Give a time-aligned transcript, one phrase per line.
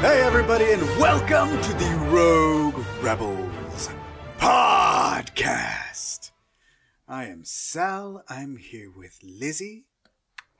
[0.00, 3.90] Hey, everybody, and welcome to the Rogue Rebels
[4.38, 6.30] podcast.
[7.06, 8.22] I am Sal.
[8.28, 9.84] I'm here with Lizzie,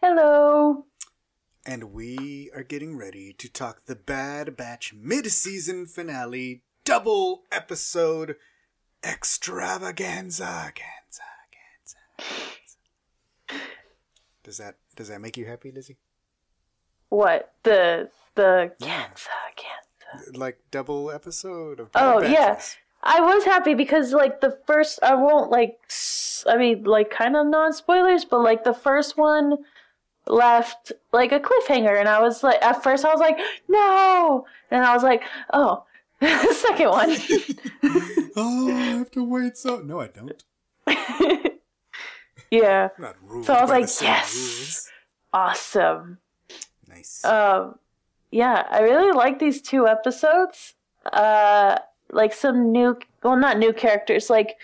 [0.02, 0.86] Hello.
[1.64, 8.36] and we are getting ready to talk the Bad Batch mid-season finale double episode
[9.04, 10.72] extravaganza.
[10.74, 11.96] Ganza, ganza,
[13.48, 13.60] ganza.
[14.42, 15.96] Does that does that make you happy, Lizzie?
[17.08, 20.32] What the the cancer cancer?
[20.38, 22.60] Like double episode of Oh yeah,
[23.02, 25.78] I was happy because like the first I won't like
[26.46, 29.58] I mean like kind of non spoilers, but like the first one
[30.26, 34.84] left like a cliffhanger, and I was like at first I was like no, and
[34.84, 35.22] I was like
[35.52, 35.84] oh
[36.20, 37.10] the second one.
[38.36, 38.68] oh,
[39.08, 39.80] have to wait so.
[39.80, 40.44] No, I don't.
[42.50, 44.88] yeah, not so I was like yes, rules.
[45.32, 46.18] awesome.
[46.88, 47.24] Nice.
[47.24, 47.78] Um,
[48.30, 50.74] yeah, I really like these two episodes.
[51.12, 51.78] Uh,
[52.10, 54.56] like some new, well, not new characters, like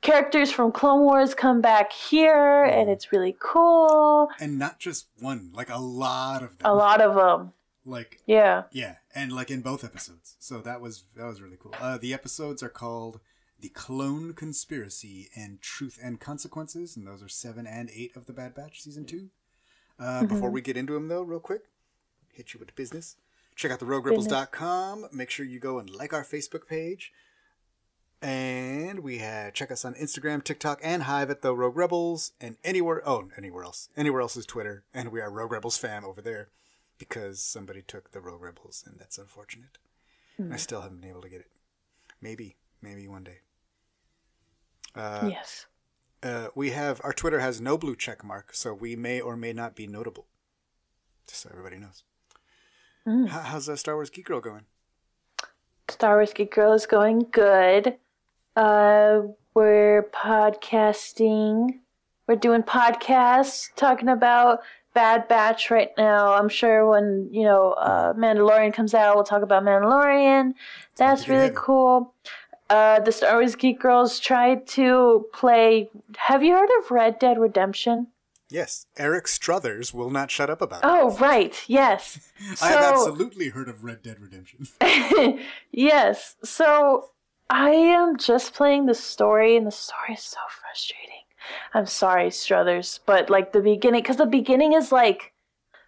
[0.00, 4.28] characters from Clone Wars come back here, and it's really cool.
[4.40, 6.70] and not just one, like a lot of them.
[6.70, 7.52] A lot of them,
[7.84, 8.64] Like yeah.
[8.72, 10.36] yeah, and like in both episodes.
[10.38, 11.74] So that was that was really cool.
[11.80, 13.20] Uh, the episodes are called
[13.64, 18.34] "The Clone Conspiracy" and "Truth and Consequences," and those are seven and eight of the
[18.34, 19.30] Bad Batch season two.
[19.98, 21.62] Uh, Before we get into them, though, real quick,
[22.30, 23.16] hit you with business.
[23.56, 25.06] Check out the roguerebels.com.
[25.14, 27.10] Make sure you go and like our Facebook page.
[28.20, 32.58] And we have check us on Instagram, TikTok, and Hive at the Rogue Rebels, and
[32.64, 36.20] anywhere oh anywhere else, anywhere else is Twitter, and we are Rogue Rebels fam over
[36.20, 36.50] there,
[36.98, 39.78] because somebody took the Rogue Rebels, and that's unfortunate.
[40.52, 41.50] I still haven't been able to get it.
[42.20, 43.38] Maybe, maybe one day.
[44.94, 45.66] Uh, yes.
[46.22, 49.52] uh, we have our Twitter has no blue check mark, so we may or may
[49.52, 50.26] not be notable.
[51.26, 52.04] Just so everybody knows.
[53.06, 54.62] How, how's uh, Star Wars Geek Girl going?
[55.88, 57.96] Star Wars Geek Girl is going good.
[58.56, 59.20] Uh,
[59.52, 61.80] we're podcasting.
[62.26, 64.60] We're doing podcasts talking about
[64.94, 66.32] Bad Batch right now.
[66.34, 70.54] I'm sure when you know uh, Mandalorian comes out, we'll talk about Mandalorian.
[70.96, 72.14] That's really cool.
[72.70, 75.90] Uh, the Star Wars Geek Girls tried to play.
[76.16, 78.08] Have you heard of Red Dead Redemption?
[78.50, 80.86] Yes, Eric Struthers will not shut up about it.
[80.86, 81.62] Oh, right.
[81.66, 82.30] Yes.
[82.62, 84.68] I have absolutely heard of Red Dead Redemption.
[85.72, 86.36] yes.
[86.44, 87.10] So
[87.50, 91.24] I am just playing the story, and the story is so frustrating.
[91.74, 95.33] I'm sorry, Struthers, but like the beginning, because the beginning is like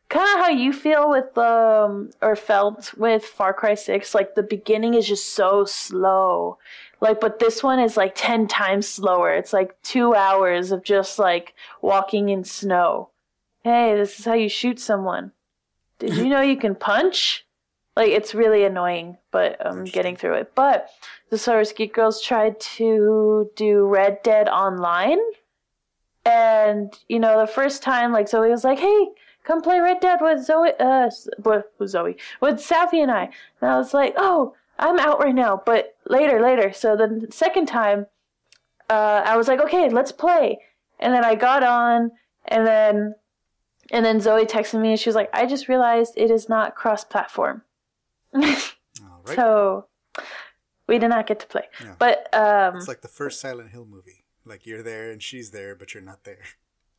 [0.09, 4.15] kind of how you feel with um or felt with Far Cry Six.
[4.15, 6.59] Like the beginning is just so slow.
[7.01, 9.35] Like, but this one is like ten times slower.
[9.35, 13.11] It's like two hours of just like walking in snow.
[13.65, 15.33] Hey, this is how you shoot someone.
[15.99, 17.45] Did you know you can punch?
[17.97, 20.53] Like it's really annoying, but I'm getting through it.
[20.55, 20.91] But
[21.31, 25.19] the Wars Geek Girls tried to do Red Dead Online,
[26.25, 29.09] and you know the first time, like Zoe was like, "Hey,
[29.47, 31.11] come play Red Dead with Zoe, uh,
[31.45, 33.31] with Zoe, with Safi and I,"
[33.61, 37.67] and I was like, "Oh, I'm out right now, but later, later." So the second
[37.67, 38.07] time,
[38.91, 40.59] uh, I was like, "Okay, let's play,"
[41.01, 42.11] and then I got on,
[42.47, 43.15] and then
[43.93, 46.75] and then Zoe texted me and she was like, I just realized it is not
[46.75, 47.63] cross platform.
[48.35, 48.73] All right.
[49.37, 49.87] So
[50.87, 51.65] we did not get to play.
[51.83, 51.95] Yeah.
[51.99, 54.25] But um it's like the first Silent Hill movie.
[54.45, 56.43] Like you're there and she's there, but you're not there.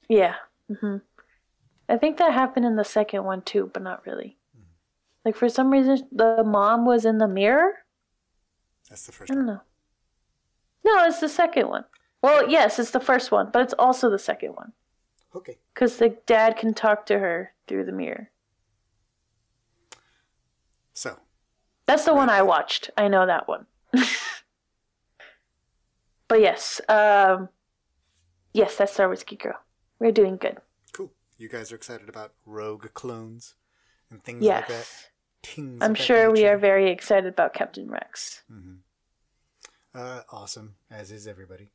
[0.10, 0.36] yeah.
[0.82, 0.98] hmm
[1.90, 4.38] I think that happened in the second one too, but not really.
[5.24, 7.74] Like for some reason the mom was in the mirror.
[8.90, 9.32] That's the first.
[9.32, 9.56] I don't one.
[9.56, 9.62] know.
[10.86, 11.86] No, it's the second one.
[12.22, 14.72] Well, yes, it's the first one, but it's also the second one.
[15.36, 15.58] Okay.
[15.74, 18.32] Because the dad can talk to her through the mirror.
[20.94, 21.18] So,
[21.86, 22.90] That's the one I watched.
[22.98, 23.68] I know that one.
[26.28, 27.50] but yes, um,
[28.54, 29.60] yes, that's Star Wars Geek Girl.
[30.00, 30.58] We're doing good.
[31.38, 33.56] You guys are excited about rogue clones
[34.10, 34.90] and things like that?
[35.44, 38.42] Things I'm sure we are very excited about Captain Rex.
[39.94, 41.70] Uh, awesome, as is everybody.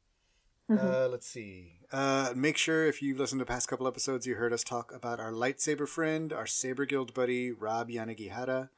[0.70, 1.74] Uh, let's see.
[1.92, 5.20] Uh, make sure if you've listened to past couple episodes, you heard us talk about
[5.20, 8.70] our lightsaber friend, our Saber Guild buddy, Rob Yanagihara,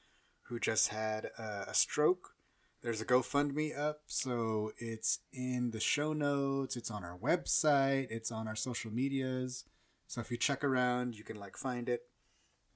[0.43, 2.35] who just had uh, a stroke.
[2.83, 6.77] There's a GoFundMe up, so it's in the show notes.
[6.77, 8.09] It's on our website.
[8.11, 9.65] It's on our social medias.
[10.07, 12.03] So if you check around, you can like find it,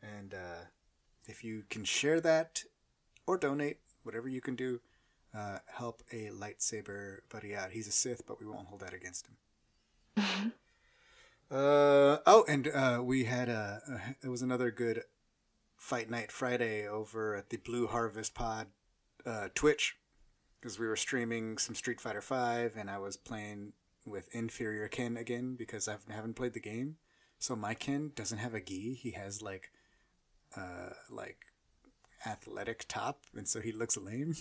[0.02, 0.64] and uh,
[1.26, 2.64] if you can share that
[3.26, 4.80] or donate, whatever you can do,
[5.36, 7.72] uh, help a lightsaber buddy out.
[7.72, 9.36] He's a Sith, but we won't hold that against him.
[11.50, 15.02] uh, oh, and uh, we had a, a it was another good
[15.76, 18.68] fight night Friday over at the Blue Harvest Pod
[19.24, 19.96] uh, Twitch
[20.60, 23.74] because we were streaming some Street Fighter Five, and I was playing
[24.06, 26.96] with inferior Ken again because I haven't played the game.
[27.38, 29.70] So my Ken doesn't have a gi; he has like,
[30.56, 31.38] uh, like
[32.26, 34.34] athletic top, and so he looks lame.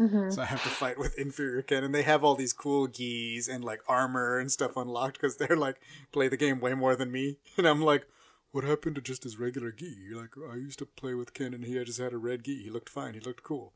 [0.00, 0.30] Mm-hmm.
[0.30, 3.48] So I have to fight with inferior Ken, and they have all these cool gis
[3.48, 5.80] and like armor and stuff unlocked because they're like
[6.12, 8.06] play the game way more than me, and I'm like,
[8.52, 10.10] what happened to just his regular gi?
[10.12, 12.62] Like I used to play with Ken, and he just had a red gi.
[12.64, 13.14] He looked fine.
[13.14, 13.72] He looked cool.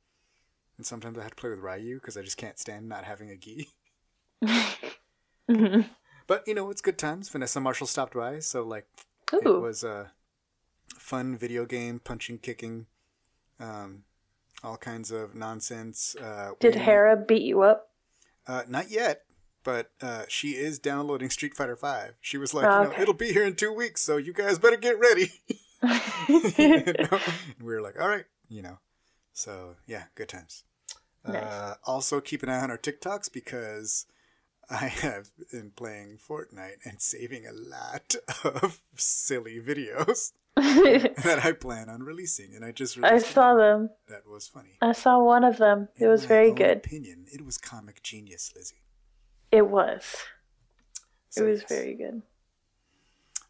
[0.76, 3.30] And sometimes I have to play with Ryu because I just can't stand not having
[3.30, 3.68] a gi.
[5.50, 5.90] Mhm.
[6.30, 7.28] But you know, it's good times.
[7.28, 8.86] Vanessa Marshall stopped by, so like
[9.32, 10.12] it was a
[10.96, 12.86] fun video game, punching, kicking,
[13.58, 14.04] um,
[14.62, 16.14] all kinds of nonsense.
[16.14, 17.90] Uh, Did we- Hera beat you up?
[18.46, 19.22] Uh, not yet,
[19.64, 22.14] but uh, she is downloading Street Fighter Five.
[22.20, 24.56] She was like, Oh, you know, it'll be here in two weeks, so you guys
[24.60, 25.32] better get ready.
[26.28, 27.18] You know?
[27.58, 28.78] We were like, all right, you know.
[29.32, 30.62] So yeah, good times.
[31.24, 31.76] Uh, Nice.
[31.86, 34.06] also, keep an eye on our TikToks because
[34.72, 38.14] I have been playing Fortnite and saving a lot
[38.44, 43.90] of silly videos that I plan on releasing, and I just I saw one them.
[44.08, 44.78] that was funny.
[44.80, 45.88] I saw one of them.
[45.96, 46.78] It In was very good.
[46.78, 48.82] Opinion, it was comic genius, Lizzie.
[49.50, 50.04] It was.
[51.30, 51.68] So, it was yes.
[51.68, 52.22] very good.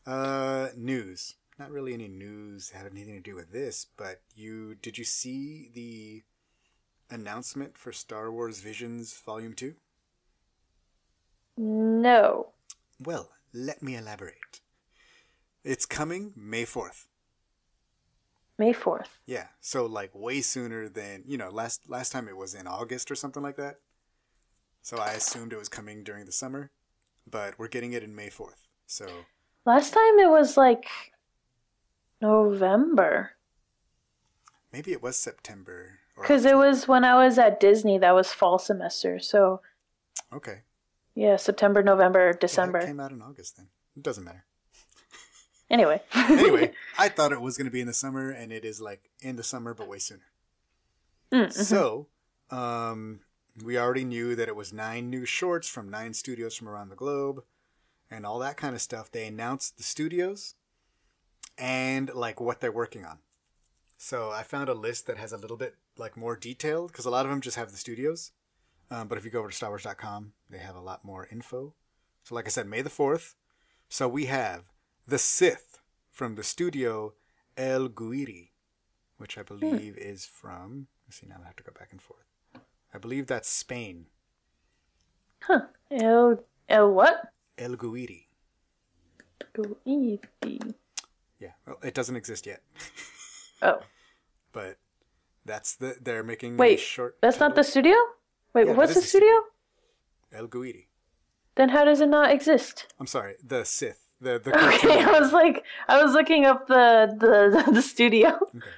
[0.07, 1.35] Uh, news.
[1.59, 5.69] Not really any news had anything to do with this, but you did you see
[5.75, 6.23] the
[7.15, 9.75] announcement for Star Wars Visions Volume Two?
[11.65, 12.53] No.
[12.99, 14.61] Well, let me elaborate.
[15.63, 17.07] It's coming May fourth.
[18.57, 19.09] May 4th.
[19.25, 21.49] Yeah, so like way sooner than you know.
[21.49, 23.77] Last last time it was in August or something like that.
[24.83, 26.71] So I assumed it was coming during the summer,
[27.31, 28.69] but we're getting it in May fourth.
[28.87, 29.07] So
[29.65, 30.85] Last time it was like
[32.21, 33.33] November.
[34.73, 35.99] maybe it was September.
[36.17, 39.19] Because it was when I was at Disney, that was fall semester.
[39.21, 39.63] So,
[40.35, 40.61] okay.
[41.15, 42.79] Yeah, September, November, December.
[42.79, 43.69] it came out in August then.
[43.97, 44.45] It doesn't matter.
[45.69, 46.03] Anyway.
[46.15, 49.11] anyway, I thought it was going to be in the summer, and it is like
[49.21, 50.31] in the summer, but way sooner.
[51.33, 51.53] Mm, mhm.
[51.53, 52.09] So,
[52.51, 53.21] um,
[53.63, 56.97] we already knew that it was nine new shorts from nine studios from around the
[56.97, 57.45] globe,
[58.11, 59.11] and all that kind of stuff.
[59.11, 60.55] They announced the studios
[61.57, 63.19] and like what they're working on.
[63.97, 67.11] So I found a list that has a little bit like more detailed because a
[67.11, 68.33] lot of them just have the studios.
[68.91, 71.75] Um, but if you go over to StarWars.com, they have a lot more info.
[72.25, 73.37] So, like I said, May the fourth.
[73.89, 74.65] So we have
[75.07, 77.15] the Sith from the studio
[77.57, 78.51] El Guiri,
[79.19, 80.87] which I believe is from.
[81.07, 82.25] Let's see, now I have to go back and forth.
[82.95, 84.07] I believe that's Spain.
[85.43, 85.63] Huh.
[85.91, 87.33] El, el what?
[87.59, 88.27] El Guiri.
[89.55, 90.21] Guidi.
[91.41, 92.63] Yeah, well, it doesn't exist yet,
[93.63, 93.81] Oh.
[94.53, 94.77] but
[95.45, 97.17] that's the they're making a Wait, short.
[97.23, 97.97] that's not the studio?
[98.55, 99.31] Wait, Yeah, what's the studio?
[100.33, 100.87] El Guiri.
[101.57, 102.93] Then how does it not exist?
[102.99, 104.09] I'm sorry, the Sith.
[104.21, 108.29] The the Okay, I was like, I was looking up the the, the studio.
[108.55, 108.69] Okay.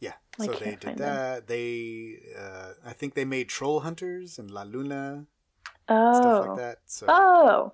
[0.00, 1.14] Yeah, I so they did find them.
[1.16, 1.46] that.
[1.46, 5.26] They, uh, I think they made Troll Hunters and La Luna
[5.88, 6.14] Oh.
[6.20, 6.78] stuff like that.
[6.86, 7.72] So Oh.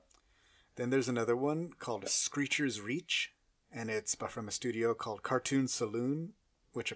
[0.76, 3.32] then there's another one called Screecher's Reach,
[3.72, 6.32] and it's from a studio called Cartoon Saloon,
[6.72, 6.92] which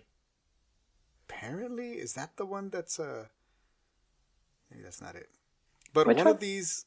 [1.28, 3.26] apparently is that the one that's uh
[4.70, 5.28] maybe that's not it.
[5.92, 6.34] But Which one one?
[6.34, 6.86] of these,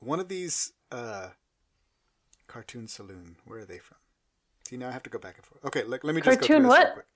[0.00, 1.28] one of these uh
[2.46, 3.98] Cartoon Saloon, where are they from?
[4.68, 5.64] See, now I have to go back and forth.
[5.64, 6.94] Okay, let, let me just go Cartoon through this real what?
[6.94, 7.06] quick.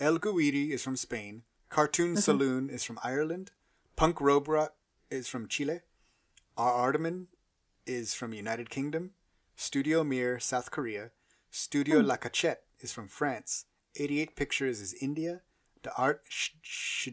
[0.00, 1.42] El Guiri is from Spain.
[1.70, 2.18] Cartoon Mm-hmm.
[2.18, 3.50] Saloon is from Ireland.
[3.96, 4.74] Punk Robot
[5.10, 5.80] is from Chile.
[6.56, 6.92] R.
[6.92, 7.26] Ardeman
[7.86, 9.10] is from United Kingdom.
[9.56, 11.10] Studio Mir, South Korea.
[11.50, 12.06] Studio Hmm.
[12.06, 13.66] La Cachette is from France.
[13.96, 15.42] 88 Pictures is India.
[15.84, 17.08] The Art Sh- Sh-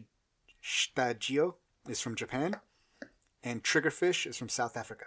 [0.64, 1.54] Stagio
[1.88, 2.56] is from Japan.
[3.44, 5.06] And Triggerfish is from South Africa.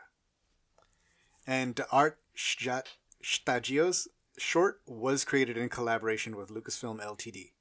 [1.47, 2.67] And the Art Sh-
[3.23, 4.07] Stagios
[4.37, 7.51] short was created in collaboration with Lucasfilm Ltd,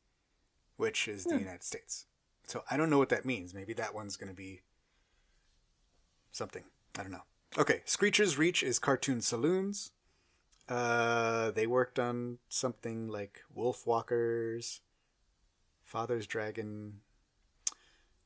[0.76, 2.06] which is the United States.
[2.46, 3.54] So I don't know what that means.
[3.54, 4.61] Maybe that one's going to be
[6.30, 6.64] something.
[6.99, 7.23] I don't know.
[7.56, 9.92] Okay, Screechers Reach is Cartoon Saloons.
[10.68, 14.80] Uh, they worked on something like Wolf Walkers,
[15.84, 17.00] Father's Dragon.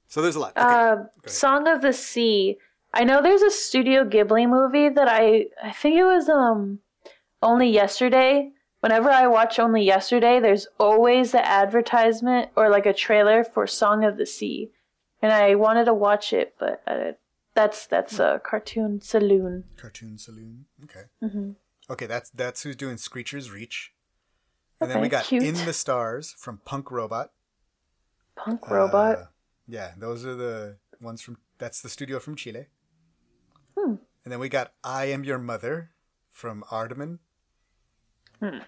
[0.07, 0.57] So there's a lot.
[0.57, 0.67] Okay.
[0.67, 0.97] Uh,
[1.27, 2.57] Song of the Sea.
[2.95, 6.81] I know there's a Studio Ghibli movie that I I think it was um
[7.43, 8.51] only yesterday.
[8.81, 14.05] Whenever I watch only yesterday, there's always the advertisement or like a trailer for Song
[14.05, 14.71] of the Sea,
[15.21, 17.13] and I wanted to watch it, but uh,
[17.55, 19.65] that's that's a cartoon saloon.
[19.77, 20.67] Cartoon Saloon.
[20.85, 21.03] Okay.
[21.21, 21.51] hmm
[21.91, 23.93] Okay, that's that's who's doing Screechers Reach.
[24.81, 25.43] And then we got cute.
[25.43, 27.33] In the Stars from Punk Robot.
[28.39, 29.19] Punk robot.
[29.19, 29.25] Uh,
[29.67, 32.67] yeah, those are the ones from that's the studio from Chile.
[33.77, 33.97] Hmm.
[34.25, 35.91] And then we got I Am Your Mother
[36.31, 37.19] from Ardaman.
[38.41, 38.59] Hmm.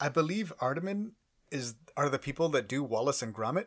[0.00, 1.12] I believe Ardaman
[1.50, 3.66] is are the people that do Wallace and Gromit.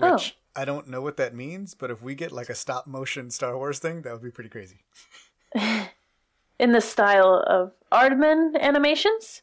[0.00, 0.18] Oh.
[0.56, 3.56] I don't know what that means, but if we get like a stop motion Star
[3.56, 4.84] Wars thing, that would be pretty crazy.
[6.58, 9.42] in the style of Aardman animations.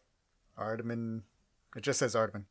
[0.58, 1.22] Ardaman
[1.76, 2.44] it just says Ardaman.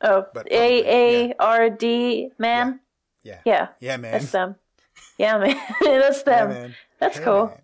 [0.00, 2.80] Oh, A A R D man.
[3.22, 3.40] Yeah.
[3.44, 4.12] Yeah, Yeah, man.
[4.12, 4.54] that's them.
[5.18, 6.48] Yeah, man, that's Yeah, them.
[6.50, 6.74] man.
[7.00, 7.46] That's Hey, cool.
[7.46, 7.60] man.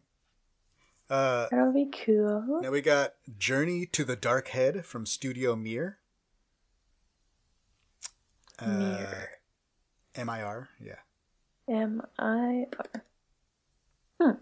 [1.11, 2.61] Uh That'll be cool.
[2.63, 5.99] Now we got Journey to the Dark Head from Studio Mir.
[8.59, 9.29] Uh, Mir.
[10.17, 10.97] M I R, yeah.
[11.69, 12.67] M I
[14.21, 14.39] R.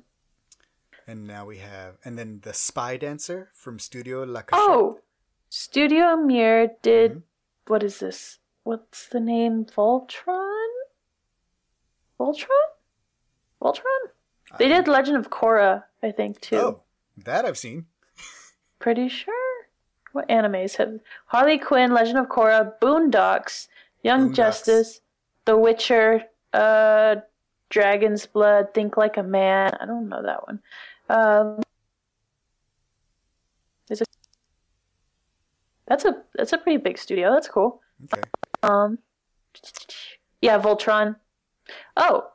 [1.06, 4.60] And now we have, and then the Spy Dancer from Studio La Cachette.
[4.64, 5.00] Oh,
[5.54, 7.12] Studio Mir did.
[7.12, 7.22] Mhm.
[7.66, 8.38] what is this?
[8.64, 9.66] What's the name?
[9.66, 10.70] Voltron.
[12.18, 12.68] Voltron.
[13.60, 14.02] Voltron.
[14.58, 16.56] They did Legend of Korra, I think too.
[16.56, 16.82] Oh,
[17.18, 17.84] that I've seen.
[18.78, 19.66] Pretty sure.
[20.12, 23.68] What animes have Harley Quinn, Legend of Korra, Boondocks,
[24.02, 24.34] Young Boondocks.
[24.34, 25.00] Justice,
[25.44, 27.16] The Witcher, uh,
[27.68, 29.76] Dragon's Blood, Think Like a Man.
[29.78, 30.62] I don't know that one.
[31.10, 31.60] Um,
[33.90, 34.08] is it?
[35.92, 37.30] That's a that's a pretty big studio.
[37.30, 37.82] That's cool.
[38.04, 38.22] Okay.
[38.62, 38.98] Um,
[40.40, 41.16] yeah, Voltron.
[41.98, 42.30] Oh,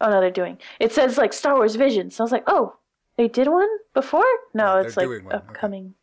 [0.00, 0.58] oh no, they're doing.
[0.78, 2.14] It says like Star Wars Visions.
[2.14, 2.76] So I was like, oh,
[3.16, 4.30] they did one before?
[4.54, 5.44] No, it's like doing one, okay.
[5.44, 5.94] upcoming.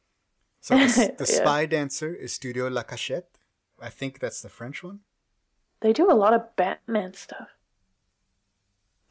[0.59, 1.37] So the, the Yeah.
[1.39, 3.37] Spy Dancer is Studio La Cachette.
[3.81, 4.99] I think that's the French one.
[5.79, 7.47] They do a lot of Batman stuff.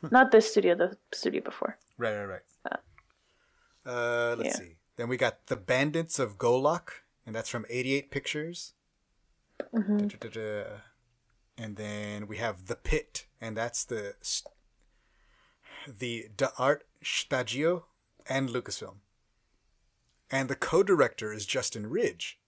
[0.02, 0.08] Hmm.
[0.10, 1.78] Not this studio, the studio before.
[1.96, 2.80] Right, right, right.
[3.86, 4.66] Uh, let's yeah.
[4.66, 4.76] see.
[4.96, 6.90] Then we got The Bandits of Golak,
[7.30, 8.72] and that's from 88 Pictures.
[9.72, 10.08] Mm-hmm.
[10.08, 10.64] Da-da-da-da.
[11.56, 14.16] And then we have The Pit, and that's the
[15.86, 16.26] the
[16.58, 17.84] Art Stagio
[18.28, 18.96] and Lucasfilm.
[20.28, 22.40] And the co-director is Justin Ridge,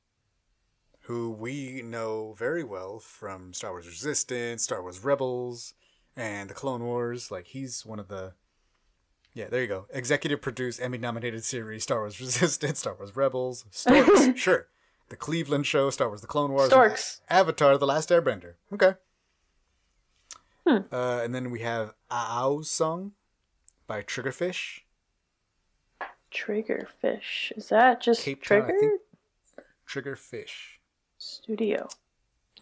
[1.03, 5.75] who we know very well from Star Wars Resistance, Star Wars Rebels,
[6.17, 7.31] and the Clone Wars.
[7.31, 8.33] Like he's one of the
[9.35, 9.87] yeah, there you go.
[9.91, 14.69] Executive produced Emmy nominated series Star Wars Resistance, Star Wars Rebels, Storks, sure.
[15.13, 17.21] The Cleveland Show, Star Wars The Clone Wars, Storks.
[17.29, 18.55] Avatar The Last Airbender.
[18.73, 18.95] Okay.
[20.67, 20.79] Hmm.
[20.91, 23.13] Uh, and then we have Aau's song
[23.87, 24.81] by Triggerfish.
[26.33, 27.53] Triggerfish.
[27.59, 28.81] Is that just Cape Town, I Trigger?
[28.81, 29.01] think.
[29.87, 30.79] Triggerfish.
[31.19, 31.89] Studio.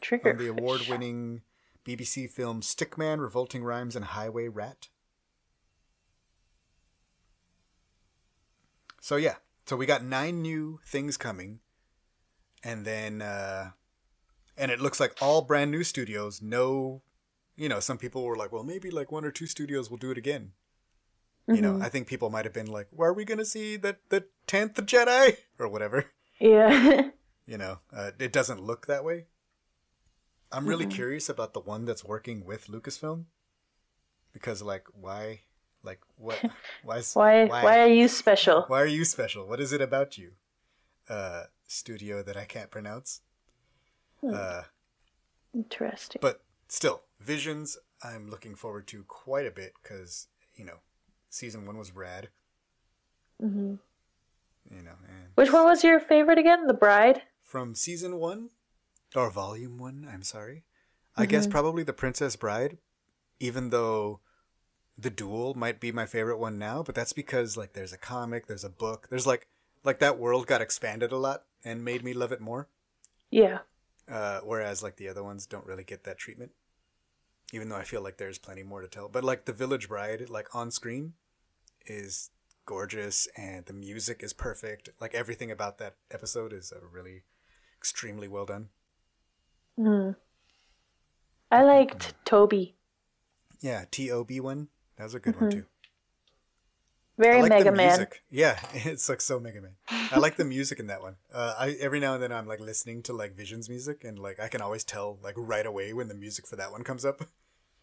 [0.02, 0.22] Triggerfish.
[0.22, 1.42] From the award winning
[1.86, 4.88] BBC film Stickman, Revolting Rhymes, and Highway Rat.
[9.00, 11.60] So yeah, so we got nine new things coming,
[12.62, 13.70] and then uh,
[14.56, 16.40] and it looks like all brand new studios.
[16.42, 17.02] No,
[17.56, 20.10] you know, some people were like, well, maybe like one or two studios will do
[20.10, 20.52] it again.
[21.48, 23.96] You know, I think people might have been like, "Where are we gonna see the
[24.08, 26.06] the tenth Jedi or whatever?"
[26.38, 27.10] Yeah.
[27.46, 29.24] You know, uh, it doesn't look that way.
[30.52, 33.24] I'm really curious about the one that's working with Lucasfilm
[34.32, 35.40] because, like, why,
[35.82, 36.38] like, what,
[36.84, 38.62] why, is- why, why are you special?
[38.68, 39.48] why are you special?
[39.48, 40.32] What is it about you?
[41.08, 43.20] Uh, studio that I can't pronounce.
[44.22, 44.62] Uh,
[45.54, 46.20] Interesting.
[46.20, 47.78] but still, Visions.
[48.02, 50.78] I'm looking forward to quite a bit because you know,
[51.28, 52.28] season one was rad.
[53.40, 53.74] hmm
[54.70, 56.66] You know, and Which one was your favorite again?
[56.66, 57.22] The Bride?
[57.42, 58.50] from season one
[59.16, 60.62] or volume one i'm sorry
[61.16, 62.78] i guess probably the princess bride
[63.40, 64.20] even though
[64.96, 68.46] the duel might be my favorite one now but that's because like there's a comic
[68.46, 69.48] there's a book there's like
[69.82, 72.68] like that world got expanded a lot and made me love it more
[73.30, 73.58] Yeah.
[74.10, 76.52] uh, whereas like the other ones don't really get that treatment
[77.52, 80.28] even though i feel like there's plenty more to tell but like the village bride
[80.28, 81.14] like on screen
[81.86, 82.30] is
[82.66, 87.22] gorgeous and the music is perfect like everything about that episode is really
[87.78, 88.68] extremely well done
[89.78, 90.14] Mm.
[91.50, 92.74] I liked Toby.
[93.60, 94.68] Yeah, T O B one.
[94.96, 95.64] That was a good one too.
[97.20, 98.06] Very like Mega Man.
[98.30, 99.76] Yeah, it's like so Mega Man.
[100.10, 101.16] I like the music in that one.
[101.32, 104.40] Uh, I every now and then I'm like listening to like Visions music, and like
[104.40, 107.22] I can always tell like right away when the music for that one comes up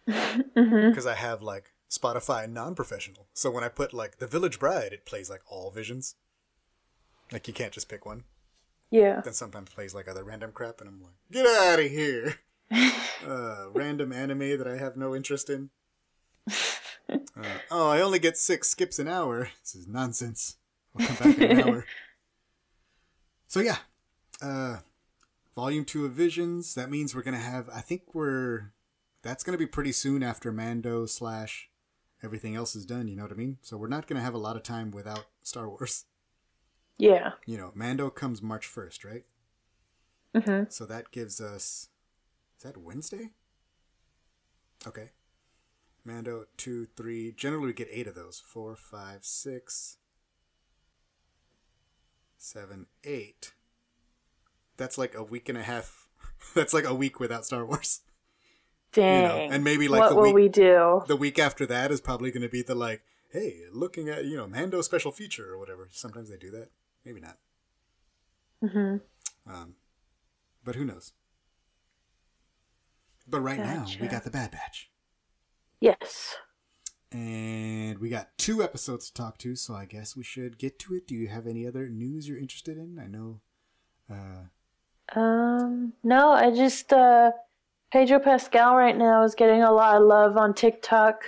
[0.07, 0.89] Mm-hmm.
[0.89, 3.27] because I have like Spotify non-professional.
[3.33, 6.15] So when I put like The Village Bride, it plays like all Visions.
[7.31, 8.23] Like you can't just pick one.
[8.89, 9.19] Yeah.
[9.21, 12.35] Then sometimes plays like other random crap, and I'm like, get out of here.
[13.27, 15.69] uh, random anime that I have no interest in.
[17.09, 17.17] Uh,
[17.71, 19.49] oh, I only get six skips an hour.
[19.61, 20.57] This is nonsense.
[20.93, 21.85] We'll come back in an hour.
[23.49, 23.77] So yeah,
[24.41, 24.79] uh,
[25.55, 26.75] volume two of Visions.
[26.75, 27.69] That means we're gonna have.
[27.73, 28.73] I think we're.
[29.21, 31.69] That's gonna be pretty soon after Mando slash
[32.21, 33.07] everything else is done.
[33.07, 33.57] You know what I mean?
[33.61, 36.03] So we're not gonna have a lot of time without Star Wars.
[36.97, 37.33] Yeah.
[37.45, 39.23] You know, Mando comes March first, right?
[40.35, 40.65] Mm-hmm.
[40.69, 41.89] So that gives us.
[42.57, 43.29] Is that Wednesday?
[44.85, 45.11] Okay.
[46.07, 47.33] Mando, two, three.
[47.33, 48.39] Generally, we get eight of those.
[48.39, 49.97] Four, five, six,
[52.37, 53.53] seven, eight.
[54.77, 56.07] That's like a week and a half.
[56.55, 58.01] That's like a week without Star Wars.
[58.93, 59.51] Dang.
[59.51, 61.03] and maybe, like, what the will week- we do?
[61.07, 64.37] The week after that is probably going to be the like, hey, looking at, you
[64.37, 65.89] know, Mando special feature or whatever.
[65.91, 66.69] Sometimes they do that.
[67.05, 67.37] Maybe not.
[68.61, 68.97] hmm
[69.45, 69.75] Um,
[70.63, 71.11] but who knows?
[73.27, 74.89] But right now, we got the Bad Batch.
[75.79, 76.35] Yes.
[77.11, 80.93] And we got two episodes to talk to, so I guess we should get to
[80.95, 81.07] it.
[81.07, 82.99] Do you have any other news you're interested in?
[82.99, 83.39] I know.
[84.09, 85.93] Uh, Um.
[86.03, 87.31] No, I just uh,
[87.91, 91.23] Pedro Pascal right now is getting a lot of love on TikTok.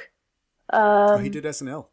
[0.72, 1.88] Um, oh, he did SNL.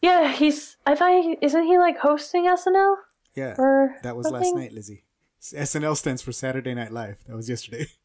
[0.00, 0.76] Yeah, he's.
[0.86, 2.96] I thought he isn't he like hosting SNL
[3.34, 5.04] Yeah, or that was last night, Lizzie.
[5.42, 7.18] SNL stands for Saturday Night Live.
[7.26, 7.86] That was yesterday.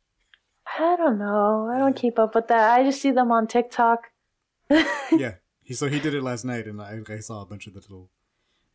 [0.79, 1.69] I don't know.
[1.69, 2.71] I don't keep up with that.
[2.71, 4.11] I just see them on TikTok.
[4.69, 7.73] yeah, he so he did it last night, and I, I saw a bunch of
[7.73, 8.09] the little,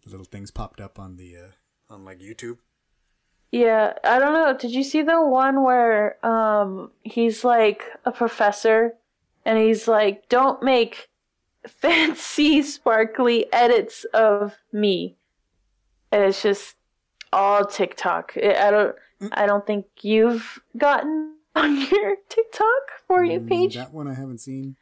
[0.05, 2.59] the little things popped up on the uh, on like YouTube.
[3.53, 4.55] Yeah, I don't know.
[4.55, 8.97] Did you see the one where um he's like a professor
[9.47, 11.09] and he's like, "Don't make
[11.67, 15.17] fancy sparkly edits of me."
[16.13, 16.77] And it's just
[17.33, 18.35] all TikTok.
[18.37, 18.97] I I don't
[19.33, 24.15] I don't think you've gotten on your TikTok for you Mm, page, That one I
[24.15, 24.77] haven't seen.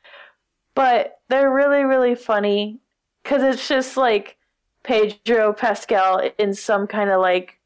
[0.75, 2.81] but they're really really funny
[3.25, 4.37] cuz it's just like
[4.83, 7.59] Pedro Pascal in some kind of like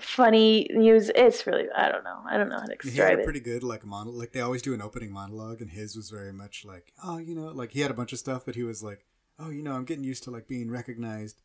[0.00, 1.10] funny news.
[1.14, 2.20] It's really I don't know.
[2.26, 3.24] I don't know how to describe He had a it.
[3.24, 4.18] pretty good like monologue.
[4.18, 7.34] Like they always do an opening monologue, and his was very much like, oh, you
[7.34, 9.04] know, like he had a bunch of stuff, but he was like,
[9.38, 11.42] oh, you know, I'm getting used to like being recognized,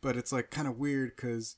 [0.00, 1.56] but it's like kind of weird because,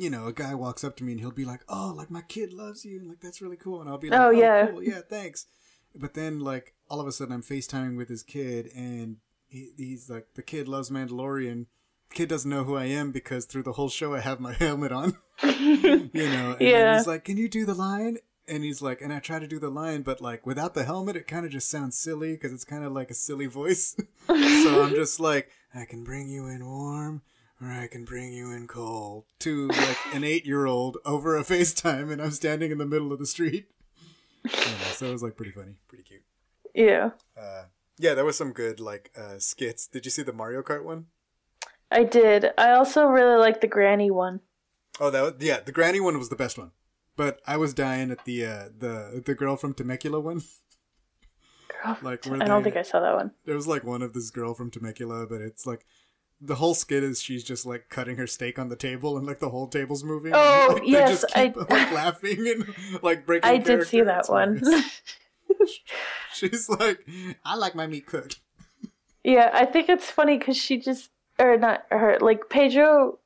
[0.00, 2.22] you know, a guy walks up to me and he'll be like, oh, like my
[2.22, 4.66] kid loves you, and like that's really cool, and I'll be like, Oh, oh, yeah.
[4.66, 5.46] cool, yeah, thanks.
[5.94, 9.16] But then like all of a sudden I'm FaceTiming with his kid, and
[9.48, 11.66] he, he's like, the kid loves Mandalorian.
[12.12, 14.90] Kid doesn't know who I am because through the whole show I have my helmet
[14.92, 16.96] on you know and Yeah.
[16.96, 19.58] he's like can you do the line and he's like and i try to do
[19.60, 22.64] the line but like without the helmet it kind of just sounds silly because it's
[22.64, 26.66] kind of like a silly voice so i'm just like i can bring you in
[26.66, 27.22] warm
[27.60, 31.42] or i can bring you in cold to like an eight year old over a
[31.42, 33.66] facetime and i'm standing in the middle of the street
[34.44, 34.50] know,
[34.92, 36.22] so it was like pretty funny pretty cute
[36.74, 37.10] yeah.
[37.38, 37.64] uh,
[37.98, 41.06] yeah that was some good like uh, skits did you see the mario kart one
[41.92, 42.52] I did.
[42.56, 44.38] I also really like the granny one.
[45.00, 46.70] Oh, that was, yeah, the granny one was the best one.
[47.16, 50.42] But I was dying at the uh, the the girl from Temecula one.
[51.82, 53.32] Girl, Like, I don't they- think I saw that one.
[53.44, 55.84] There was like one of this girl from Temecula, but it's like
[56.40, 59.38] the whole skit is she's just like cutting her steak on the table and like
[59.40, 60.32] the whole table's moving.
[60.34, 63.50] Oh, and, like, yes, I- like laughing and like breaking.
[63.50, 64.62] I did see that It's one.
[66.32, 67.06] she's like,
[67.44, 68.40] I like my meat cooked.
[69.24, 73.18] yeah, I think it's funny because she just or not her like Pedro.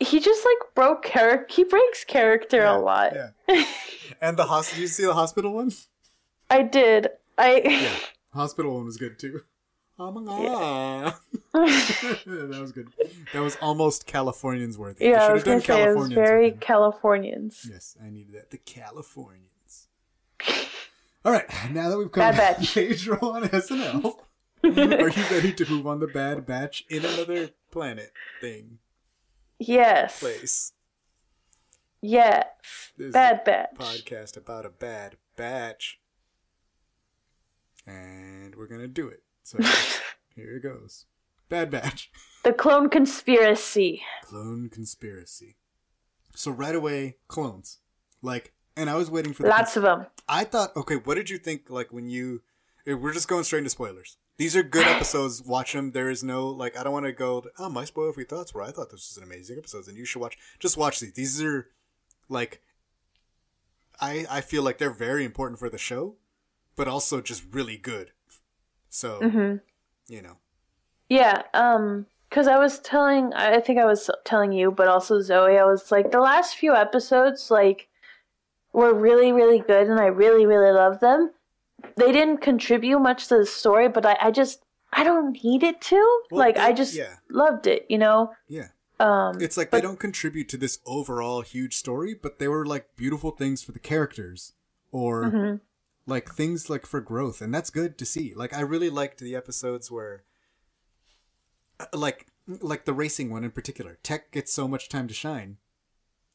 [0.00, 1.52] He just like broke character.
[1.52, 3.12] He breaks character Yeah, a lot.
[3.48, 3.64] Yeah.
[4.20, 4.76] And the hospital.
[4.76, 5.72] Did you see the hospital one?
[6.50, 7.08] I did.
[7.36, 7.96] I Yeah.
[8.32, 9.42] Hospital one was good too.
[10.00, 11.14] Oh my god.
[11.52, 12.88] that was good.
[13.32, 15.06] That was almost Californians worthy.
[15.06, 16.60] Yeah, I should was have gonna done say it was Californians very with.
[16.60, 17.66] Californians.
[17.70, 18.50] Yes, I needed that.
[18.50, 19.88] The Californians.
[21.24, 22.74] All right, now that we've Bad covered Batch.
[22.74, 24.18] Pedro on SNL,
[24.64, 28.78] are you ready to move on the Bad Batch in another planet thing
[29.58, 30.20] Yes.
[30.20, 30.72] place?
[32.00, 32.46] Yes.
[32.96, 33.74] This is Bad a Batch.
[33.76, 35.98] podcast about a bad batch,
[37.84, 39.22] and we're gonna do it.
[39.48, 39.58] So
[40.36, 41.06] here it goes.
[41.48, 42.10] Bad Batch.
[42.44, 44.02] The clone conspiracy.
[44.22, 45.56] Clone conspiracy.
[46.34, 47.78] So right away, clones.
[48.20, 50.04] Like And I was waiting for the Lots of them.
[50.28, 51.70] I thought, okay, what did you think?
[51.70, 52.42] Like when you,
[52.86, 54.18] eh, we're just going straight into spoilers.
[54.36, 55.42] These are good episodes.
[55.46, 55.92] Watch them.
[55.92, 57.42] There is no like, I don't want to go.
[57.58, 60.04] Oh, my spoiler free thoughts were I thought this was an amazing episode, and you
[60.04, 60.36] should watch.
[60.58, 61.14] Just watch these.
[61.14, 61.68] These are
[62.28, 62.60] like,
[63.98, 66.16] I I feel like they're very important for the show,
[66.76, 68.12] but also just really good.
[68.90, 69.56] So, hmm
[70.08, 70.36] you know,
[71.08, 75.58] Yeah, um, because I was telling, I think I was telling you, but also Zoe,
[75.58, 77.88] I was like, the last few episodes, like,
[78.72, 81.32] were really, really good, and I really, really loved them.
[81.96, 85.80] They didn't contribute much to the story, but I, I just, I don't need it
[85.82, 86.20] to.
[86.30, 87.16] Well, like, they- I just yeah.
[87.30, 88.32] loved it, you know?
[88.48, 88.68] yeah.
[89.00, 92.96] Um, It's like they don't contribute to this overall huge story, but they were like
[92.96, 94.54] beautiful things for the characters
[94.90, 95.60] or mhm.
[96.08, 98.34] Like things like for growth, and that's good to see.
[98.34, 100.24] Like I really liked the episodes where,
[101.78, 103.98] uh, like, like the racing one in particular.
[104.02, 105.58] Tech gets so much time to shine,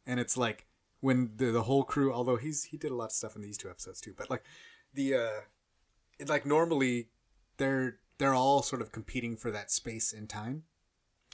[0.06, 0.68] and it's like
[1.02, 2.14] when the the whole crew.
[2.14, 4.44] Although he's he did a lot of stuff in these two episodes too, but like
[4.94, 5.42] the uh,
[6.20, 7.10] it, like normally
[7.58, 10.64] they're they're all sort of competing for that space and time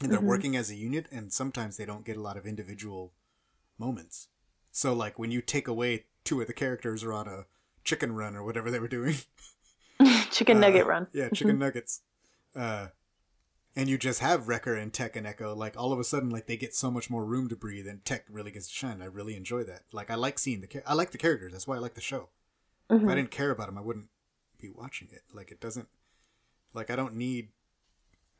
[0.01, 0.25] and they're Mhm.
[0.25, 3.13] working as a unit and sometimes they don't get a lot of individual
[3.77, 4.29] moments
[4.71, 7.45] so like when you take away two of the characters are on a
[7.89, 9.15] chicken run or whatever they were doing
[10.31, 11.07] Chicken uh, Nugget Run.
[11.11, 12.01] yeah chicken nuggets
[12.55, 12.87] uh
[13.75, 16.47] and you just have Wrecker and Tech and Echo, like all of a sudden, like
[16.47, 18.99] they get so much more room to breathe, and Tech really gets to shine.
[19.01, 19.83] I really enjoy that.
[19.93, 21.51] Like I like seeing the, cha- I like the characters.
[21.51, 22.29] That's why I like the show.
[22.89, 23.15] If I Mhm.
[23.15, 24.07] didn't care about them, I wouldn't
[24.59, 25.21] be watching it.
[25.33, 25.87] Like it doesn't,
[26.73, 27.49] like I don't need,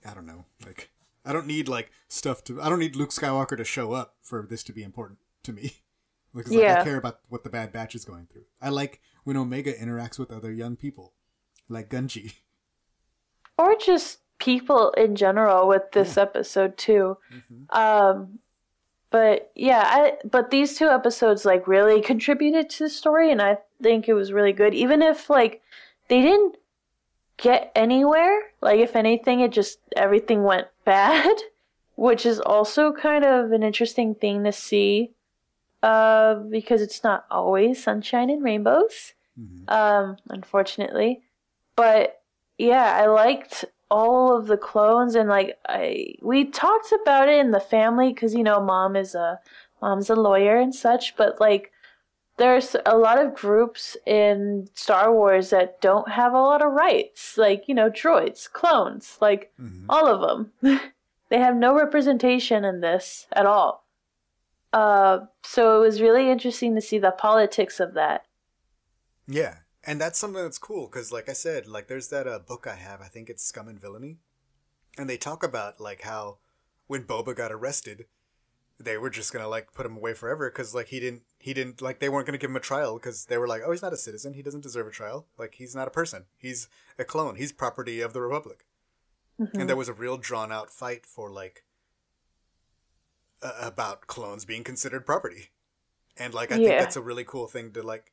[0.04, 0.90] I don't know, like
[1.24, 2.60] I don't need like stuff to.
[2.62, 5.74] I don't need Luke Skywalker to show up for this to be important to me.
[6.32, 8.44] Because like, I care about what the Bad Batch is going through.
[8.62, 11.14] I like when Omega interacts with other young people,
[11.70, 12.34] like Gungi.
[13.60, 17.16] Or just people in general with this episode, too.
[17.32, 17.78] Mm-hmm.
[17.78, 18.40] Um,
[19.12, 23.60] but yeah, I but these two episodes like really contributed to the story, and I
[23.84, 24.74] think it was really good.
[24.74, 25.62] Even if like
[26.08, 26.58] they didn't
[27.38, 31.38] get anywhere, like if anything, it just everything went bad,
[31.96, 35.12] which is also kind of an interesting thing to see,
[35.84, 39.72] uh, because it's not always sunshine and rainbows, Mhm.
[39.72, 41.22] um, unfortunately.
[41.76, 42.22] But
[42.58, 47.52] yeah, I liked all of the clones and like I we talked about it in
[47.52, 49.40] the family because you know mom is a
[49.82, 51.72] mom's a lawyer and such, but like
[52.38, 57.38] there's a lot of groups in Star Wars that don't have a lot of rights,
[57.38, 59.86] like you know droids, clones, like Mhm.
[59.90, 60.52] all of them.
[61.30, 63.86] they have no representation in this at all.
[64.72, 68.26] Uh, so it was really interesting to see the politics of that.
[69.30, 72.66] Yeah, and that's something that's cool because, like I said, like there's that uh, book
[72.68, 73.00] I have.
[73.00, 74.18] I think it's Scum and Villainy,
[74.98, 76.40] and they talk about like how
[76.88, 78.06] when Boba got arrested,
[78.80, 81.80] they were just gonna like put him away forever because like he didn't he didn't
[81.80, 83.94] like they weren't gonna give him a trial because they were like, oh, he's not
[83.94, 85.28] a citizen, he doesn't deserve a trial.
[85.38, 88.66] Like he's not a person, he's a clone, he's property of the Republic.
[89.60, 91.64] And there was a real drawn out fight for like
[93.44, 95.52] uh, about clones being considered property,
[96.18, 98.12] and like I think that's a really cool thing to like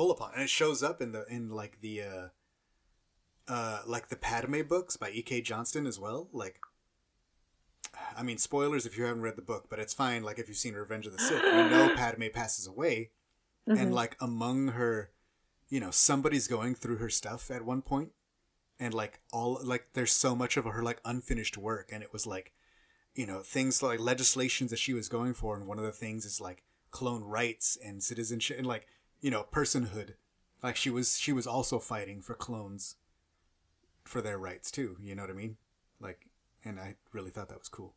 [0.00, 2.28] pull upon, and it shows up in the in like the uh,
[3.52, 5.42] uh like the Padme books by E.K.
[5.42, 6.30] Johnston as well.
[6.32, 6.58] Like,
[8.16, 10.22] I mean, spoilers if you haven't read the book, but it's fine.
[10.22, 13.10] Like if you've seen Revenge of the Sith, you know Padme passes away,
[13.66, 15.10] and like among her,
[15.68, 18.12] you know, somebody's going through her stuff at one point,
[18.78, 22.26] and like all like there's so much of her like unfinished work, and it was
[22.26, 22.54] like
[23.14, 26.24] you know things like legislations that she was going for and one of the things
[26.24, 28.86] is like clone rights and citizenship and like
[29.20, 30.14] you know personhood
[30.62, 32.96] like she was she was also fighting for clones
[34.04, 35.56] for their rights too you know what i mean
[36.00, 36.26] like
[36.64, 37.94] and i really thought that was cool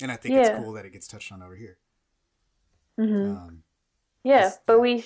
[0.00, 0.40] and i think Yeah.
[0.40, 1.78] it's cool that it gets touched on over here
[2.96, 3.62] hmm um
[4.24, 5.04] Yeah, but we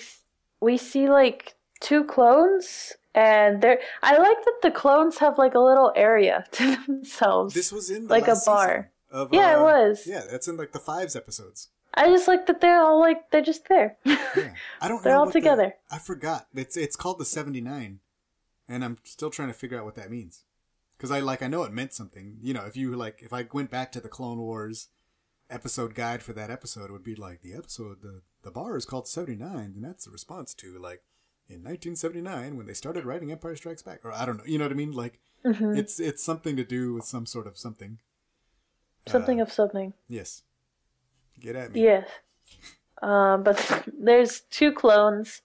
[0.61, 3.79] we see like two clones, and they're.
[4.01, 7.53] I like that the clones have like a little area to themselves.
[7.53, 8.91] this was in the Like a bar.
[9.11, 10.07] of, Yeah, it uh, was.
[10.07, 13.41] yeah that's in like the fives episodes I just like that they're all like they're
[13.41, 13.97] just there.
[14.05, 15.75] yeah i don't They're all what the- together.
[15.91, 17.99] i forgot it's it's called the 79
[18.67, 20.43] and i'm still trying to figure out what that means
[20.97, 23.45] because i like i know it meant something you know if you like if i
[23.53, 24.87] went back to the clone wars
[25.49, 28.85] episode guide for that episode it would be like the episode the the bar is
[28.85, 31.03] called 79 and that's the response to like
[31.47, 34.65] in 1979 when they started writing empire strikes back or i don't know you know
[34.65, 35.77] what i mean like Mhm.
[35.77, 37.99] it's it's something to do with some sort of something
[39.05, 39.93] Something Uh, of something.
[40.07, 40.43] yes
[41.43, 42.07] get at me Yes.
[43.01, 45.41] Um, but there's two clones,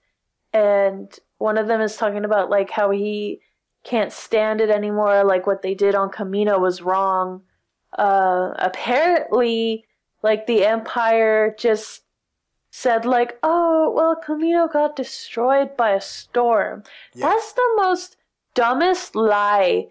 [0.52, 3.40] and one of them is talking about like how he
[3.84, 5.24] can't stand it anymore.
[5.24, 7.42] Like what they did on Kamino was wrong.
[7.96, 9.84] Uh, apparently,
[10.22, 12.02] like the Empire just
[12.70, 16.84] said like, "Oh, well, Kamino got destroyed by a storm."
[17.14, 17.28] Yeah.
[17.28, 18.16] That's the most
[18.54, 19.88] dumbest lie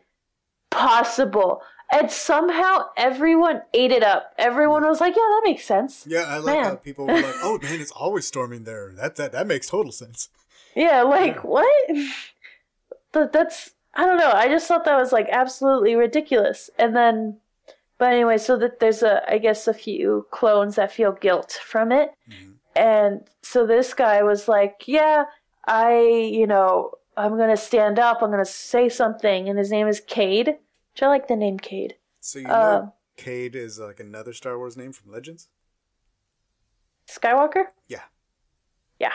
[0.69, 1.61] possible.
[1.91, 4.33] And somehow everyone ate it up.
[4.37, 7.59] Everyone was like, "Yeah, that makes sense." Yeah, I like how people were like, "Oh
[7.61, 10.29] man, it's always storming there." That that that makes total sense.
[10.75, 11.89] Yeah, like what?
[13.13, 14.31] That that's I don't know.
[14.31, 16.69] I just thought that was like absolutely ridiculous.
[16.77, 17.37] And then,
[17.97, 21.91] but anyway, so that there's a I guess a few clones that feel guilt from
[21.91, 22.51] it, mm-hmm.
[22.75, 25.25] and so this guy was like, yeah,
[25.65, 28.21] I you know I'm gonna stand up.
[28.21, 30.57] I'm gonna say something, and his name is Cade.
[30.97, 31.93] Which I like the name Cade.
[32.21, 35.47] So you know, Um, Cade is like another Star Wars name from Legends.
[37.07, 37.65] Skywalker.
[37.87, 38.01] Yeah.
[38.99, 39.13] Yeah.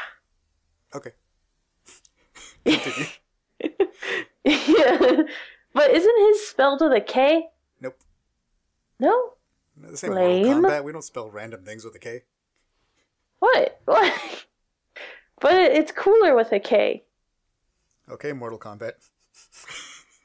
[0.95, 1.11] Okay.
[4.45, 5.23] Yeah.
[5.75, 7.49] But isn't his spelled with a K?
[7.81, 7.99] nope.
[9.01, 9.33] No.
[9.77, 10.45] The same Lame.
[10.47, 10.85] Mortal Kombat.
[10.85, 12.23] We don't spell random things with a K.
[13.41, 13.81] What?
[13.87, 14.47] What?
[15.41, 17.03] But it's cooler with a K.
[18.09, 18.93] Okay, Mortal Kombat.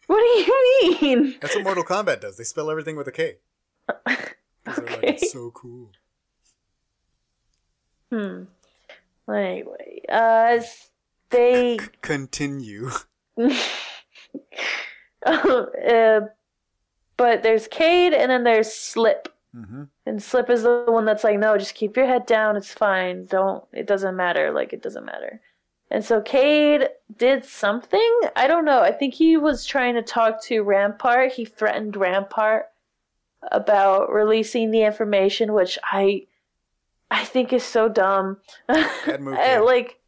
[0.08, 1.36] What do you mean?
[1.42, 2.38] That's what Mortal Kombat does.
[2.38, 3.36] They spell everything with a K.
[4.06, 4.18] They're
[4.66, 5.08] like, Okay.
[5.08, 5.92] it's so cool.
[8.12, 8.44] Hmm.
[9.30, 10.60] Anyway, uh,
[11.30, 12.90] they Continue.
[15.26, 16.22] uh,
[17.18, 19.34] but there's Cade and then there's Slip.
[19.56, 19.84] Mm-hmm.
[20.06, 22.56] And Slip is the one that's like, no, just keep your head down.
[22.56, 23.26] It's fine.
[23.26, 23.64] Don't.
[23.74, 24.52] It doesn't matter.
[24.52, 25.42] Like it doesn't matter.
[25.90, 28.20] And so Cade did something.
[28.36, 28.82] I don't know.
[28.82, 31.34] I think he was trying to talk to Rampart.
[31.34, 32.68] He threatened Rampart
[33.52, 36.28] about releasing the information, which I,
[37.10, 38.38] I think is so dumb.
[38.68, 40.00] Move, eh, like,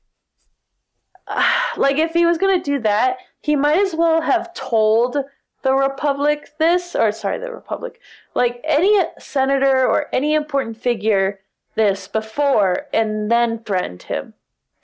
[1.78, 5.18] like if he was gonna do that, he might as well have told
[5.62, 8.00] the Republic this, or sorry, the Republic,
[8.36, 11.40] like any senator or any important figure
[11.76, 14.34] this before, and then threatened him.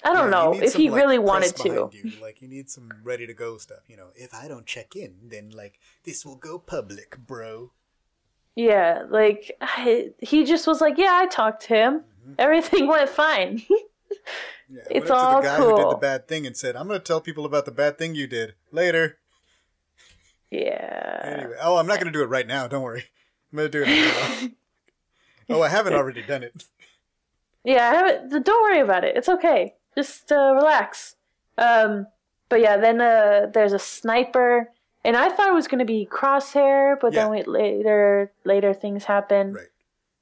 [0.06, 1.90] I don't you know if some, he like, really wanted to.
[1.92, 2.12] You.
[2.22, 3.80] Like you need some ready to go stuff.
[3.88, 7.72] You know, if I don't check in, then like this will go public, bro.
[8.56, 11.94] Yeah, like I, he just was like, yeah, I talked to him.
[12.22, 12.34] Mm-hmm.
[12.38, 13.64] Everything went fine.
[14.70, 15.96] Yeah, It's all to the guy who did the cool.
[15.96, 18.54] bad thing and said, "I'm going to tell people about the bad thing you did
[18.72, 19.18] later."
[20.52, 21.22] yeah.
[21.24, 22.68] Anyway, oh, I'm not going to do it right now.
[22.68, 23.06] Don't worry.
[23.52, 23.88] I'm going to do it.
[23.88, 24.56] later
[25.50, 26.66] oh, I haven't already done it.
[27.64, 29.18] Yeah, I haven't, don't worry about it.
[29.18, 29.74] It's okay.
[29.98, 31.16] Just uh, relax.
[31.58, 32.08] Um,
[32.50, 34.70] but yeah, then uh, there's a sniper,
[35.04, 37.44] and I thought it was going to be Crosshair, but then Yeah.
[37.44, 39.54] we, later later things happen.
[39.54, 39.68] Right.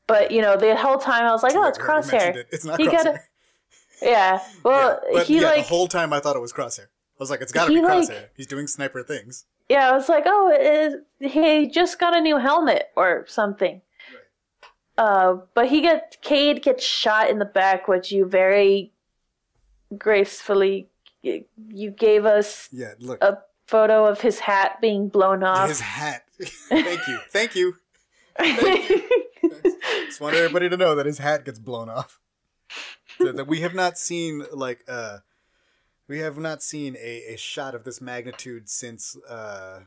[0.08, 2.36] But you know, the whole time I was like, "Oh, it's We already mentioned Crosshair."
[2.42, 2.48] it.
[2.52, 2.92] It's not He Crosshair.
[3.04, 3.20] gotta-
[4.02, 4.40] Yeah.
[4.64, 6.88] Well, yeah, he yeah, like the whole time I thought it was Crosshair.
[6.88, 8.28] I was like, it's got to He, be like- Crosshair.
[8.36, 9.46] He's doing sniper things.
[9.70, 13.82] Yeah, I was like, oh, it, he just got a new helmet or something.
[14.12, 15.06] Right.
[15.06, 18.92] Uh, but he get Cade gets shot in the back, which you very
[19.98, 20.88] gracefully
[21.22, 25.70] you gave us Yeah, look, a photo of his hat being blown off.
[25.70, 26.26] his hat.
[26.70, 27.76] Thank you, thank you.
[30.06, 32.20] Just want everybody to know that his hat gets blown off.
[33.20, 35.20] So that we have not seen like uh,
[36.08, 39.82] we have not seen a, a shot of this magnitude since uh,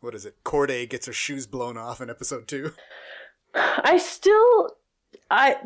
[0.00, 0.36] what is it?
[0.44, 2.72] Corday gets her shoes blown off in episode two.
[3.54, 4.70] I still,
[5.30, 5.56] I.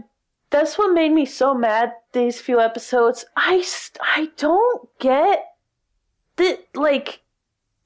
[0.50, 3.24] That's what made me so mad these few episodes.
[3.36, 3.64] I
[4.02, 5.44] I don't get
[6.36, 7.22] the like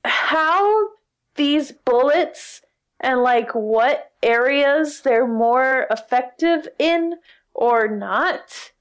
[0.04, 0.88] how
[1.34, 2.62] these bullets
[3.00, 7.16] and like what areas they're more effective in
[7.52, 8.72] or not.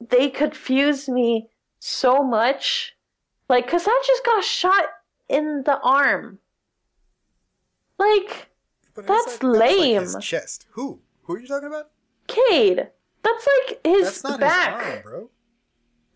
[0.00, 2.96] They confuse me so much.
[3.48, 4.86] Like, cause I just got shot
[5.28, 6.40] in the arm.
[7.98, 8.48] Like,
[8.96, 10.02] That's like- lame.
[10.02, 10.66] Like his chest.
[10.70, 11.00] Who?
[11.22, 11.90] Who are you talking about?
[12.26, 12.88] Cade.
[13.22, 14.80] That's like his That's not back.
[14.84, 15.30] his arm, bro.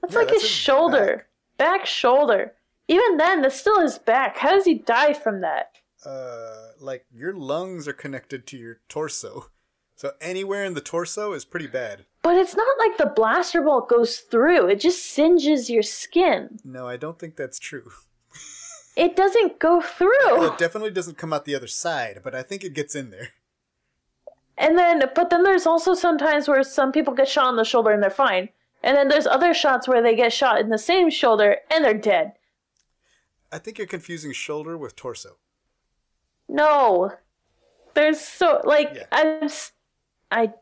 [0.01, 1.27] That's Yeah, like that's his his shoulder.
[1.59, 1.87] Back.
[1.87, 2.53] shoulder.
[2.89, 4.37] Even then, that's still his back.
[4.39, 5.73] How does he die from that?
[6.07, 9.51] uh like your lungs are connected to your torso.
[9.97, 12.07] So anywhere in the torso is pretty bad.
[12.23, 14.69] But it's not like the blaster bolt goes through.
[14.69, 16.59] It just singes your skin.
[16.65, 17.91] No, I don't think that's true.
[18.97, 20.47] It doesn't go Well, through.
[20.47, 23.29] it definitely doesn't come out the other side, but I think it gets in there.
[24.61, 27.91] And then, but then there's also sometimes where some people get shot in the shoulder
[27.91, 28.51] and they're fine.
[28.83, 31.95] And then there's other shots where they get shot in the same shoulder and they're
[31.95, 32.35] dead.
[33.51, 35.39] I think you're confusing shoulder with torso.
[36.49, 37.13] No.
[37.95, 39.07] There's so, like, Yeah.
[39.11, 39.49] I'm,
[40.31, 40.53] I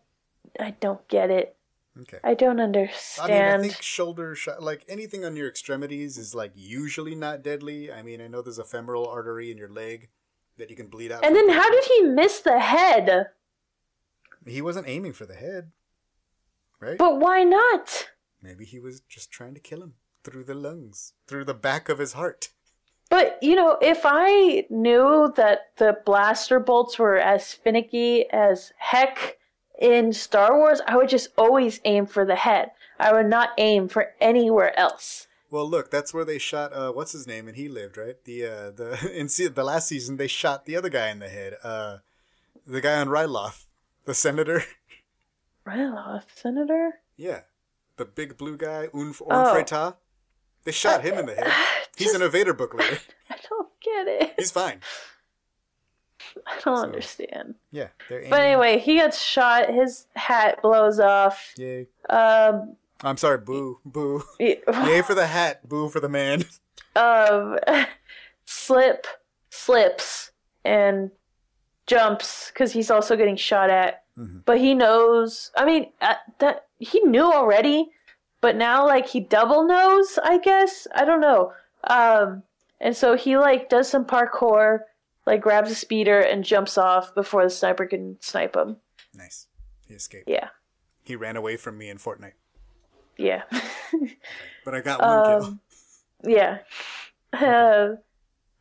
[0.58, 1.56] I don't get it.
[2.00, 2.18] Okay.
[2.22, 3.62] I don't I understand.
[3.62, 7.92] mean, I think shoulder shot, like anything on your extremities, is like usually not deadly.
[7.92, 10.08] I mean, I know there's a femoral artery in your leg
[10.56, 11.24] that you can bleed out.
[11.24, 13.28] And then how did he miss the head?
[14.50, 15.72] He wasn't aiming for the head?
[16.80, 16.98] right?
[16.98, 18.08] But why not?
[18.42, 21.98] Maybe he was just trying to kill him through the lungs, through the back of
[21.98, 22.50] his heart.
[23.10, 29.38] But you know, if I knew that the blaster bolts were as finicky as heck
[29.80, 32.72] in Star Wars, I would just always aim for the head.
[32.98, 35.26] I would not aim for anywhere else.
[35.50, 36.74] Well, look, that's where they shot.
[36.74, 37.48] Uh, what's his name?
[37.48, 38.22] And he lived, right?
[38.24, 41.28] The uh, the in se- the last season they shot the other guy in the
[41.28, 41.56] head.
[41.62, 41.98] Uh,
[42.66, 43.64] the guy on Ryloth,
[44.08, 44.64] the senator.
[45.66, 46.94] Ryloth, Senator?
[47.18, 47.40] yeah,
[47.98, 49.94] the big blue guy, Un Oh.
[50.64, 51.52] They shot him in the head.
[51.94, 52.98] He's an Evader book leader.
[53.30, 54.34] I don't get it.
[54.38, 54.80] He's fine.
[56.46, 57.56] I don't understand.
[57.70, 59.68] Yeah, they're But anyway, he gets shot.
[59.72, 61.52] His hat blows off.
[61.58, 61.88] Yay!
[62.08, 63.38] Um, I'm sorry.
[63.38, 64.22] Boo, boo.
[64.40, 64.62] Yay
[65.06, 65.68] for the hat.
[65.68, 66.44] Boo for the man.
[66.96, 67.58] um,
[68.46, 69.06] slip
[69.50, 70.30] slips
[70.64, 71.10] and
[71.88, 74.04] jumps because he's also getting shot at.
[74.16, 74.44] Mhm.
[74.44, 75.50] But he knows.
[75.56, 77.90] I mean, uh, that he knew already,
[78.40, 80.18] but now like he double knows.
[80.22, 81.52] I guess I don't know.
[81.84, 82.44] Um,
[82.80, 84.80] and so he like does some parkour,
[85.26, 88.76] like grabs a speeder and jumps off before the sniper can snipe him.
[89.14, 89.46] Nice.
[89.86, 90.28] He escaped.
[90.28, 90.48] Yeah,
[91.02, 92.34] He ran away from me in Fortnite,
[93.16, 93.42] yeah.
[94.64, 95.44] but I got one kill.
[95.48, 95.60] Um,
[96.24, 96.58] yeah.
[97.32, 97.96] Uh,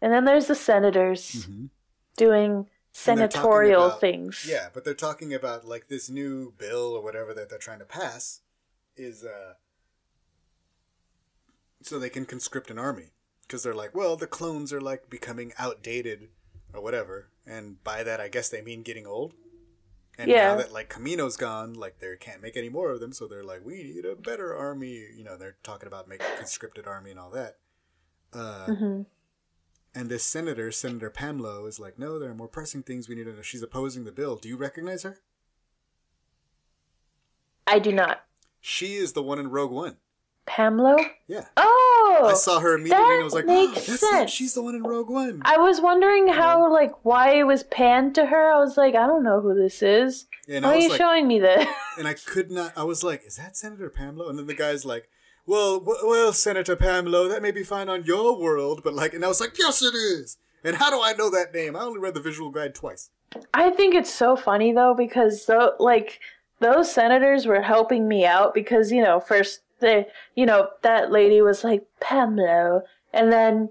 [0.01, 1.69] and then there's the senators Mhm.
[2.15, 4.45] doing And they're talking senatorial about- things.
[4.47, 7.85] Yeah, but they're talking about like this new bill or whatever that they're trying to
[7.85, 8.41] pass
[8.95, 9.53] is uh
[11.81, 13.11] so they can conscript an army
[13.43, 16.29] because they're like, well, the clones are like becoming outdated
[16.73, 19.33] or whatever, and by that I guess they mean getting old.
[20.19, 20.49] And Yeah.
[20.49, 23.43] now that like Kamino's gone, like they can't make any more of them, so they're
[23.43, 25.05] like, we need a better army.
[25.15, 27.57] You know, they're talking about making conscripted army and all that.
[28.33, 29.01] Uh, hmm
[29.95, 33.25] and this senator, Senator Pamlo, is like, no, there are more pressing things we need
[33.25, 33.41] to know.
[33.41, 34.35] She's opposing the bill.
[34.35, 35.19] Do you recognize her?
[37.65, 38.23] I do not.
[38.61, 39.97] She is the one in Rogue One.
[40.47, 40.97] Pamlo?
[41.27, 41.45] Yeah.
[41.57, 42.29] Oh!
[42.31, 44.31] I saw her immediately and I was like, makes oh, that's sense.
[44.31, 44.33] It.
[44.33, 45.41] She's the one in Rogue One.
[45.43, 48.51] I was wondering how, like, why it was panned to her.
[48.51, 50.25] I was like, I don't know who this is.
[50.47, 51.67] and why are you like, showing me this?
[51.97, 54.29] and I could not, I was like, is that Senator Pamlo?
[54.29, 55.09] And then the guy's like,
[55.47, 59.29] well, well, Senator Pamlo, that may be fine on your world, but like, and I
[59.29, 60.37] was like, yes, it is.
[60.63, 61.75] And how do I know that name?
[61.75, 63.09] I only read the visual guide twice.
[63.53, 66.19] I think it's so funny though because though like
[66.59, 71.41] those senators were helping me out because you know first they you know that lady
[71.41, 72.81] was like Pamelo
[73.13, 73.69] and then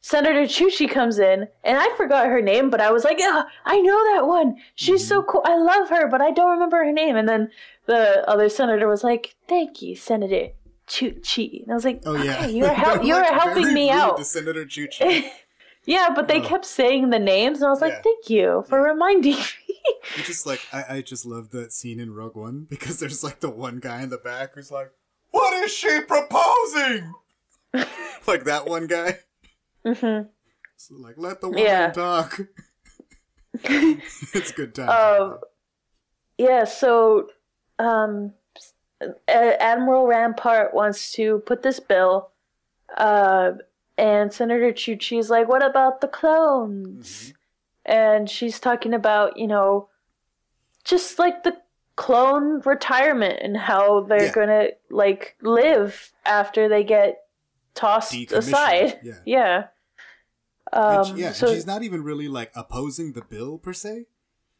[0.00, 3.80] Senator Chuchi comes in and I forgot her name but I was like yeah I
[3.80, 5.30] know that one she's so mm-hmm.
[5.30, 7.50] cool I love her but I don't remember her name and then
[7.86, 10.48] the other senator was like thank you Senator
[10.86, 13.90] Chuchi and I was like Oh yeah, okay you're hel- were, you're like, helping me
[13.90, 15.28] out The Senator Chuchi.
[15.86, 16.44] yeah but they Oh.
[16.44, 18.02] kept saying the names and I was like Yeah.
[18.02, 19.44] thank you for reminding me
[20.16, 23.40] You just like I, I just love that scene in Rogue One because there's like
[23.40, 24.90] the one guy in the back who's like,
[25.30, 27.12] "What is she proposing?"
[28.26, 29.18] like that one guy.
[29.86, 30.28] Mm hmm
[30.76, 31.90] So like, let the woman Yeah.
[31.92, 32.40] talk.
[33.64, 34.88] it's good time.
[34.88, 35.38] Um,
[36.38, 37.28] yeah, so
[37.78, 38.32] um,
[39.28, 42.30] Admiral Rampart wants to put this bill,
[42.96, 43.52] uh,
[43.98, 47.32] and Senator Chuchi's like, "What about the clones?"
[47.84, 49.88] And she's talking about, you know,
[50.84, 51.56] just like the
[51.96, 54.32] clone retirement and how they're Yeah.
[54.32, 57.24] gonna like live after they get
[57.74, 58.98] tossed aside.
[59.02, 59.14] yeah.
[59.24, 59.66] Yeah.
[60.72, 64.06] Um, she- yeah, and so she's not even really like opposing the bill per se.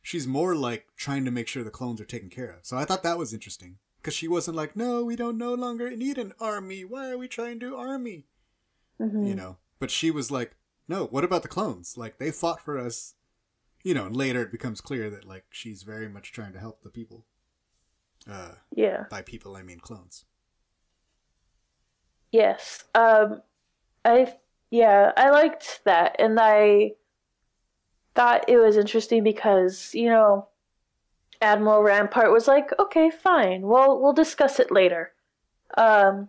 [0.02, 2.66] She's more like trying to make sure the clones are taken care of.
[2.66, 5.90] So I thought that was interesting because she wasn't like, "No, we don't no longer
[5.96, 6.84] need an army.
[6.84, 8.26] Why are we trying to army?"
[9.00, 9.28] Mhm.
[9.28, 12.78] you know but she was like no what about the clones like they fought for
[12.78, 13.14] us
[13.82, 16.82] you know and later it becomes clear that like she's very much trying to help
[16.82, 17.26] the people
[18.30, 19.04] uh yeah.
[19.10, 20.24] by people i mean clones
[22.30, 22.82] Yes.
[22.96, 23.42] Um
[24.04, 24.34] I
[24.70, 26.94] yeah, I liked that and I
[28.16, 30.48] thought it was interesting because, you know,
[31.44, 33.62] Admiral Rampart was like, "Okay, fine.
[33.62, 35.12] We'll we'll discuss it later."
[35.76, 36.28] Um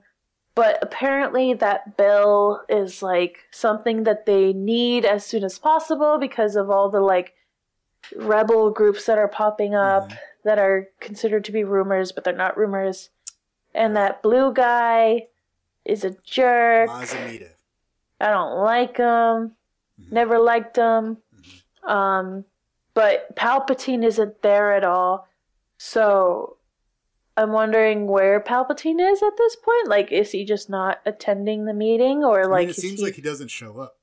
[0.56, 6.56] but apparently that bill is like something that they need as soon as possible because
[6.56, 7.34] of all the like
[8.16, 10.18] rebel groups that are popping up Mhm.
[10.44, 13.10] that are considered to be rumors but they're not rumors.
[13.74, 15.28] And that blue guy
[15.84, 16.88] is a jerk.
[16.90, 17.50] Mas Amedda
[18.22, 19.56] I don't like him.
[20.00, 20.12] Mhm.
[20.12, 21.18] Never liked him.
[21.84, 22.46] Um,
[22.96, 25.28] but Palpatine isn't there at all.
[25.78, 26.58] So
[27.38, 29.88] I'm wondering where Palpatine is at this point.
[29.90, 33.06] Like, is he just not attending the meeting, or I like mean, it seems he...
[33.06, 33.98] like he doesn't show up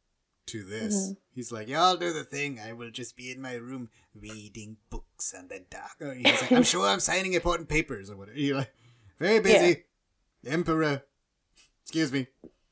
[0.45, 1.17] to this Mhm.
[1.31, 4.77] he's like yeah i'll do the thing i will just be in my room reading
[4.91, 8.57] books and the dark he's like i'm sure i'm signing important papers or whatever You're
[8.59, 8.75] like,
[9.21, 9.85] Very busy.
[10.45, 11.03] Emperor.
[11.85, 12.27] Excuse me.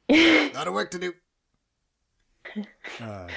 [0.52, 1.12] Lot of work to do.
[3.00, 3.28] Uh,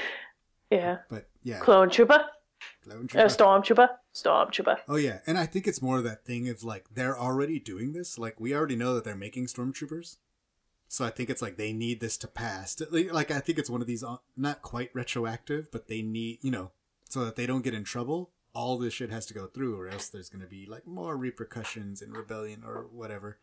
[0.71, 0.97] Yeah.
[1.09, 1.59] but yeah.
[1.59, 2.25] Clone Trooper?
[2.83, 3.27] Clone Uh, Trooper.
[3.29, 3.89] Stormtrooper?
[4.13, 4.77] Stormtrooper.
[4.87, 7.93] Oh yeah, and I think it's more of that thing of like they're already doing
[7.93, 8.17] this.
[8.17, 10.17] Like we already know that they're making stormtroopers,
[10.87, 12.79] so I think it's like they need this to pass.
[12.91, 16.51] Like I think it's one of these uh, not quite retroactive, but they need you
[16.51, 16.71] know
[17.09, 18.31] so that they don't get in trouble.
[18.55, 21.17] All this shit has to go through, or else there's going to be like more
[21.17, 23.39] repercussions and rebellion or whatever.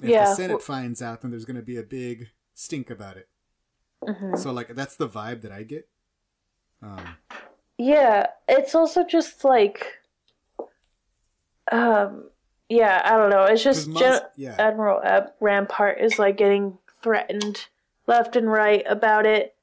[0.00, 3.16] If Yeah, the Senate finds out, then there's going to be a big stink about
[3.16, 3.28] it.
[4.04, 4.36] Mm-hmm.
[4.36, 5.88] So like that's the vibe that I get.
[6.80, 7.16] Um,
[7.78, 9.86] Yeah, it's also just like,
[11.70, 12.24] um,
[12.68, 13.44] yeah, I don't know.
[13.44, 14.56] it's just Gen- yeah.
[14.58, 17.68] Admiral Ab- Rampart is like getting threatened
[18.06, 19.54] left and right about it.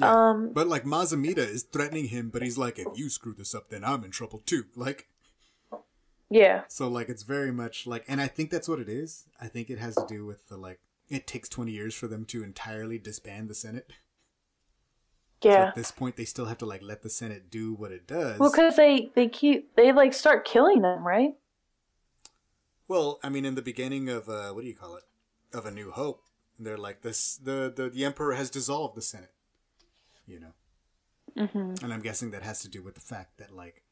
[0.00, 0.30] Yeah.
[0.30, 3.54] Um, But like Mas Amedda is threatening him, but he's like, if you screw this
[3.54, 4.64] up, then I'm in trouble too.
[4.76, 5.08] Like,
[6.30, 9.24] yeah, so like it's very much like, and I think that's what it is.
[9.40, 12.24] I think it has to do with the like, it takes 20 years for them
[12.26, 13.90] to entirely disband the Senate.
[15.44, 15.66] So yeah.
[15.66, 18.38] at this point, they still have to like let the Senate do what it does.
[18.38, 21.32] Well, because they they keep they like start killing them, right?
[22.88, 25.02] Well, I mean, in the beginning of uh, what do you call it?
[25.52, 26.22] Of A New Hope,
[26.58, 29.34] they're like this: the the, the Emperor has dissolved the Senate.
[30.26, 30.52] You know,
[31.36, 31.84] Mm-hmm.
[31.84, 33.82] and I'm guessing that has to do with the fact that like,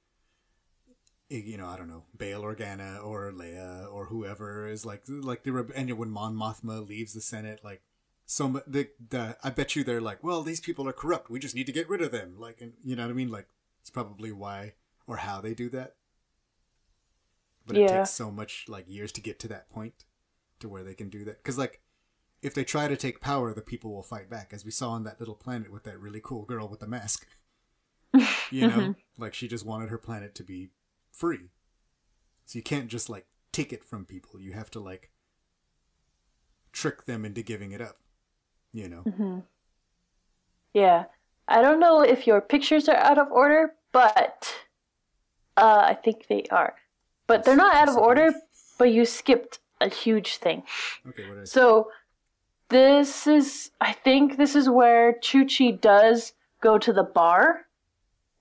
[1.28, 5.70] you know, I don't know, Bail Organa or Leia or whoever is like like the
[5.76, 7.82] and when Mon Mothma leaves the Senate, like.
[8.26, 11.30] So the the I bet you they're like, well, these people are corrupt.
[11.30, 12.36] We just need to get rid of them.
[12.38, 13.30] Like, and you know what I mean?
[13.30, 13.48] Like,
[13.80, 14.74] it's probably why
[15.06, 15.96] or how they do that.
[17.66, 20.04] But it takes so much like years to get to that point
[20.60, 21.42] to where they can do that.
[21.42, 21.80] Because like,
[22.40, 25.04] if they try to take power, the people will fight back, as we saw on
[25.04, 27.26] that little planet with that really cool girl with the mask.
[28.50, 28.92] you know, mm-hmm.
[29.16, 30.70] like she just wanted her planet to be
[31.10, 31.50] free.
[32.46, 34.40] So you can't just like take it from people.
[34.40, 35.10] You have to like
[36.72, 37.98] trick them into giving it up.
[38.72, 39.02] You know.
[39.06, 39.38] Mm-hmm.
[40.74, 41.04] Yeah.
[41.48, 44.54] I don't know if your pictures are out of order, but
[45.56, 46.74] uh, I think they are.
[47.26, 48.32] But they're not out of order,
[48.78, 50.62] but you skipped a huge thing.
[51.08, 51.28] Okay.
[51.28, 51.50] What is?
[51.50, 51.90] So
[52.68, 57.66] this is I think this is where Chuchi does go to the bar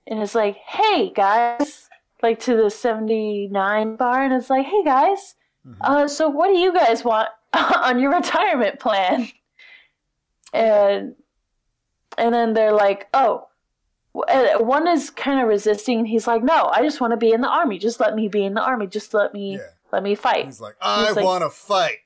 [0.06, 1.88] and it's like, "Hey guys,"
[2.22, 5.34] like to the 79 bar and it's like, "Hey guys,
[5.80, 9.28] uh so what do you guys want on your retirement plan?"
[10.52, 11.14] And
[12.18, 13.48] and then they're like, "Oh,
[14.12, 17.48] one is kind of resisting he's like, "No, I just want to be in the
[17.48, 17.78] army.
[17.78, 18.86] Just let me be in the army.
[18.86, 19.66] Just let me Yeah.
[19.92, 21.98] let me fight." He's like, I like- want to fight.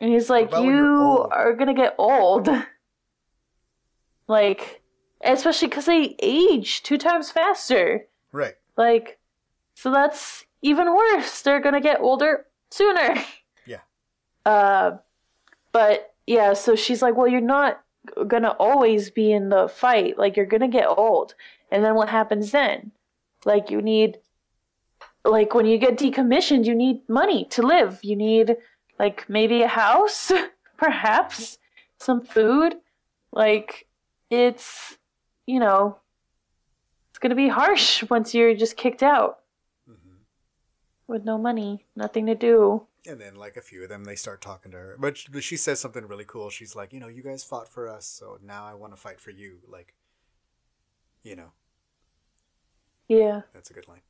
[0.00, 2.48] And he's like, "You old?" are gonna get old."
[4.28, 4.82] like,
[5.22, 8.06] especially because they age two times faster.
[8.32, 8.54] Right.
[8.76, 9.18] Like,
[9.74, 11.42] so that's even worse.
[11.42, 13.14] They're gonna get older sooner.
[13.66, 13.78] Yeah.
[14.46, 14.98] Uh,
[15.72, 17.82] but yeah, so she's like, "Well, you're not
[18.26, 20.18] gonna always be in the fight.
[20.18, 21.34] Like, you're gonna get old,
[21.70, 22.92] and then what happens then?
[23.44, 24.18] Like, you need."
[25.26, 27.98] Like when you get decommissioned, you need money to live.
[28.02, 28.58] You need
[28.98, 30.30] like maybe a house,
[30.76, 31.58] perhaps
[31.98, 32.74] some food.
[33.32, 33.86] Like
[34.30, 34.98] it's,
[35.46, 35.98] you know,
[37.10, 39.38] it's gonna be harsh once you're just kicked out
[39.90, 40.16] mm-hmm.
[41.06, 42.86] with no money, nothing to do.
[43.06, 44.96] And then, like a few of them, they start talking to her.
[44.98, 46.48] But she, says something really cool.
[46.48, 49.20] She's like, you know, you guys fought for us, so now I want to fight
[49.20, 49.58] for you.
[49.68, 49.94] Like,
[51.22, 51.52] you know,
[53.08, 54.00] Yeah, that's a good line.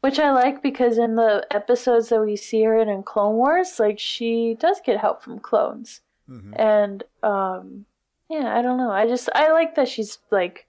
[0.00, 3.78] which I like because in the episodes that we see her in in Clone Wars,
[3.78, 6.52] like she does get help from clones, Mm-hmm.
[6.56, 7.84] and um,
[8.30, 8.90] yeah, I don't know.
[8.90, 10.68] I just I like that she's like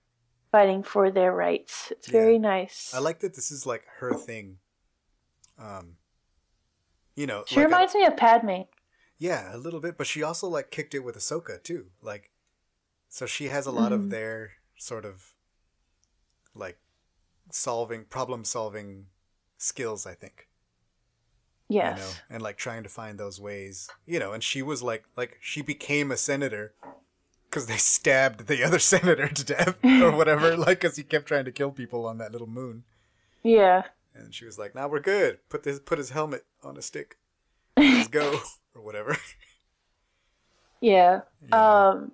[0.51, 1.91] fighting for their rights.
[1.91, 2.91] It's very nice.
[2.93, 4.57] I like that this is like her thing.
[5.59, 5.97] Um,
[7.15, 8.61] you know, She like, reminds me of Padme.
[9.17, 11.87] yeah, a little bit, but she also like kicked it with Ahsoka too.
[12.01, 12.31] Like,
[13.09, 13.95] so she has a lot Mhm.
[13.95, 15.33] of their sort of
[16.55, 16.77] like
[17.51, 19.07] solving problem solving
[19.57, 20.05] skills.
[20.05, 20.47] I think.
[21.69, 21.97] Yes.
[21.97, 25.05] you know and like trying to find those ways you know and she was like
[25.15, 26.73] like she became a senator
[27.45, 31.45] because they stabbed the other senator to death or whatever like because he kept trying
[31.45, 32.83] to kill people on that little moon
[33.41, 33.83] Yeah.
[34.13, 37.17] And she was like now we're good put this put his helmet on a stick
[37.77, 38.39] let's go
[38.75, 39.17] or whatever
[40.81, 41.21] Yeah.
[41.47, 41.89] Yeah.
[41.89, 42.11] Um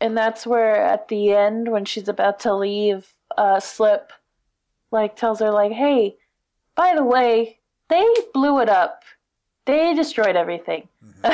[0.00, 4.12] and that's where at the end when she's about to leave, uh Slip
[4.90, 6.16] like tells her like, "Hey,
[6.76, 7.58] by the way,
[7.88, 9.02] they blew it up.
[9.64, 10.88] They destroyed everything."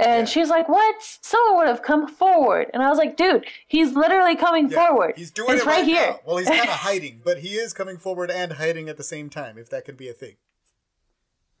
[0.00, 0.24] and Yeah.
[0.32, 0.96] she's like, "What?
[1.20, 5.14] Someone would have come forward." And I was like, "Dude, he's literally coming Yeah, forward.
[5.16, 6.20] he's doing it's it right, right, here." now.
[6.26, 9.28] well he's kind of hiding but he is coming forward and hiding at the same
[9.30, 10.36] time if that could be a thing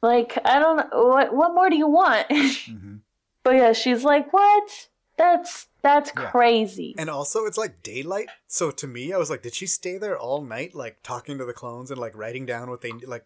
[0.02, 1.04] Like, I don't know.
[1.04, 2.26] What, what more do you want?
[2.66, 2.96] hmm
[3.42, 4.88] but yeah, she's like, what?
[5.16, 6.30] That's, that's Yeah.
[6.30, 6.94] crazy.
[6.98, 8.28] And also, it's like daylight.
[8.46, 11.44] So to me, I was like, did she stay there all night, like talking to
[11.46, 13.24] the clones and like writing down what they like?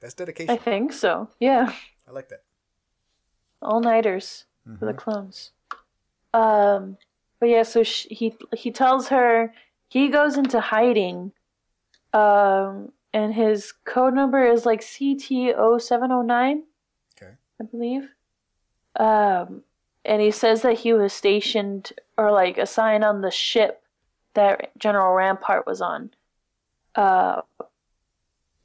[0.00, 0.50] That's dedication.
[0.54, 1.28] I think so.
[1.40, 1.72] Yeah.
[2.06, 2.42] I like that.
[3.62, 4.44] All nighters
[4.78, 4.96] for the Mhm.
[4.98, 5.50] clones.
[6.34, 6.98] Um,
[7.40, 9.52] but yeah, so sh he he tells her
[9.88, 11.32] he goes into hiding.
[12.12, 16.62] Um, and his code number is like CT0709,
[17.16, 17.32] Okay.
[17.60, 18.14] I believe.
[18.96, 19.62] Um,
[20.04, 23.82] and he says that he was stationed or like assigned on the ship
[24.34, 26.10] that General Rampart was on.
[26.94, 27.42] Uh,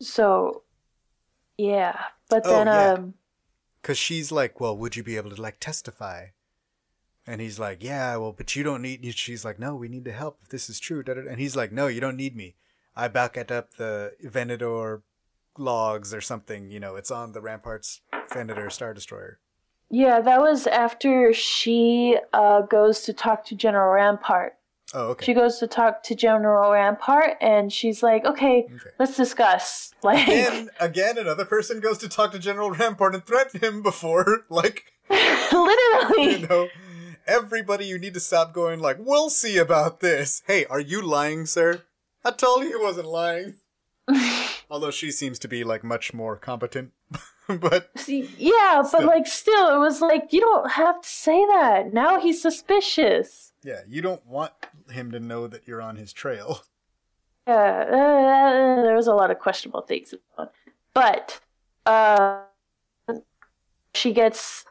[0.01, 0.63] so
[1.57, 2.93] yeah, but Oh, then yeah.
[2.93, 3.13] um.
[3.83, 6.27] Cause she's like, well, would you be able to like testify?
[7.27, 9.05] And he's like, yeah, well, but you don't need.
[9.15, 11.03] She's like, no, we need to help if this is true.
[11.05, 12.55] And he's like, no, you don't need me.
[12.95, 15.03] I backed up the Venator
[15.57, 16.69] logs or something.
[16.69, 18.01] You know, it's on the Ramparts
[18.33, 19.39] Venator Star Destroyer.
[19.89, 24.57] Yeah, that was after she uh, goes to talk to General Rampart.
[24.95, 25.25] Oh, okay.
[25.25, 28.89] She goes to talk to General Rampart, and she's like, "Okay, Okay.
[28.99, 33.61] let's discuss." Like, Again, again, another person goes to talk to General Rampart and threaten
[33.61, 36.39] him before, like, literally.
[36.41, 36.67] you know,
[37.25, 40.43] everybody you need to stop going like, we'll see about this.
[40.45, 41.83] Hey, are you lying, sir?
[42.25, 43.55] I told you he wasn't lying.
[44.69, 46.91] Although she seems to be like much more competent,
[47.47, 51.93] but See, yeah, but like, still, it was like you don't have to say that.
[51.93, 53.53] Now he's suspicious.
[53.63, 54.51] yeah, you don't want
[54.91, 56.61] him to know that you're on his trail.
[57.45, 60.49] Yeah, uh, there was a lot of questionable things, in that one.
[60.93, 61.41] but
[61.85, 62.39] uh,
[63.93, 64.63] she gets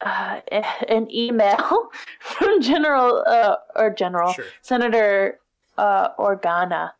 [0.00, 0.40] uh,
[0.88, 1.90] an email
[2.20, 4.46] from General uh, or General Sure.
[4.62, 5.40] Senator
[5.76, 6.92] uh, Organa,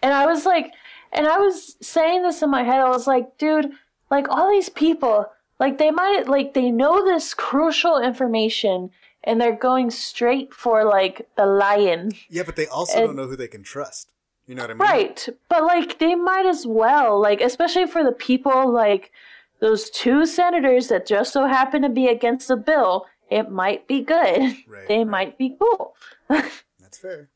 [0.00, 0.72] and I was like,
[1.12, 2.78] and I was saying this in my head.
[2.78, 3.72] I was like, dude,
[4.12, 5.26] like all these people,
[5.58, 8.90] like they might, like they know this crucial information,
[9.26, 12.12] and they're going straight for like the lion.
[12.30, 14.10] Yeah, but they also And- don't know who they can trust.
[14.46, 14.78] You know what I mean?
[14.88, 15.28] Right.
[15.48, 19.10] But like they might as well, like especially for the people like
[19.58, 24.02] those two senators that just so happen to be against the bill, it might be
[24.02, 24.54] good.
[24.68, 25.06] Right, they right.
[25.06, 25.96] might be cool.
[26.28, 27.30] That's fair.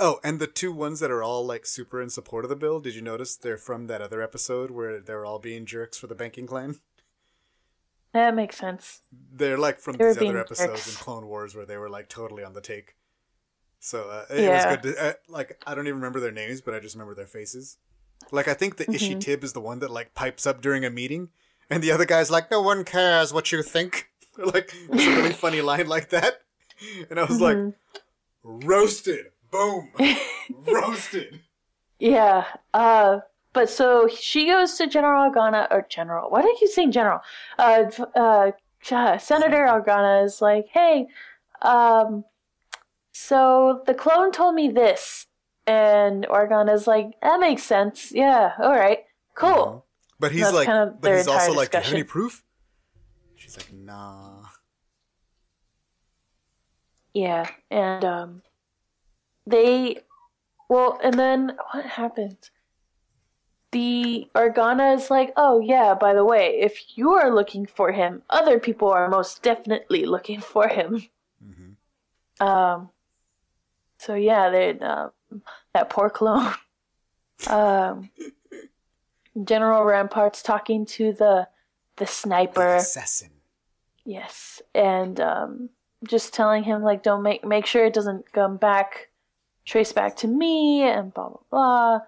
[0.00, 2.80] Oh, and the two ones that are all like super in support of the bill,
[2.80, 6.14] did you notice they're from that other episode where they're all being jerks for the
[6.14, 6.80] banking clan?
[8.12, 9.00] That makes sense.
[9.32, 10.88] They're like from They these other episodes jerks.
[10.88, 12.96] in Clone Wars where they were like totally on the take.
[13.80, 14.54] So uh, it Yeah.
[14.54, 14.94] was good.
[14.94, 17.76] To, uh, like I don't even remember their names, but I just remember their faces.
[18.32, 19.18] Like I think the Ishi Mm-hmm.
[19.20, 21.28] Tib is the one that like pipes up during a meeting,
[21.70, 25.32] and the other guy's like, "No one cares what you think." Like it's a really
[25.32, 26.42] funny line like that,
[27.10, 27.70] and I was like, Mm-hmm.
[28.44, 29.90] "Roasted, boom,
[30.66, 31.40] roasted."
[31.98, 32.44] Yeah.
[32.72, 33.20] Uh
[33.52, 36.30] but so she goes to General Organa or General.
[36.30, 37.20] Why do I keep saying General?
[37.58, 37.84] Uh
[38.14, 38.50] uh
[39.18, 41.06] Senator Organa is like, "Hey,
[41.62, 42.24] um
[43.12, 45.26] so the clone told me this."
[45.66, 48.12] And Organa's like, "That makes sense.
[48.12, 49.00] Yeah, all right.
[49.34, 49.84] Cool."
[50.20, 52.02] But he's That's like, kind of but he's also entire like, "Do you have any
[52.04, 52.44] proof?"
[53.36, 54.44] She's like, "Nah."
[57.14, 58.42] Yeah, and um,
[59.46, 59.98] they,
[60.68, 62.50] well, and then what happened?
[63.70, 68.22] The Organa is like, oh yeah, by the way, if you are looking for him,
[68.30, 71.06] other people are most definitely looking for him.
[71.42, 72.90] hmm Um,
[73.98, 75.08] so yeah, they uh,
[75.74, 76.54] that poor clone.
[77.48, 78.10] um,
[79.44, 81.48] General Rampart's talking to the
[81.96, 82.76] the sniper.
[82.76, 83.30] Assassin.
[84.04, 85.68] Yes, and um,
[86.04, 89.08] just telling him like, don't make make sure it doesn't come back,
[89.66, 92.00] trace back to me, and blah blah blah,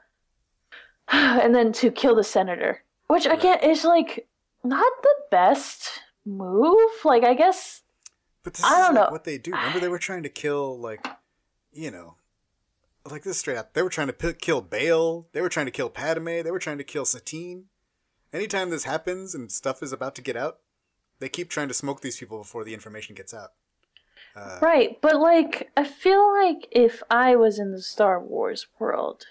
[1.43, 4.27] and then to kill the senator, which again is like
[4.65, 6.91] not the best move.
[7.05, 7.83] Like I guess
[8.43, 9.13] But this I is don't like know.
[9.13, 9.53] what they do.
[9.53, 11.07] Remember, they were trying to kill like,
[11.73, 12.17] you know,
[13.11, 13.75] like this straight up.
[13.75, 15.27] They were trying to p- kill Bail.
[15.33, 16.43] They were trying to kill Padme.
[16.43, 17.65] They were trying to kill Satine.
[18.33, 20.59] Anytime this happens and stuff is about to get out,
[21.19, 23.51] they keep trying to smoke these people before the information gets out.
[24.37, 29.25] Uh, right, but like I feel like if I was in the Star Wars world.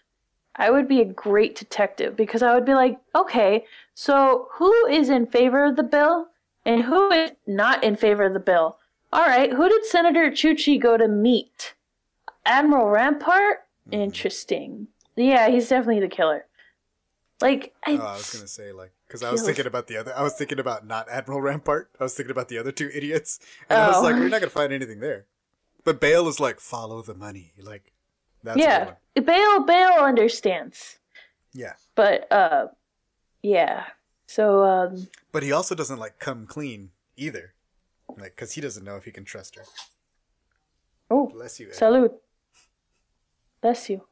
[0.60, 5.10] I would be a great detective because I would be like, okay, so who is
[5.10, 6.28] in favor of the bill
[6.66, 8.78] and who is not in favor of the bill?
[9.12, 11.74] All right, who did Senator Chuchi go to meet?
[12.45, 13.60] Admiral Rampart?
[13.89, 14.01] Mm-hmm.
[14.01, 14.88] Interesting.
[15.16, 16.45] Yeah, he's definitely the killer.
[17.41, 20.14] Like, I, Oh, I was gonna say like because I was thinking about the other.
[20.16, 21.89] I was thinking about not Admiral Rampart.
[21.99, 23.39] I was thinking about the other two idiots,
[23.70, 24.01] and I was Oh.
[24.01, 25.26] like, we're not gonna find anything there.
[25.86, 27.53] But Bail is like, follow the money.
[27.57, 27.93] Like,
[28.43, 28.93] that's yeah.
[29.15, 30.97] Bail Bail understands,
[31.53, 31.73] yeah.
[31.95, 32.67] but uh,
[33.41, 33.85] yeah.
[34.27, 37.53] So um, But he also doesn't like come clean either,
[38.17, 39.63] like because he doesn't know if he can trust her.
[41.09, 41.67] oh, Bless you.
[41.67, 41.75] Ed.
[41.75, 42.13] salute.
[43.61, 44.03] Bless you.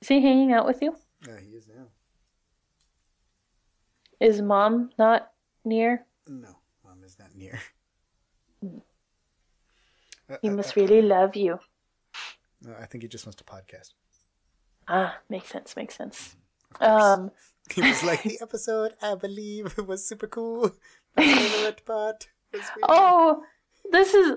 [0.00, 0.94] Is he hanging out with you?
[1.26, 1.86] Yeah, he is now.
[4.20, 5.32] Is mom not
[5.64, 6.06] near?
[6.28, 7.58] No, mom is not near.
[10.40, 11.58] He must really love you.
[12.64, 13.92] No, I think he just wants to podcast.
[14.88, 15.76] Ah, makes sense.
[15.76, 16.36] Makes sense.
[16.80, 17.30] Um,
[17.74, 20.72] He was like, the episode, I believe, was super cool.
[21.16, 23.42] Favorite part was really- oh,
[23.90, 24.32] this is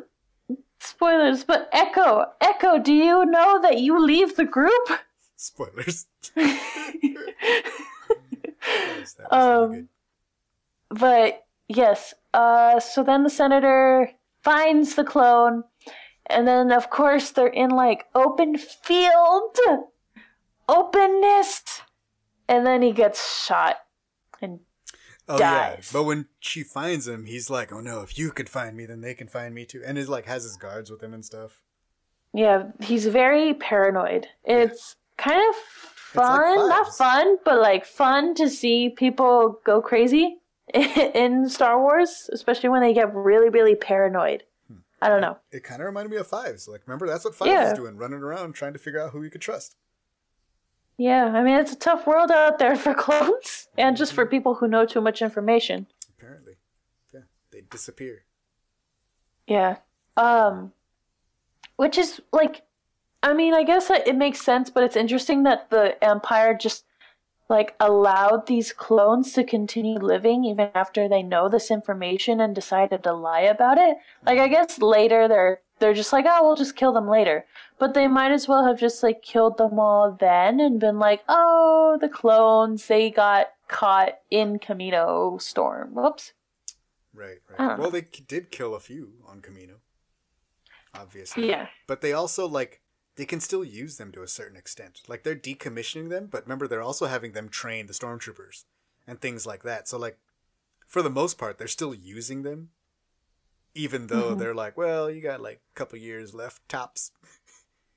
[0.79, 4.87] spoilers, but Echo, Echo, do you know that you leave the group?
[5.35, 6.05] Spoilers.
[6.35, 6.61] Yes,
[9.15, 9.89] that was really Um.
[10.89, 14.09] But yes, uh, so then the senator
[14.41, 15.65] finds the clone,
[16.29, 19.57] and then of course they're in like open field,
[20.67, 21.81] openness,
[22.47, 23.77] and then he gets shot.
[24.41, 24.59] And
[25.29, 25.89] Oh dies.
[25.91, 28.01] yeah, but when she finds him, he's like, "Oh no!
[28.01, 30.43] If you could find me, then they can find me too." And he's like has
[30.43, 31.61] his guards with him and stuff.
[32.33, 34.27] yeah, he's very paranoid.
[34.45, 35.55] It's kind of
[36.15, 40.37] like fun, not fun, but like fun to see people go crazy
[40.73, 44.43] in Star Wars, especially when they get really, really paranoid.
[45.01, 45.37] I don't know.
[45.51, 46.67] It kind of reminded me of Fives.
[46.67, 47.71] Like, remember that's what Fives Yeah.
[47.71, 49.75] is doing, running around trying to figure out who you could trust.
[50.97, 54.55] Yeah, I mean it's a tough world out there for clones, and just for people
[54.55, 55.85] who know too much information.
[56.17, 56.53] Apparently,
[57.13, 57.19] yeah,
[57.51, 58.25] they disappear.
[59.45, 59.77] Yeah.
[60.17, 60.73] Um,
[61.75, 62.63] which is like,
[63.21, 66.85] I mean, I guess it makes sense, but it's interesting that the Empire just
[67.49, 73.03] like allowed these clones to continue living even after they know this information and decided
[73.03, 73.97] to lie about it.
[74.25, 77.45] Like, I guess later they're they're just like, oh, we'll just kill them later.
[77.77, 81.23] But they might as well have just like killed them all then and been like,
[81.29, 85.93] oh, the clones they got caught in Kamino Storm.
[85.93, 86.33] Whoops.
[87.13, 87.77] Right, right.
[87.77, 89.75] Well, they did kill a few on Kamino,
[90.93, 91.49] obviously.
[91.49, 91.67] Yeah.
[91.87, 92.81] But they also like
[93.17, 95.01] they can still use them to a certain extent.
[95.07, 98.63] Like they're decommissioning them, but remember they're also having them train the stormtroopers
[99.05, 99.87] and things like that.
[99.87, 100.17] So like
[100.87, 102.69] for the most part, they're still using them,
[103.75, 104.39] even though Mm-hmm.
[104.39, 107.11] they're like, well, you got like a couple years left tops,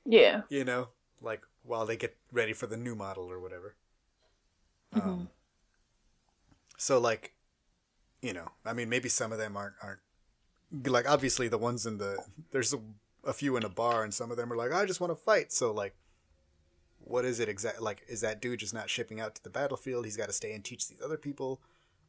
[0.05, 0.43] Yeah.
[0.49, 0.89] you know,
[1.21, 3.77] like while they get ready for the new model or whatever.
[4.95, 5.09] Mm-hmm.
[5.09, 5.29] Um,
[6.79, 7.35] so like,
[8.23, 10.01] you know, I mean, maybe some of them aren't aren't
[10.87, 12.79] like obviously the ones in the there's a,
[13.25, 15.16] a few in a bar and some of them are like I just want to
[15.16, 15.53] fight.
[15.53, 15.95] So like,
[16.99, 17.85] what is it exactly?
[17.85, 20.05] Like, is that dude just not shipping out to the battlefield?
[20.05, 21.61] He's got to stay and teach these other people,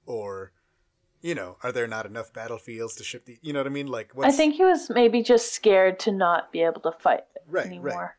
[0.06, 0.52] or
[1.22, 3.38] you know, are there not enough battlefields to ship the?
[3.42, 3.88] You know what I mean?
[3.88, 7.22] Like, what's, I think he was maybe just scared to not be able to fight
[7.48, 7.66] Right, right.
[7.68, 8.18] anymore.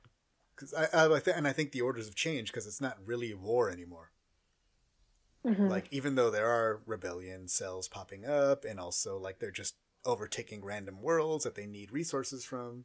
[0.56, 2.96] Cause I, I, I th- and I think the orders have changed because it's not
[3.04, 4.12] really war anymore.
[5.46, 5.66] Mm-hmm.
[5.68, 9.74] Like even though there are rebellion cells popping up, and also like they're just
[10.04, 12.84] overtaking random worlds that they need resources from,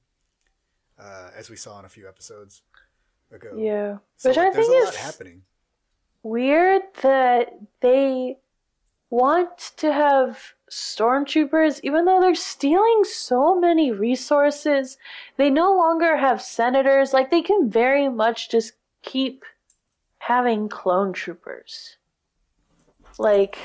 [1.00, 2.62] uh, as we saw in a few episodes
[3.32, 3.54] ago.
[3.58, 5.42] Yeah, so which like, I there's think a lot is happening.
[6.24, 8.38] weird that they
[9.10, 14.98] want to have stormtroopers, even though they're stealing so many resources.
[15.38, 17.14] They no longer have senators.
[17.14, 19.46] Like they can very much just keep
[20.18, 21.96] having clone troopers.
[23.18, 23.58] Like,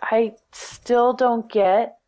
[0.00, 1.98] I still don't get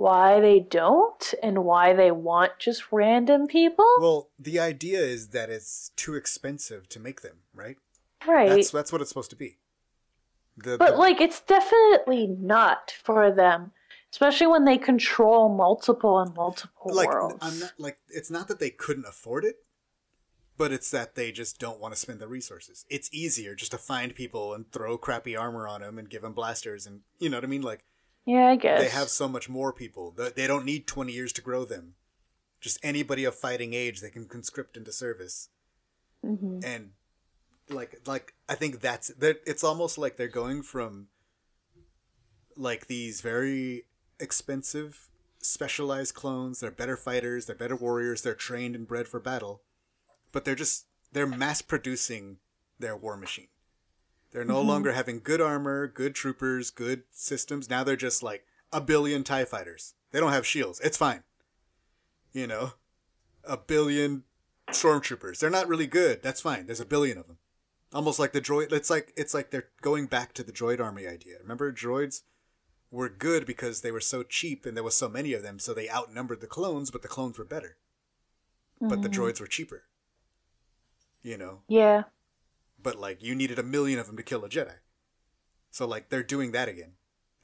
[0.00, 3.84] why they don't and why they want just random people.
[4.00, 7.76] Well, the idea is that it's too expensive to make them, right?
[8.26, 8.48] right.
[8.48, 9.58] That's that's what it's supposed to be.
[10.56, 13.72] The, But the- like it's definitely not for them,
[14.10, 17.36] especially when they control multiple and multiple like worlds.
[17.42, 19.56] I'm not like it's not that they couldn't afford it,
[20.56, 22.86] but it's that they just don't want to spend the resources.
[22.88, 26.32] It's easier just to find people and throw crappy armor on them and give them
[26.32, 27.60] blasters and you know what I mean.
[27.60, 27.84] Like
[28.26, 28.80] yeah, I guess.
[28.80, 30.12] they have so much more people.
[30.12, 31.94] They they don't need twenty years to grow them.
[32.60, 35.48] Just anybody of fighting age they can conscript into service,
[36.24, 36.62] Mhm.
[36.64, 36.92] and
[37.68, 39.40] like like I think that's that.
[39.46, 41.08] It's almost like they're going from
[42.56, 43.84] like these very
[44.18, 45.08] expensive
[45.42, 49.62] specialized clones they're better fighters they're better warriors they're trained and bred for battle
[50.32, 52.36] but they're just they're mass producing
[52.78, 53.48] their war machine
[54.30, 54.68] they're no mm-hmm.
[54.68, 57.68] longer having good armor good troopers good systems.
[57.68, 59.94] Now they're just like a billion tie fighters.
[60.12, 60.80] They don't have shields.
[60.80, 61.22] It's fine.
[62.32, 62.72] You know?
[63.44, 64.24] A billion
[64.70, 65.38] stormtroopers.
[65.38, 66.22] They're not really good.
[66.22, 66.66] That's fine.
[66.66, 67.38] There's a billion of them.
[67.92, 71.06] Almost like the droid it's like it's like they're going back to the droid army
[71.06, 71.36] idea.
[71.42, 72.22] Remember droids
[72.92, 75.72] were good because they were so cheap and there was so many of them so
[75.74, 77.76] they outnumbered the clones but the clones were better.
[78.80, 79.20] But the mm-hmm.
[79.20, 79.82] droids were cheaper.
[81.22, 81.60] You know?
[81.68, 82.04] Yeah.
[82.82, 84.76] But like you needed a million of them to kill a jedi
[85.70, 86.92] So like they're doing that again,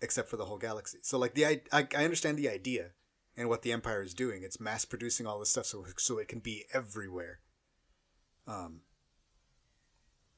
[0.01, 0.99] except for the whole galaxy.
[1.03, 2.93] So like the I I, I understand the idea
[3.37, 4.43] and what the Empire is doing.
[4.43, 7.41] It's mass producing all this stuff so so it can be everywhere.
[8.47, 8.83] Um.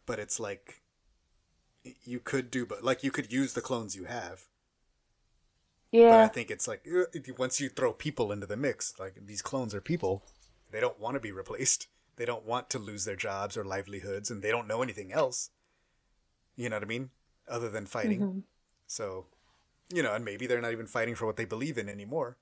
[0.06, 0.82] But it's like
[2.04, 4.46] you could do, but like you could use the clones you have.
[5.90, 6.10] Yeah.
[6.10, 7.04] But I think it's like uh,
[7.38, 10.22] once you throw people into the mix, like these clones are people,
[10.70, 11.88] they don't want to be replaced.
[12.18, 15.50] They don't want to lose their jobs or livelihoods, and they don't know anything else.
[16.56, 17.10] You know what I mean?
[17.48, 18.42] Other than fighting.
[18.88, 19.26] So,
[19.94, 22.36] you know, and maybe they're not even fighting for what they believe in anymore.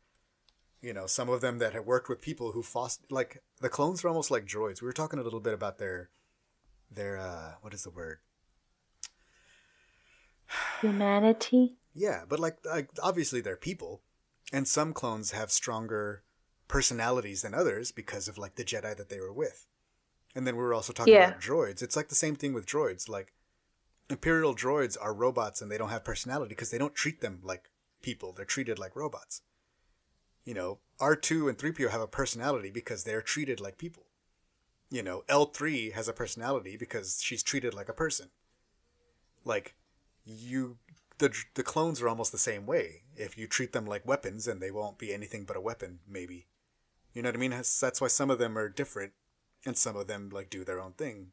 [0.81, 4.03] You know, some of them that have worked with people who foster, like the clones
[4.03, 4.81] are almost like droids.
[4.81, 6.09] We were talking a little bit about their,
[6.91, 8.19] their uh, what is the word?
[10.81, 11.75] Humanity.
[11.95, 14.01] Yeah, but like, like obviously they're people,
[14.53, 16.23] and some clones have stronger
[16.69, 19.67] personalities than others because of like the Jedi that they were with.
[20.35, 21.29] And then we were also talking Yeah.
[21.29, 21.83] about droids.
[21.83, 23.09] It's like the same thing with droids.
[23.09, 23.33] Like
[24.09, 27.71] Imperial droids are robots and they don't have personality because they don't treat them like
[28.03, 28.33] people.
[28.33, 29.43] They're treated like robots.
[30.45, 34.05] You know, R2 and 3PO have a personality because they're treated like people.
[34.91, 38.29] You know, L3 has a personality because she's treated like a person.
[39.45, 39.75] Like
[40.25, 40.79] you
[41.19, 43.03] the the clones are almost the same way.
[43.17, 46.47] If you treat them like weapons, and they won't be anything but a weapon, maybe.
[47.17, 47.51] You know what I mean?
[47.81, 49.13] That's why some of them are different,
[49.65, 51.29] and some of them like do their own thing.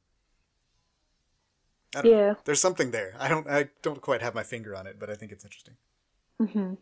[1.93, 2.17] I don't know.
[2.17, 2.33] Yeah.
[2.45, 3.13] There's something there.
[3.19, 5.75] I don't I don't quite have my finger on it, but I think it's interesting.
[6.41, 6.75] Mm-hmm.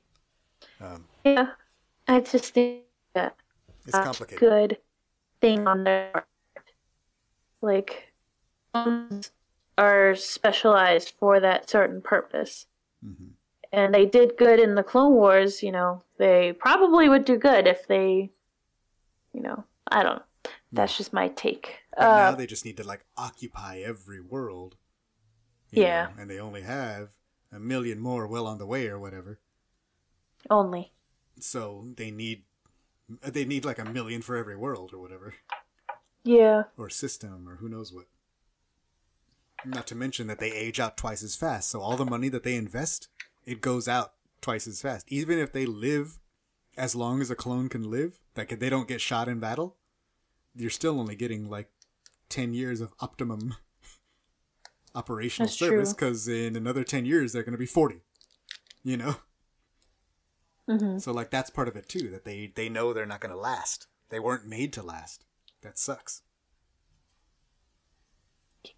[0.86, 1.48] Um, Yeah.
[2.08, 2.84] I just think
[3.16, 3.36] that
[3.88, 4.40] it's a complicated.
[4.40, 4.78] good
[5.42, 6.28] thing on their part.
[7.62, 8.14] Like,
[8.72, 9.32] clones
[9.80, 12.68] are specialized for that certain purpose.
[13.04, 13.32] Mhm.
[13.72, 16.04] And they did good in the Clone Wars, you know.
[16.18, 18.32] They probably would do good if they,
[19.34, 20.22] you know, I don't.
[20.72, 21.76] That's just my take.
[21.96, 24.76] But now Uh, they just need to like occupy every world.
[25.72, 26.08] Yeah.
[26.16, 27.10] know, and they only have
[27.52, 29.40] a million more well on the way or whatever.
[30.50, 30.94] only.
[31.40, 32.44] So they need
[33.24, 35.34] they need like a million for every world or whatever.
[36.24, 36.64] Yeah.
[36.78, 38.06] or system or who knows what.
[39.66, 41.70] Not to mention that they age out twice as fast.
[41.70, 43.10] So all the money that they invest,
[43.46, 45.06] it goes out twice as fast.
[45.12, 46.20] Even if they live
[46.78, 49.78] as long as a clone can live, like they don't get shot in battle,
[50.56, 51.70] you're still only getting like
[52.30, 53.56] 10 years of optimum
[54.96, 58.02] operational That's service because in another 10 years they're going to be 40.
[58.84, 59.16] You know?
[60.68, 63.34] hmm So like that's part of it too that they they know they're not going
[63.34, 63.88] to last.
[64.10, 65.26] They weren't made to last.
[65.62, 66.24] That sucks.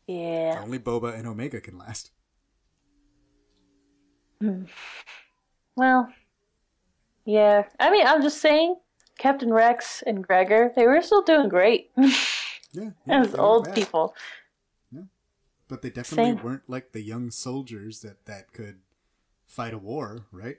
[0.08, 0.60] Yeah.
[0.62, 2.12] Only Boba and Omega can last.
[5.76, 6.14] Well,
[7.26, 7.64] yeah.
[7.80, 8.76] I mean, I'm just saying,
[9.18, 13.76] Captain Rex and Gregor, they were still doing great Yeah, yeah, as old bad.
[13.76, 14.16] people.
[15.68, 16.44] but they definitely Same.
[16.44, 18.80] weren't like the young soldiers that that could
[19.48, 20.58] fight a war, right?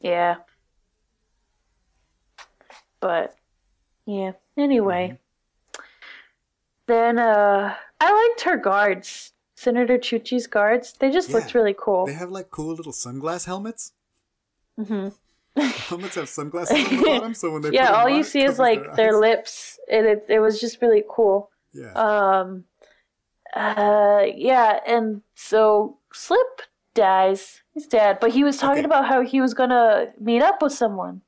[0.00, 0.36] Yeah.
[3.00, 3.34] But,
[4.06, 4.32] yeah.
[4.56, 5.18] Anyway.
[6.86, 9.32] Then, uh, I liked her guards.
[9.54, 10.94] Senator Chuchi's guards.
[10.98, 12.06] They just looked really cool.
[12.06, 13.92] They have like cool little sunglass helmets.
[14.76, 15.08] hmm
[15.88, 18.94] Helmets have sunglasses on the bottom, so when they yeah, all you see is like
[18.96, 19.20] their, eyes.
[19.20, 19.78] lips.
[19.90, 21.50] And it, it was just really cool.
[21.72, 22.64] Yeah, Um,
[23.54, 26.62] uh, yeah, and so Slip
[26.94, 27.62] dies.
[27.74, 28.86] He's dead, but he was talking Okay.
[28.86, 31.22] about how he was gonna meet up with someone.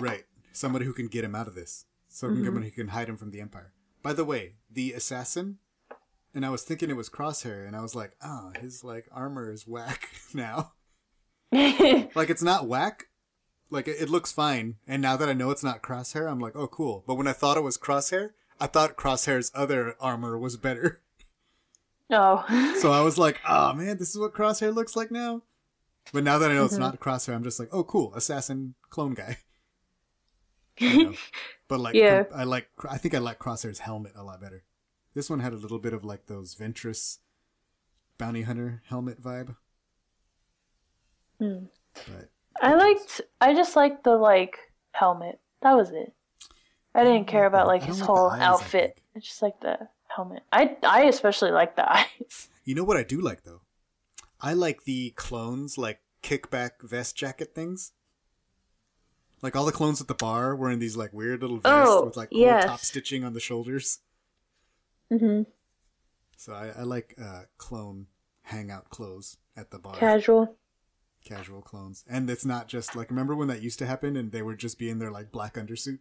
[0.00, 0.24] right.
[0.52, 1.84] Somebody who can get him out of this.
[2.20, 2.44] Mm-hmm.
[2.62, 3.72] Who can hide him from the Empire.
[4.02, 5.58] By the way, the assassin,
[6.34, 9.52] and I was thinking it was Crosshair, and I was like, oh, his like armor
[9.52, 10.72] is whack now.
[11.52, 13.06] Like it's not whack.
[13.70, 14.76] Like it, it looks fine.
[14.86, 17.04] And now that I know it's not Crosshair, I'm like, oh cool.
[17.06, 21.00] But when I thought it was Crosshair, I thought Crosshair's other armor was better.
[22.10, 25.42] oh, So I was like, oh man, this is what Crosshair looks like now.
[26.12, 26.82] But now that I know it's Mm-hmm.
[26.82, 29.38] not Crosshair, I'm just like, oh cool, assassin clone guy.
[30.80, 31.14] You know?
[31.66, 32.24] But like, Yeah.
[32.32, 34.62] I like, I think I like Crosshair's helmet a lot better.
[35.12, 37.18] This one had a little bit of like those Ventress
[38.16, 39.56] bounty hunter helmet vibe.
[41.40, 41.64] Hmm.
[41.94, 42.30] But
[42.60, 43.20] I liked.
[43.40, 44.58] I just liked the like
[44.92, 45.40] helmet.
[45.62, 46.12] That was it.
[46.94, 48.94] I didn't care about like his like whole eyes, outfit.
[48.94, 49.02] think.
[49.16, 50.42] I just like the helmet.
[50.52, 52.48] I I especially like the eyes.
[52.64, 53.60] You know what I do like though?
[54.40, 57.92] I like the clones like kickback vest jacket things.
[59.40, 62.16] Like all the clones at the bar wearing these like weird little vests Oh, with
[62.16, 62.64] like yes.
[62.64, 64.00] top stitching on the shoulders.
[65.10, 65.42] hmm
[66.36, 68.06] So I, I like uh, clone
[68.42, 69.94] hangout clothes at the bar.
[69.94, 70.56] Casual.
[71.28, 72.04] Casual clones.
[72.08, 74.78] And it's not just like remember when that used to happen and they would just
[74.78, 75.98] be in their like black undersuit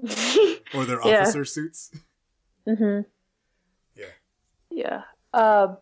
[0.74, 1.22] or their Yeah.
[1.22, 1.90] officer suits?
[2.66, 3.00] hmm
[3.96, 4.06] Yeah.
[4.70, 5.02] Yeah.
[5.32, 5.78] Um.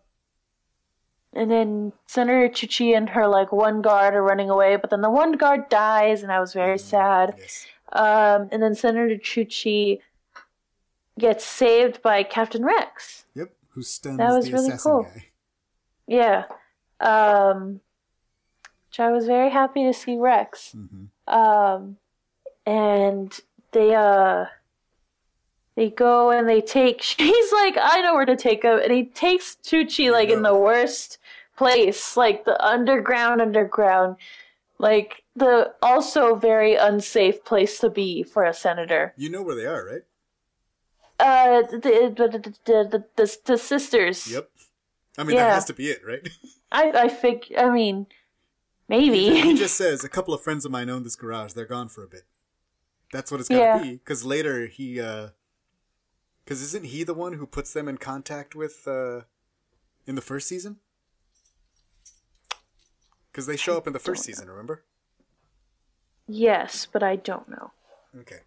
[1.35, 5.11] and then Senator Chuchi and her like one guard are running away, but then the
[5.11, 7.35] one guard dies, and I was very sad.
[7.39, 7.66] Yes.
[7.93, 10.01] Um, and then Senator Chuchi
[11.18, 13.27] gets saved by Captain Rex.
[13.35, 13.53] Yep.
[13.70, 15.03] Who stuns That was the really assassin cool.
[15.03, 15.25] guy?
[16.07, 16.45] Yeah.
[17.01, 17.81] Um,
[18.93, 20.76] which I was very happy to see Rex.
[20.76, 21.09] Mhm.
[21.26, 21.97] Um,
[22.66, 23.40] and
[23.70, 24.45] they uh
[25.76, 29.05] they go and they take he's like I know where to take him and he
[29.07, 31.16] takes Chuchi like in the worst
[31.57, 34.16] place like the underground underground
[34.78, 39.64] like the also very unsafe place to be for a senator You know where they
[39.66, 40.03] are, right?
[41.18, 41.78] uh the
[42.14, 44.51] the the, the, the, the sisters Yep.
[45.16, 45.45] I mean, Yeah.
[45.47, 46.28] that has to be it, right?
[46.72, 48.07] I I think I mean
[48.99, 51.53] maybe he just says, a couple of friends of mine own this garage.
[51.53, 52.22] They're gone for a bit.
[53.12, 53.82] That's what it's got to Yeah.
[53.82, 53.93] be.
[53.93, 55.28] Because later he, uh,
[56.45, 59.22] because isn't he the one who puts them in contact with, uh,
[60.07, 60.76] in the first season?
[63.30, 64.84] Because they show up in the first season, remember?
[66.28, 67.72] yes but I don't know
[68.20, 68.40] Okay.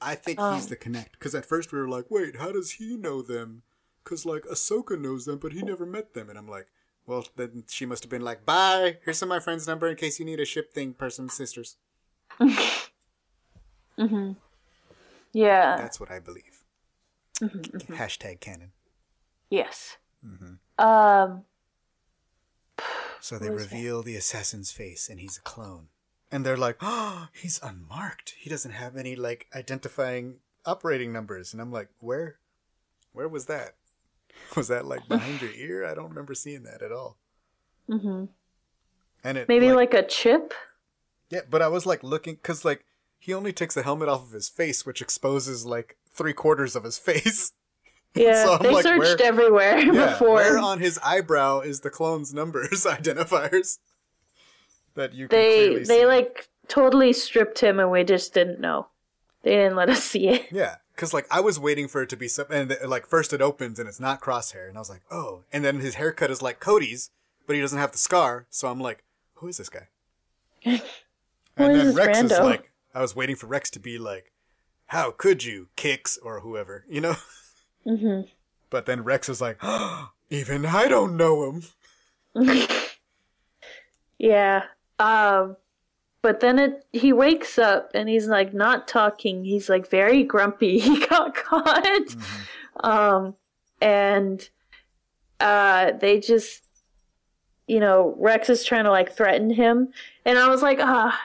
[0.00, 1.12] I think Um, he's the connect.
[1.12, 3.62] Because at first we were like, wait, how does he know them?
[4.02, 6.30] Because, like, Ahsoka knows them, but he never met them.
[6.30, 6.68] And I'm like,
[7.10, 9.96] well, then she must have been like, bye, here's some of my friend's number in
[9.96, 11.76] case you need a ship thing, person, sisters.
[15.32, 16.64] yeah That's what I believe.
[17.40, 18.72] Mm-hmm, Hashtag canon.
[19.50, 20.54] yes Mm-hmm.
[20.84, 21.44] um
[23.20, 23.74] So they is that?
[23.74, 25.88] reveal the assassin's face, and he's a clone.
[26.32, 28.34] And they're like, oh, he's unmarked.
[28.38, 31.52] He doesn't have any, like, identifying operating numbers.
[31.52, 32.36] And I'm like, where?
[33.12, 33.74] Where was that?
[34.56, 35.86] Was that, like, behind your ear?
[35.86, 37.16] I don't remember seeing that at all.
[37.88, 38.24] Mm-hmm.
[39.24, 40.54] And it maybe like a chip
[41.28, 42.84] Yeah, but I was like looking because like
[43.18, 46.84] he only takes the helmet off of his face, which exposes like three quarters of
[46.84, 47.52] his face.
[48.16, 50.34] Yeah, So they like, searched where- everywhere Yeah, before.
[50.34, 53.78] where on his eyebrow is the clone's numbers identifiers
[54.96, 56.06] that you they they see.
[56.06, 58.88] like totally stripped him, and we just didn't know.
[59.42, 60.46] They didn't let us see it.
[60.50, 63.42] Yeah, because like I was waiting for it to be something, and like first it
[63.42, 66.42] opens and it's not crosshair, and I was like, oh, and then his haircut is
[66.42, 67.10] like Cody's,
[67.46, 69.02] but he doesn't have the scar, so I'm like,
[69.34, 69.88] who is this guy?
[71.56, 74.32] Who and then Rex is like, I was waiting for Rex to be like,
[74.86, 77.16] how could you, Kix or whoever, you know?
[77.84, 78.22] hmm
[78.70, 79.58] But then Rex is like,
[80.30, 81.60] even I don't know
[82.34, 82.66] him.
[84.18, 84.64] Yeah.
[84.98, 85.56] Um,
[86.22, 89.44] but then it he wakes up and he's like not talking.
[89.44, 90.78] He's like very grumpy.
[90.90, 91.84] He got caught.
[91.84, 92.86] Mm-hmm.
[92.86, 93.36] Um,
[93.80, 94.48] and
[95.38, 96.62] uh, they just,
[97.66, 99.88] you know, Rex is trying to like threaten him,
[100.24, 101.18] and I was like, ah,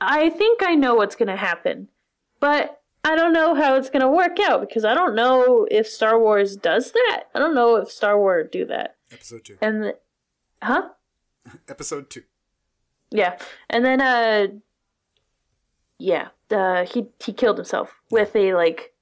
[0.00, 1.88] I think I know what's gonna happen,
[2.40, 6.18] but I don't know how it's gonna work out because I don't know if Star
[6.18, 7.24] Wars does that.
[7.34, 8.96] I don't know if Star Wars do that.
[9.12, 9.58] Episode two.
[9.60, 9.98] And, the,
[10.62, 10.88] huh?
[11.68, 12.22] Episode two.
[13.10, 13.38] Yeah,
[13.70, 14.46] and then uh,
[15.98, 18.94] yeah, uh, he he killed himself with a like,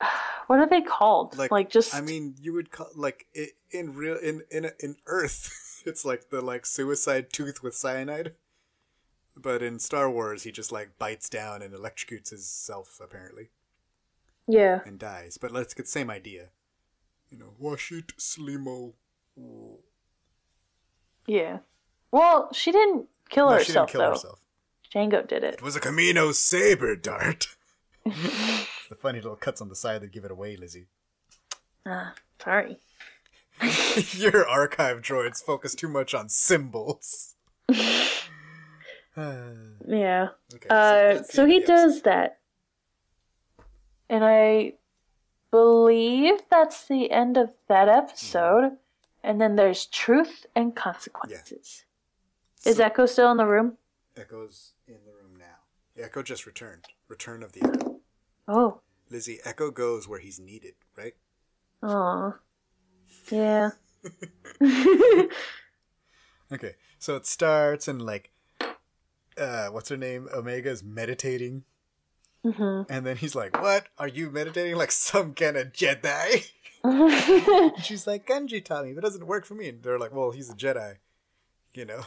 [0.46, 1.36] what are they called?
[1.36, 4.96] Like, like just I mean, you would call like i in real in in in
[5.06, 8.34] Earth, it's like the like suicide tooth with cyanide.
[9.34, 13.48] But in Star Wars, he just like bites down and electrocutes himself apparently
[14.46, 15.38] yeah, and dies.
[15.38, 16.48] But let's get same idea.
[17.30, 18.94] You know, wash it, Slimo.
[21.26, 21.58] yeah.
[22.12, 24.10] Well, she didn't kill No, herself she didn't kill though.
[24.10, 24.40] herself.
[24.94, 25.54] Jango did it.
[25.54, 27.48] It was a Kamino saber dart.
[28.04, 30.86] the funny little cuts on the side that give it away, Lizzie.
[31.86, 32.78] Ah, sorry.
[34.12, 37.34] Your archive droids focus too much on symbols.
[39.16, 40.28] Yeah.
[40.54, 42.38] Okay, Uh, so he does that,
[44.08, 44.74] and I
[45.50, 48.78] believe that's the end of that episode.
[49.22, 51.84] And then there's truth and consequences.
[52.64, 53.76] Is So- Echo still in the room?
[54.16, 56.02] Echo's in the room now.
[56.02, 56.86] Echo just returned.
[57.08, 58.00] Return of the Echo.
[58.48, 58.80] Oh.
[59.10, 61.14] Lizzie, Echo goes where he's needed, right?
[61.82, 62.38] Aw.
[63.30, 63.70] Yeah.
[66.52, 68.30] Okay, so it starts and like,
[69.38, 70.28] uh, what's her name?
[70.34, 71.64] Omega's meditating,
[72.44, 73.86] hmm and then he's like, "What?
[73.96, 76.50] Are you meditating like some kind of Jedi?"
[77.82, 80.32] She's like, "Genji taught me, but it doesn't work for me." And they're like, "Well,
[80.32, 80.96] he's a Jedi,
[81.74, 82.02] you know."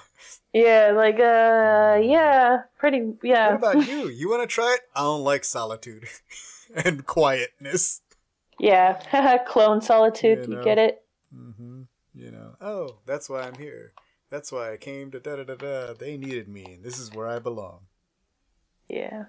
[0.54, 3.56] yeah, like, uh, yeah, pretty, yeah.
[3.56, 4.10] What about you?
[4.10, 4.82] You want to try it?
[4.96, 6.08] I don't like solitude
[6.76, 8.02] and quietness.
[8.60, 11.04] Yeah, clone solitude, You you get it?
[11.36, 11.84] Mm-hmm.
[12.14, 13.94] You know, oh, that's why I'm here.
[14.30, 15.94] That's why I came to da da da da.
[15.94, 17.82] They needed me, and this is where I belong.
[18.90, 19.26] Yeah.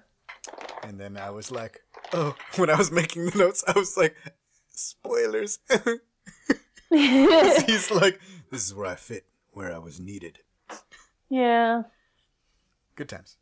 [0.83, 1.81] And then I was like,
[2.13, 4.15] oh, when I was making the notes, I was like,
[4.69, 5.59] spoilers.
[6.89, 8.19] He's like,
[8.49, 9.25] This is where I fit,
[9.57, 10.37] where I was needed.
[11.29, 11.81] Yeah.
[12.95, 13.37] Good times.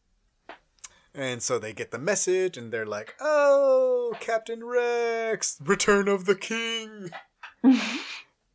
[1.13, 6.35] And so they get the message and they're like, Oh, Captain Rex, return of the
[6.35, 7.11] king.
[7.63, 7.79] and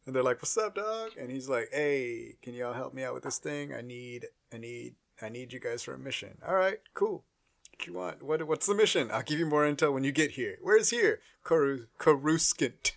[0.06, 1.10] they're like, What's up, dog?
[1.20, 3.74] And he's like, Hey, can y'all help me out with this thing?
[3.74, 6.38] I need, I need, I need you guys for a mission.
[6.48, 7.24] All right, cool.
[7.72, 8.22] What you want?
[8.22, 9.10] What, what's the mission?
[9.10, 10.56] I'll give you more intel when you get here.
[10.62, 11.20] Where's here?
[11.44, 12.96] Karu, Coruscant.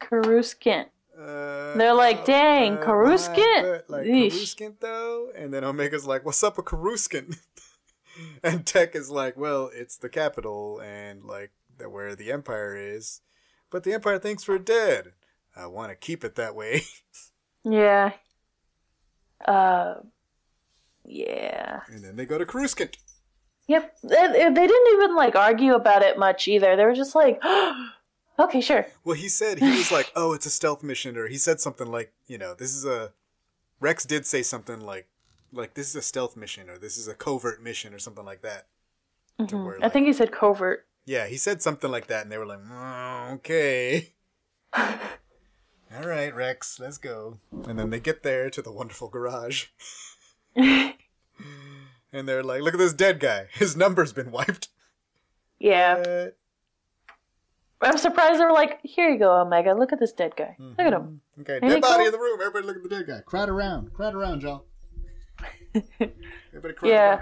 [0.00, 0.88] Coruscant.
[1.18, 4.30] Uh, They're like, "Dang, uh, Coruscant." but, Like Yeesh.
[4.32, 7.36] Coruscant though, and then Omega's like, "What's up with Coruscant?"
[8.42, 11.52] and Tech is like, "Well, it's the capital, and like
[11.88, 13.20] where the Empire is,
[13.70, 15.12] but the Empire thinks we're dead.
[15.54, 16.82] I want to keep it that way."
[17.68, 18.12] Yeah.
[19.44, 19.94] Uh.
[21.04, 21.80] Yeah.
[21.88, 22.96] and then they go to Coruscant.
[23.66, 23.96] Yep.
[24.04, 26.76] They, they didn't even like argue about it much either.
[26.76, 27.40] They were just like,
[28.38, 28.86] okay, sure.
[29.04, 31.86] Well, he said he was like, "Oh, it's a stealth mission," or he said something
[31.86, 33.12] like, "You know, this is a."
[33.80, 35.06] Rex did say something like,
[35.52, 38.42] "Like this is a stealth mission," or "This is a covert mission," or something like
[38.42, 38.66] that.
[39.38, 39.56] Mm-hmm.
[39.56, 40.86] I like- think he said covert.
[41.04, 44.12] Yeah, he said something like that, and they were like, "Mm, "Okay."
[45.94, 47.38] All right, Rex, let's go.
[47.66, 49.66] And then they get there to the wonderful garage,
[50.56, 50.94] and
[52.12, 53.46] they're like, "Look at this dead guy.
[53.52, 54.68] His number's been wiped."
[55.58, 56.02] Yeah.
[56.06, 56.26] Uh,
[57.82, 59.74] I'm surprised they were like, here you go, Omega.
[59.74, 60.56] Look at this dead guy.
[60.58, 61.20] Look at him.
[61.40, 62.06] okay, Here you dead body go.
[62.06, 62.40] in the room.
[62.40, 63.20] Everybody, look at the dead guy.
[63.26, 63.92] Crowd around.
[63.92, 64.64] Crowd around, y'all.
[66.00, 67.18] Everybody, crowd Yeah.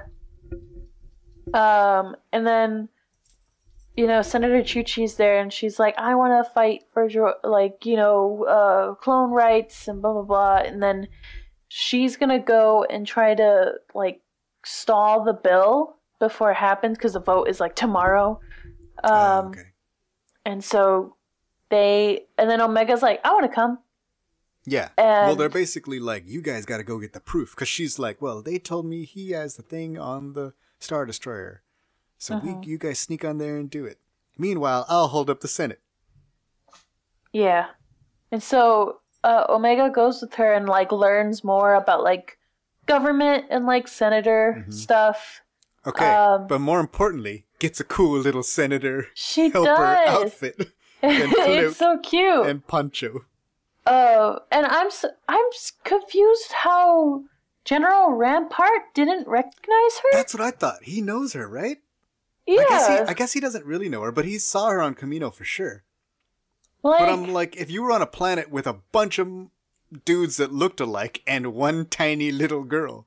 [1.52, 2.06] around.
[2.08, 2.88] Um, and then,
[3.96, 7.08] you know, Senator Chuchi's there, and she's like, "I want to fight for
[7.44, 11.08] like you know, uh, clone rights and blah blah blah." And then
[11.68, 14.20] she's gonna go and try to like
[14.64, 18.40] stall the bill before it happens because the vote is like tomorrow.
[19.04, 19.60] Um, Oh, okay.
[20.44, 21.16] And so
[21.70, 23.78] they, and then Omega's like, "I want to come."
[24.66, 24.88] Yeah.
[24.96, 27.50] well, they're basically like, you guys got to go get the proof.
[27.50, 31.62] Because she's like, well, they told me he has the thing on the Star Destroyer.
[32.16, 32.56] So Uh-huh.
[32.62, 33.98] we, you guys sneak on there and do it.
[34.38, 35.80] Meanwhile, I'll hold up the Senate.
[37.32, 37.66] Yeah.
[38.32, 42.38] And so uh, Omega goes with her and like learns more about like
[42.86, 44.70] government and like senator Mm-hmm.
[44.70, 45.42] stuff.
[45.86, 46.08] Okay.
[46.14, 50.08] Um, but more importantly, gets a cool little senator She helper does.
[50.24, 50.56] outfit
[51.02, 52.46] and it's so cute.
[52.46, 53.24] and poncho.
[53.86, 54.88] Oh, and I'm
[55.28, 55.44] I'm
[55.84, 57.24] confused how
[57.64, 60.08] General Rampart didn't recognize her.
[60.12, 60.82] That's what I thought.
[60.84, 61.78] He knows her, right?
[62.46, 64.80] yeah, I guess he, I guess he doesn't really know her, but he saw her
[64.82, 65.82] on Kamino for sure.
[66.82, 69.28] like But I'm like, if you were on a planet with a bunch of
[70.04, 73.06] dudes that looked alike and one tiny little girl,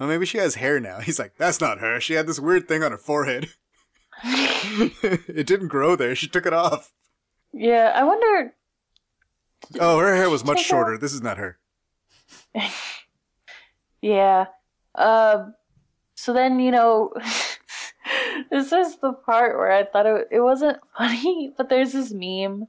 [0.00, 0.98] well, maybe she has hair now.
[1.04, 2.00] He's like, that's not her.
[2.00, 3.50] She had this weird thing on her forehead.
[4.24, 6.14] it didn't grow there.
[6.16, 6.92] She took it off.
[7.52, 7.92] yeah.
[7.94, 8.54] I wonder.
[9.78, 10.98] Oh, her hair was much out- shorter.
[10.98, 11.58] This is not her.
[14.02, 14.46] Yeah.
[14.94, 15.54] Um.
[16.14, 17.12] So then you know,
[18.50, 22.66] this is the part where I thought it it wasn't funny, but there's this meme,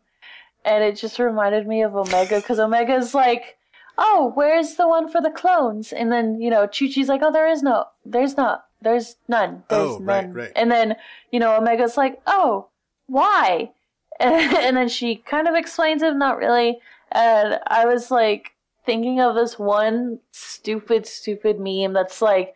[0.65, 3.57] and it just reminded me of Omega because Omega's like,
[3.97, 7.47] "Oh, where's the one for the clones?" And then you know, Chuchi's like, "Oh, there
[7.47, 10.51] is no, there's not, there's none, oh, there's Oh, right, none." right.
[10.55, 10.95] And then
[11.31, 12.67] you know, Omega's like, "Oh,
[13.07, 13.71] why?"
[14.19, 16.79] And, and then she kind of explains it, not really.
[17.11, 18.53] And I was like
[18.85, 22.55] thinking of this one stupid, stupid meme that's like,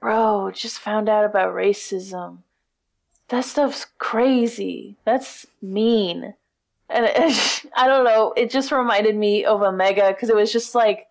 [0.00, 2.38] bro, just found out about racism.
[3.28, 4.96] That stuff's crazy.
[5.04, 6.34] That's mean.
[6.90, 8.32] And it, I don't know.
[8.36, 11.06] It just reminded me of Omega because it was just like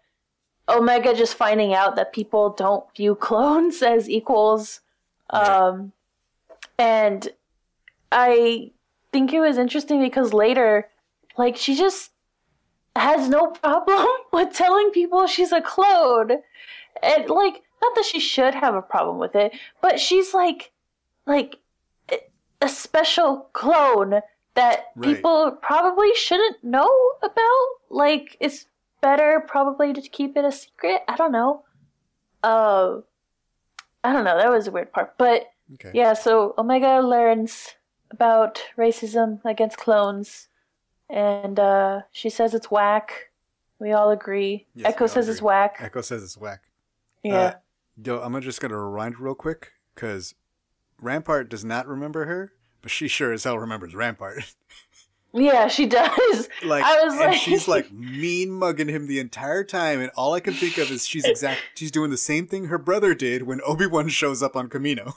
[0.67, 4.81] Omega just finding out that people don't view clones as equals.
[5.31, 5.91] Um,
[6.77, 7.29] and
[8.11, 8.71] I
[9.11, 10.87] think it was interesting because later,
[11.37, 12.11] like, she just
[12.95, 16.31] has no problem with telling people she's a clone.
[17.01, 20.71] And, like, not that she should have a problem with it, but she's like,
[21.25, 21.57] like,
[22.61, 24.21] a special clone
[24.55, 25.15] that Right.
[25.15, 26.89] people probably shouldn't know
[27.21, 27.67] about.
[27.89, 28.65] Like, it's
[29.01, 31.01] better probably to keep it a secret.
[31.07, 31.63] I don't know.
[32.43, 32.99] Uh,
[34.03, 34.37] I don't know.
[34.37, 35.15] That was a weird part.
[35.17, 35.91] But Okay.
[35.93, 37.75] yeah, so Omega learns
[38.11, 40.47] about racism against clones,
[41.09, 43.29] and uh, she says it's whack.
[43.77, 44.67] We all agree.
[44.73, 45.77] Yes, Echo all says it's whack.
[45.79, 46.63] Echo says it's whack.
[47.23, 47.35] Yeah.
[47.39, 47.53] Uh,
[48.03, 50.33] yo, I'm just gonna rewind real quick because
[50.99, 54.53] Rampart does not remember her, but she sure as hell remembers Rampart.
[55.33, 56.49] yeah, she does.
[56.63, 60.33] like, I was and like, she's like mean mugging him the entire time, and all
[60.33, 61.61] I can think of is she's exact.
[61.75, 65.13] She's doing the same thing her brother did when Obi Wan shows up on Kamino.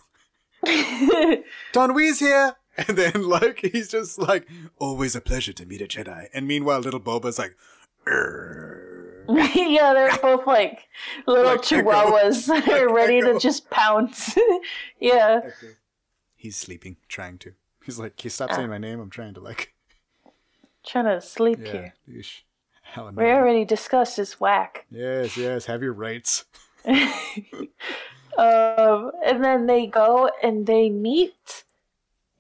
[1.72, 4.48] Taun We's here, and then like he's just like,
[4.78, 6.28] always a pleasure to meet a Jedi.
[6.32, 7.56] And meanwhile, little Boba's like,
[9.28, 10.88] yeah, they're both like
[11.26, 13.34] little Like chihuahuas Like ready Echo.
[13.34, 14.36] to just pounce.
[15.00, 15.40] yeah.
[16.42, 17.52] He's sleeping, trying to.
[17.84, 18.98] He's like, "Can you stop saying my name?
[18.98, 19.74] I'm trying to like."
[20.84, 21.70] Trying to sleep Yeah.
[21.70, 21.94] here.
[22.10, 22.40] Yeesh.
[22.82, 24.84] How We already discussed this whack.
[24.90, 25.66] Yes, yes.
[25.66, 26.44] Have your rights.
[26.84, 27.68] um,
[28.36, 31.62] and then they go and they meet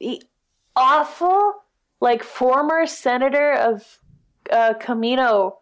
[0.00, 0.20] the
[0.74, 1.62] awful,
[2.00, 4.00] like, former senator of
[4.50, 5.58] uh, Kamino.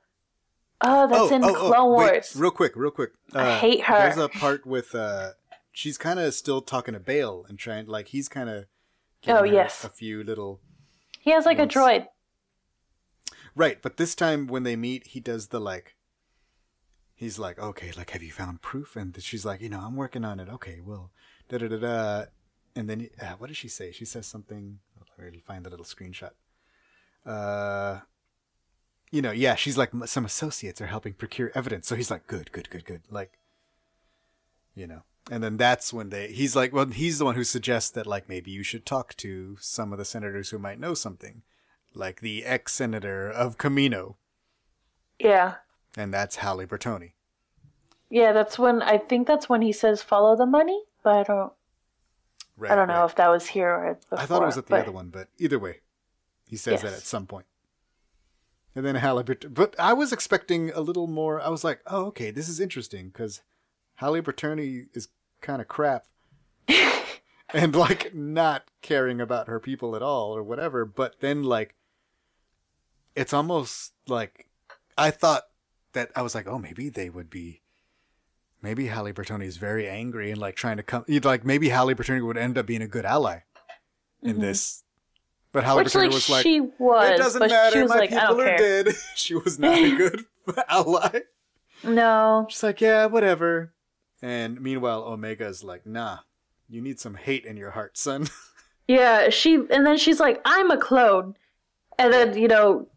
[0.80, 2.34] Oh, that's in Clone wait, Wars.
[2.34, 3.10] real quick, real quick.
[3.34, 3.98] Uh, I hate her.
[3.98, 5.32] There's a part with uh,
[5.80, 8.66] she's kind of still talking to Bail and trying, like he's kind of.
[9.26, 9.84] Oh, yes.
[9.84, 10.60] A few little
[11.20, 11.74] he has like Once.
[11.74, 12.06] a droid.
[13.54, 15.96] Right, but this time when they meet, he does the like.
[17.14, 18.96] He's like, okay, like, have you found proof?
[18.96, 20.48] And she's like, you know, I'm working on it.
[20.48, 21.10] Okay, well,
[21.50, 22.24] da da da da.
[22.74, 23.92] And then, uh, what does she say?
[23.92, 24.78] She says something.
[24.98, 26.30] I'll find the little screenshot.
[27.26, 28.00] Uh,
[29.10, 31.88] you know, yeah, she's like, some associates are helping procure evidence.
[31.88, 33.02] So he's like, good, good, good, good.
[33.10, 33.32] Like,
[34.74, 35.02] you know.
[35.30, 38.28] And then that's when they, he's like, well, he's the one who suggests that, like,
[38.28, 41.42] maybe you should talk to some of the senators who might know something
[41.94, 44.14] like the ex senator of Kamino,
[45.18, 45.56] Yeah.
[45.96, 47.12] and that's Halle Burtoni.
[48.08, 51.52] Yeah, that's when I think that's when he says follow the money, but I don't
[52.56, 53.04] Right, I don't know right.
[53.10, 54.18] if that was here or before.
[54.18, 55.80] I thought it was at the but- other one, but either way,
[56.48, 57.46] he says that at some point.
[58.74, 61.40] And then Halle Burtoni, but I was expecting a little more.
[61.40, 63.42] I was like, oh, okay, this is interesting because
[64.00, 65.08] Halle Burtoni is
[65.42, 66.06] kind of crap.
[67.54, 71.74] and like not caring about her people at all or whatever but then like
[73.16, 74.48] it's almost like
[74.96, 75.42] i thought
[75.92, 77.60] that i was like oh maybe they would be
[78.62, 82.24] maybe Halle Burtoni is very angry and like trying to come like maybe Halle Burtoni
[82.24, 83.40] would end up being a good ally
[84.22, 84.84] in this
[85.52, 85.84] but Halle Mm-hmm.
[85.84, 88.20] Which Bertoni like, was like she was, it doesn't matter she was my like, I
[88.20, 88.84] people don't are care.
[88.84, 90.24] dead she was not a good
[90.68, 91.20] ally
[91.82, 92.46] No.
[92.48, 93.72] She's like, yeah, whatever.
[94.22, 96.18] And meanwhile, Omega's like, nah,
[96.68, 98.28] you need some hate in your heart, son.
[98.88, 101.36] Yeah, she and then she's like, I'm a clone.
[101.96, 102.88] And then, you know,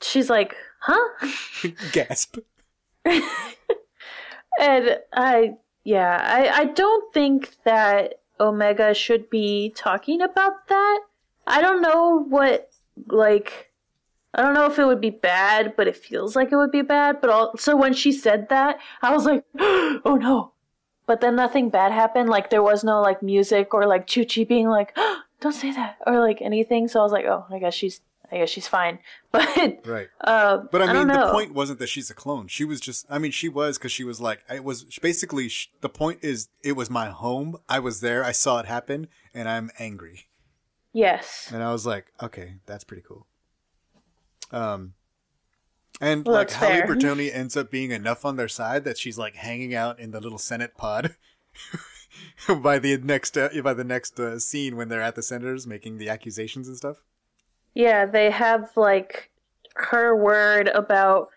[0.00, 1.26] she's like, huh?
[1.92, 2.38] Gasp.
[4.60, 5.54] And I
[5.84, 11.00] yeah, I, I don't think that Omega should be talking about that.
[11.46, 12.70] I don't know what
[13.08, 13.72] like
[14.34, 16.82] I don't know if it would be bad, but it feels like it would be
[16.82, 17.20] bad.
[17.20, 20.52] But also when she said that, I was like, oh no.
[21.06, 22.28] But then nothing bad happened.
[22.28, 24.96] Like there was no like music or like Chuchi being like,
[25.40, 26.86] don't say that or like anything.
[26.88, 28.00] So I was like, oh, I guess she's
[28.32, 29.00] I guess she's fine.
[29.32, 30.08] But Right.
[30.20, 32.46] uh, But I mean, don't the point wasn't that she's a clone.
[32.48, 35.70] She was just, I mean, she was because she was like, it was basically, sh-
[35.80, 37.56] the point is, it was my home.
[37.68, 38.24] I was there.
[38.24, 40.26] I saw it happen and I'm angry.
[40.92, 43.26] yes, And I was like, okay, that's pretty cool.
[44.52, 44.94] Um,
[46.00, 46.86] and Well, like fair.
[46.86, 50.20] Burtoni ends up being enough on their side that she's like hanging out in the
[50.20, 51.14] little Senate pod
[52.62, 55.98] by the next uh, by the next uh, scene when they're at the senators making
[55.98, 57.02] the accusations and stuff.
[57.74, 59.30] Yeah, they have like
[59.74, 61.28] her word about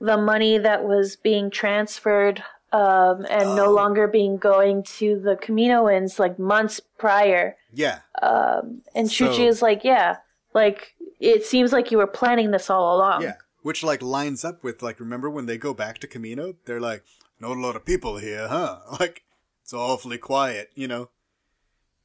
[0.00, 2.42] the money that was being transferred
[2.72, 3.70] um, and no Oh.
[3.72, 7.56] longer being going to the Kaminoans like months prior.
[7.72, 10.18] Yeah, Um, and So- is like, yeah,
[10.54, 13.22] like it seems like you were planning this all along.
[13.22, 16.80] yeah, which like lines up with like remember when they go back to Kamino, they're
[16.80, 17.04] like,
[17.40, 18.80] not a lot of people here, huh?
[19.00, 19.22] Like
[19.62, 21.10] it's awfully quiet, you know.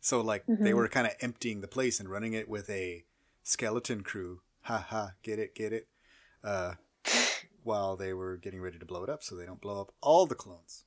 [0.01, 0.75] So like they Mhm.
[0.75, 3.05] were kind of emptying the place and running it with a
[3.43, 4.41] skeleton crew.
[4.63, 5.87] Ha ha, get it, get it.
[6.43, 6.73] Uh,
[7.63, 10.25] while they were getting ready to blow it up, so they don't blow up all
[10.25, 10.83] the clones,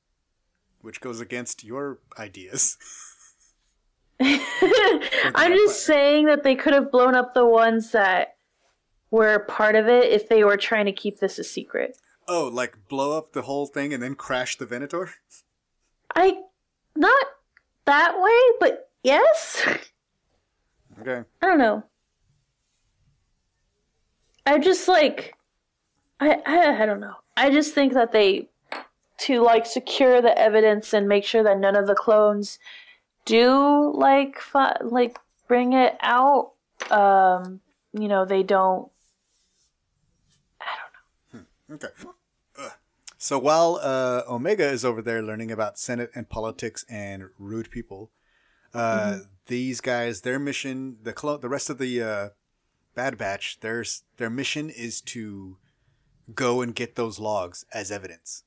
[0.82, 2.76] which goes against your ideas.
[4.20, 8.35] I'm just saying that they could have blown up the ones that
[9.10, 11.96] were part of it if they were trying to keep this a secret.
[12.28, 15.10] oh, like blow up the whole thing and then crash the Venator?
[16.14, 16.40] I
[16.96, 17.26] not
[17.84, 19.64] that way, but yes.
[21.00, 21.22] Okay.
[21.42, 21.84] I don't know.
[24.46, 25.34] I just like
[26.20, 27.14] I, I I don't know.
[27.36, 28.48] I just think that they
[29.18, 32.58] to like secure the evidence and make sure that none of the clones
[33.24, 35.18] do like fi- like
[35.48, 36.52] bring it out
[36.90, 37.60] um
[37.92, 38.90] you know they don't
[41.70, 41.88] Okay.
[42.58, 42.72] Ugh.
[43.18, 48.10] So while uh, Omega is over there learning about Senate and politics and rude people,
[48.74, 52.28] uh, these guys, their mission, the clo- the rest of the uh,
[52.94, 53.84] Bad Batch, their
[54.18, 55.56] their mission is to
[56.34, 58.44] go and get those logs as evidence,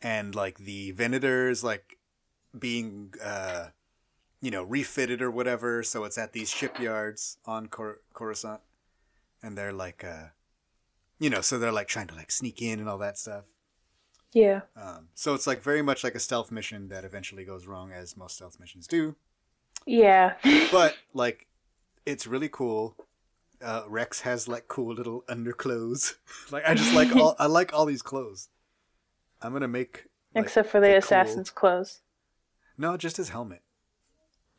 [0.00, 1.98] and like the Venators, like
[2.56, 3.68] being, uh,
[4.40, 5.82] you know, refitted or whatever.
[5.82, 8.60] So it's at these shipyards on Cor- Coruscant,
[9.42, 10.04] and they're like.
[11.18, 13.44] You know, so they're like trying to like sneak in and all that stuff.
[14.32, 14.60] Yeah.
[14.76, 18.16] Um, so it's like very much like a stealth mission that eventually goes wrong, as
[18.16, 19.16] most stealth missions do.
[19.86, 20.34] Yeah.
[20.70, 21.46] But like,
[22.06, 22.96] it's really cool.
[23.60, 26.14] Uh, Rex has like cool little underclothes.
[26.50, 28.48] like I just like all I like all these clothes.
[29.42, 32.00] I'm gonna make like, Except for the cool- assassin's clothes.
[32.76, 33.62] No, just his helmet.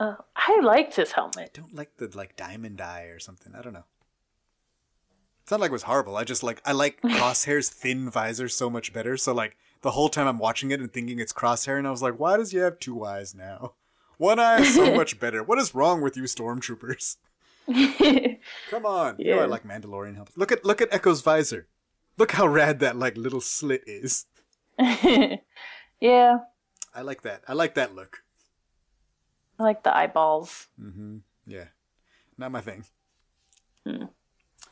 [0.01, 1.51] Oh, I liked his helmet.
[1.55, 3.53] I don't like the like diamond eye or something.
[3.55, 3.85] I don't know.
[5.49, 6.15] It's not like it was horrible.
[6.15, 9.17] I just like I like Crosshair's thin visor so much better.
[9.17, 12.03] So like the whole time I'm watching it and thinking it's Crosshair, and I was
[12.03, 13.73] like, why does he have two eyes now?
[14.19, 15.41] One eye is so much better.
[15.41, 17.15] What is wrong with you, stormtroopers?
[18.69, 19.15] Come on.
[19.17, 20.37] You know I like Mandalorian helmets.
[20.37, 21.65] Look at look at Echo's visor.
[22.19, 24.27] Look how rad that like little slit is.
[24.77, 26.37] yeah.
[26.93, 27.41] I like that.
[27.47, 28.19] I like that look.
[29.57, 30.67] I like the eyeballs.
[30.79, 31.17] Mm-hmm.
[31.47, 31.69] Yeah,
[32.37, 32.85] not my thing.
[33.83, 34.03] Hmm.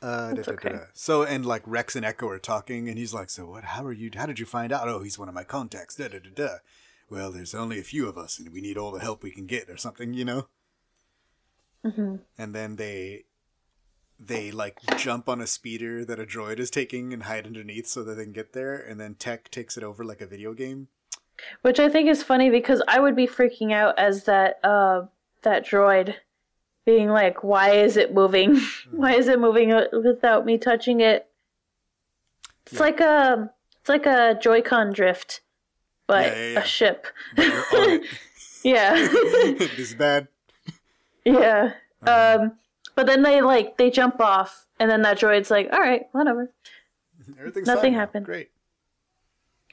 [0.01, 0.69] Uh, da, okay.
[0.69, 0.79] da.
[0.93, 3.63] So and like Rex and Echo are talking, and he's like, "So what?
[3.63, 4.11] How are you?
[4.15, 4.87] How did you find out?
[4.87, 6.55] Oh, he's one of my contacts." Da da da da.
[7.09, 9.45] Well, there's only a few of us, and we need all the help we can
[9.45, 10.47] get, or something, you know.
[11.83, 13.25] hmm And then they
[14.19, 18.03] they like jump on a speeder that a droid is taking and hide underneath so
[18.03, 20.87] that they can get there, and then Tech takes it over like a video game.
[21.61, 25.05] Which I think is funny because I would be freaking out as that uh
[25.43, 26.15] that droid
[26.87, 28.59] being like, "Why is it moving?
[28.91, 31.27] Why is it moving without me touching it?"
[32.65, 32.79] It's Yeah.
[32.79, 35.41] like a it's like a Joy-Con drift,
[36.07, 37.05] but Yeah, yeah, a ship.
[37.35, 38.01] But you're on it.
[38.63, 38.93] Yeah.
[39.59, 40.27] this is bad.
[41.23, 41.73] yeah.
[42.05, 42.37] Uh-huh.
[42.41, 42.51] Um
[42.95, 46.51] but then they like they jump off and then that droid's like, "All right, whatever."
[47.39, 47.99] Everything's Nothing now.
[47.99, 48.25] happened.
[48.25, 48.49] Great.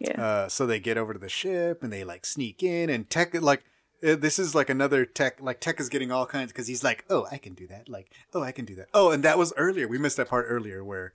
[0.01, 0.20] Yeah.
[0.20, 3.32] Uh, so they get over to the ship and they like sneak in and Tech
[3.41, 3.62] like
[4.05, 7.05] Uh, this is like another Tech like Tech is getting all kinds because he's like
[7.09, 9.53] oh I can do that like oh I can do that oh and that was
[9.57, 11.15] earlier we missed that part earlier where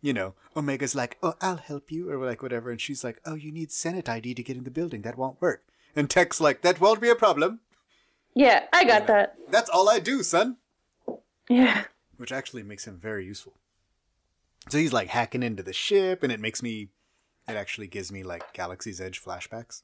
[0.00, 3.34] you know Omega's like oh I'll help you or like whatever and she's like oh
[3.34, 5.64] you need Senate ID to get in the building that won't work
[5.94, 7.60] and Tech's like that won't be a problem
[8.32, 9.34] yeah, I got that.
[9.50, 10.56] that's all I do son
[11.48, 11.84] Yeah.
[12.16, 13.54] which actually makes him very useful.
[14.68, 16.90] So he's like hacking into the ship, and it makes me,
[17.48, 19.82] it actually gives me like Galaxy's Edge flashbacks.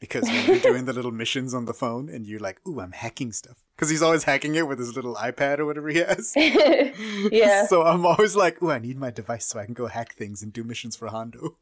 [0.00, 2.92] Because when you're doing the little missions on the phone, and you're like, ooh, I'm
[2.92, 3.62] hacking stuff.
[3.76, 6.32] Because he's always hacking it with his little iPad or whatever he has.
[6.36, 7.66] yeah.
[7.66, 10.42] so I'm always like, ooh, I need my device so I can go hack things
[10.42, 11.56] and do missions for Hondo.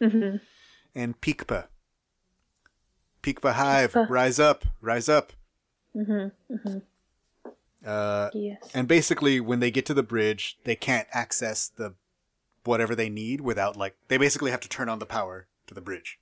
[0.00, 0.36] Mm-hmm.
[0.94, 1.66] And Peekpa.
[3.22, 4.08] Peekpa Hive, Peekpa.
[4.10, 5.32] rise up, rise up.
[5.92, 6.78] hmm hmm
[7.84, 8.70] Uh, Yes.
[8.74, 11.94] And basically, when they get to the bridge, they can't access the
[12.64, 15.80] whatever they need without like they basically have to turn on the power to the
[15.80, 16.19] bridge.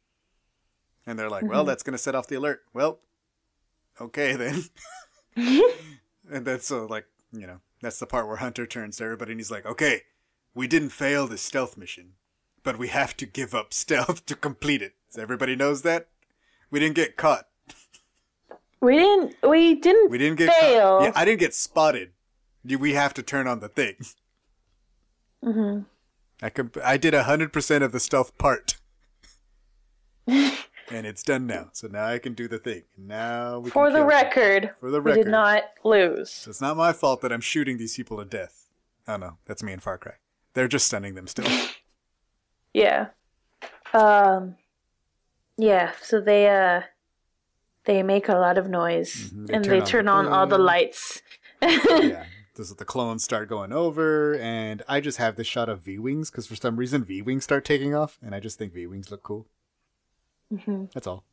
[1.08, 2.98] And they're like, "Well, that's going to set off the alert." Well,
[3.98, 4.64] okay then.
[6.30, 9.40] and that's so like you know that's the part where Hunter turns to everybody and
[9.40, 10.02] he's like, "Okay,
[10.54, 12.12] we didn't fail the stealth mission,
[12.62, 16.08] but we have to give up stealth to complete it." So everybody knows that
[16.70, 17.46] we didn't get caught.
[18.80, 19.34] We didn't.
[19.42, 20.10] We didn't.
[20.10, 20.98] We didn't get fail.
[20.98, 21.04] caught.
[21.04, 22.12] Yeah, I didn't get spotted.
[22.64, 23.94] We have to turn on the thing.
[25.42, 25.80] hmm
[26.42, 28.76] I comp- I did hundred percent of the stealth part,
[30.90, 31.70] and it's done now.
[31.72, 32.82] So now I can do the thing.
[32.96, 36.30] Now we For can the record, For the we record, did not lose.
[36.30, 38.68] So it's not my fault that I'm shooting these people to death.
[39.06, 40.14] Oh no, that's me in Far Cry.
[40.54, 41.46] They're just stunning them still.
[42.74, 43.06] Yeah.
[43.94, 44.56] Um.
[45.56, 45.92] Yeah.
[46.02, 46.82] So they uh,
[47.84, 50.28] they make a lot of noise, Mhm, they and turn they on the turn on
[50.28, 51.22] all the lights.
[51.62, 52.24] yeah.
[52.54, 56.28] This, the clones start going over, and I just have this shot of V wings
[56.28, 59.12] because for some reason V wings start taking off, and I just think V wings
[59.12, 59.46] look cool.
[60.56, 61.24] Hmm That's all.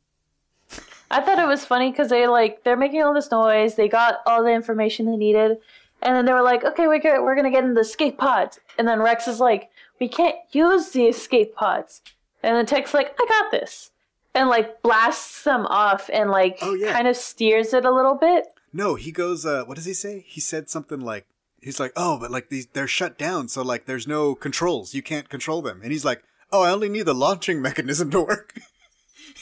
[1.10, 3.74] I thought it was funny because they like they're making all this noise.
[3.76, 5.58] They got all the information they needed,
[6.02, 8.58] and then they were like, "Okay, we're go- we're gonna get in the escape pods."
[8.76, 9.70] And then Rex is like,
[10.00, 12.02] "We can't use the escape pods."
[12.42, 13.92] And then Tech's like, "I got this,"
[14.34, 16.92] and like blasts them off and like Oh, yeah.
[16.92, 18.46] kind of steers it a little bit.
[18.72, 19.46] No, he goes.
[19.46, 20.24] uh What does he say?
[20.26, 21.26] He said something like,
[21.62, 24.92] "He's like, oh, but like these, they're shut down, so like there's no controls.
[24.92, 28.20] You can't control them." And he's like, "Oh, I only need the launching mechanism to
[28.22, 28.54] work."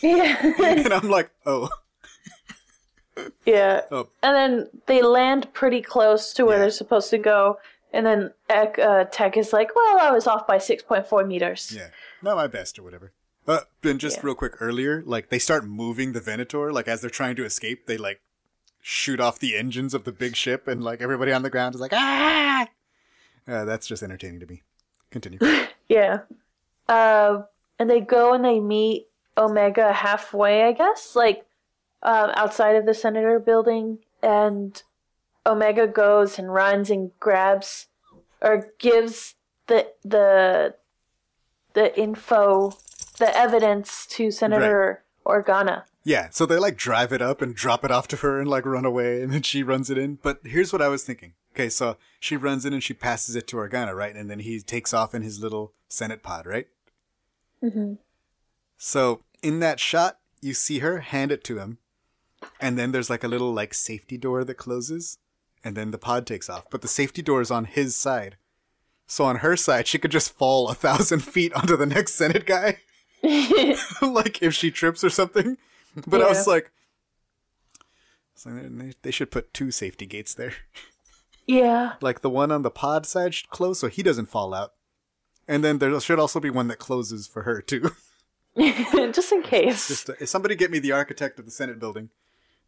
[0.05, 1.69] Yeah, and I'm like, "Oh,
[3.47, 3.83] yeah.
[3.91, 6.63] oh, And then they land pretty close to where Yeah.
[6.63, 7.59] they're supposed to go.
[7.93, 11.25] And then Ek, uh, Tech is like, "Well, I was off by six point four
[11.25, 11.89] meters." yeah,
[12.23, 13.13] not my best or whatever."
[13.47, 14.23] Uh, and just Yeah.
[14.27, 17.87] real quick earlier, like they start moving the Venator, like as they're trying to escape,
[17.87, 18.21] they like
[18.83, 21.81] shoot off the engines of the big ship, and like everybody on the ground is
[21.81, 22.67] like, "Ah!"
[23.47, 24.63] Uh, that's just entertaining to me.
[25.11, 25.39] Continue.
[25.87, 26.21] Yeah.
[26.89, 27.43] Uh,
[27.79, 29.07] and they go and they meet
[29.37, 31.45] Omega halfway, I guess, like
[32.03, 33.99] um, outside of the Senator building.
[34.23, 34.83] And
[35.47, 37.87] Omega goes and runs and grabs
[38.41, 39.35] or gives
[39.67, 40.75] the the
[41.73, 42.73] the info,
[43.19, 45.85] the evidence to Senator Organa.
[46.05, 48.67] Yeah, so they like drive it up and drop it off to her and like
[48.67, 50.19] run away, and then she runs it in.
[50.23, 51.33] But here's what I was thinking.
[51.55, 54.15] Okay, so she runs in and she passes it to Organa, right?
[54.15, 56.67] And then he takes off in his little Senate pod, right?
[57.63, 57.95] Mm-hmm.
[58.77, 61.79] So in that shot, you see her hand it to him,
[62.61, 65.19] and then there's like a little like safety door that closes,
[65.63, 66.65] and then the pod takes off.
[66.71, 68.37] But the safety door is on his side.
[69.07, 72.47] So on her side, she could just fall a thousand feet onto the next Senate
[72.47, 72.79] guy.
[74.03, 75.57] like if she trips or something.
[76.07, 76.53] But I was Yeah.
[76.55, 76.71] like,
[78.35, 80.55] so they, they should put two safety gates there.
[81.47, 81.95] yeah.
[82.01, 84.73] Like the one on the pod side should close so he doesn't fall out.
[85.47, 87.91] And then there should also be one that closes for her too.
[89.13, 89.89] Just in case.
[89.89, 92.11] Just uh, somebody get me the architect of the Senate building.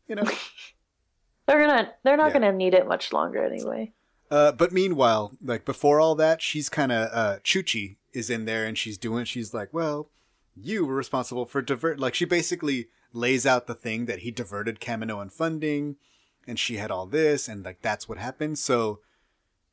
[0.09, 0.25] You know.
[1.47, 2.33] they're gonna they're not Yeah.
[2.33, 3.93] gonna need it much longer anyway.
[4.31, 8.65] Uh, but meanwhile, like before all that, she's kind of uh, Chuchi is in there
[8.65, 9.25] and she's doing.
[9.25, 10.11] She's like, "Well,
[10.57, 14.81] you were responsible for divert." Like she basically lays out the thing that he diverted
[14.81, 15.97] Kaminoan funding,
[16.49, 18.59] and she had all this, and like that's what happened.
[18.59, 18.99] So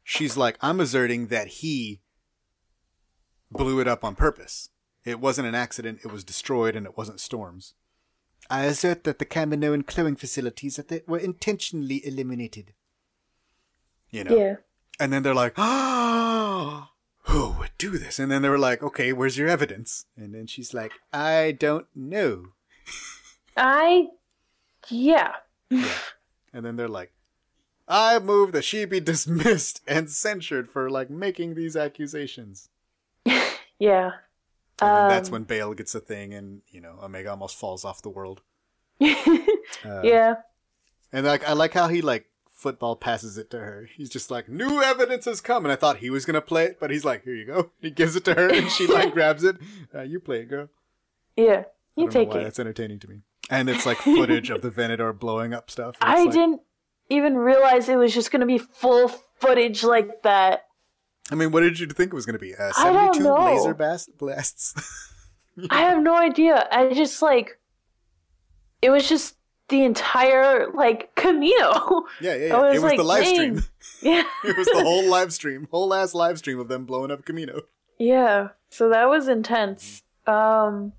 [0.03, 2.01] she's like, "I'm asserting that he
[3.51, 4.69] blew it up on purpose.
[5.05, 5.99] It wasn't an accident.
[6.03, 7.73] It was destroyed, and it wasn't storms."
[8.49, 12.73] I assert that the Kaminoan cloning facilities that they were intentionally eliminated.
[14.11, 14.55] You know, Yeah.
[14.99, 16.89] and then they're like, oh,
[17.23, 18.19] who would do this?
[18.19, 20.05] And then they were like, okay, where's your evidence?
[20.17, 22.47] And then she's like, I don't know.
[23.55, 24.07] I
[24.89, 25.31] yeah.
[25.71, 27.13] And then they're like,
[27.87, 32.69] I move that she be dismissed and censured for like making these accusations.
[33.79, 34.11] Yeah.
[34.81, 37.85] And then that's Um, when Bail gets a thing and, you know, Omega almost falls
[37.85, 38.41] off the world.
[39.85, 40.35] Uh, yeah.
[41.11, 43.87] And like I like how he like football passes it to her.
[43.95, 45.65] He's just like, new evidence has come.
[45.65, 47.71] And I thought he was gonna play it, but he's like, here you go.
[47.81, 49.57] He gives it to her and she like grabs it.
[49.93, 50.69] Uh, you play it, girl.
[51.35, 51.63] Yeah.
[51.95, 52.43] You take why it.
[52.43, 53.21] That's entertaining to me.
[53.49, 55.95] And it's like footage of the Venator blowing up stuff.
[56.01, 56.61] I like- didn't
[57.09, 60.65] even realize it was just gonna be full footage like that.
[61.31, 62.53] I mean, what did you think it was going to be?
[62.55, 64.73] Uh, 72 laser bas- blasts?
[65.69, 66.67] I have no idea.
[66.71, 67.59] I just like
[68.81, 69.35] it was just
[69.69, 72.03] the entire like Kamino.
[72.19, 72.61] yeah, yeah, yeah.
[72.61, 73.33] was It was like, the live dang.
[73.35, 73.63] stream.
[74.01, 74.23] yeah.
[74.43, 77.61] It was the whole live stream, whole ass live stream of them blowing up Kamino.
[77.99, 78.49] Yeah.
[78.69, 80.03] So that was intense.
[80.27, 80.93] Um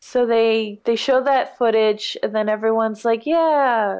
[0.00, 3.98] so they they show that footage and then everyone's like, "Yeah."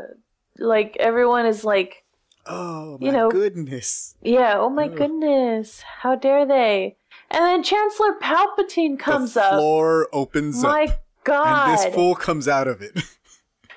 [0.58, 2.04] Like everyone is like,
[2.48, 4.14] Oh my You know, goodness!
[4.22, 4.96] "Yeah, oh my Ugh.
[4.96, 5.82] goodness.
[5.82, 6.96] How dare they?"
[7.30, 9.54] And then Chancellor Palpatine comes the up.
[9.54, 11.68] floor opens My up, My god.
[11.68, 12.92] and this fool comes out of it.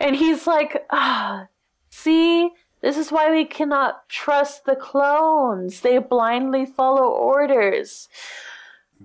[0.02, 1.48] And he's like, ah,
[1.90, 5.82] see, this is why we cannot trust the clones.
[5.82, 8.08] They blindly follow orders.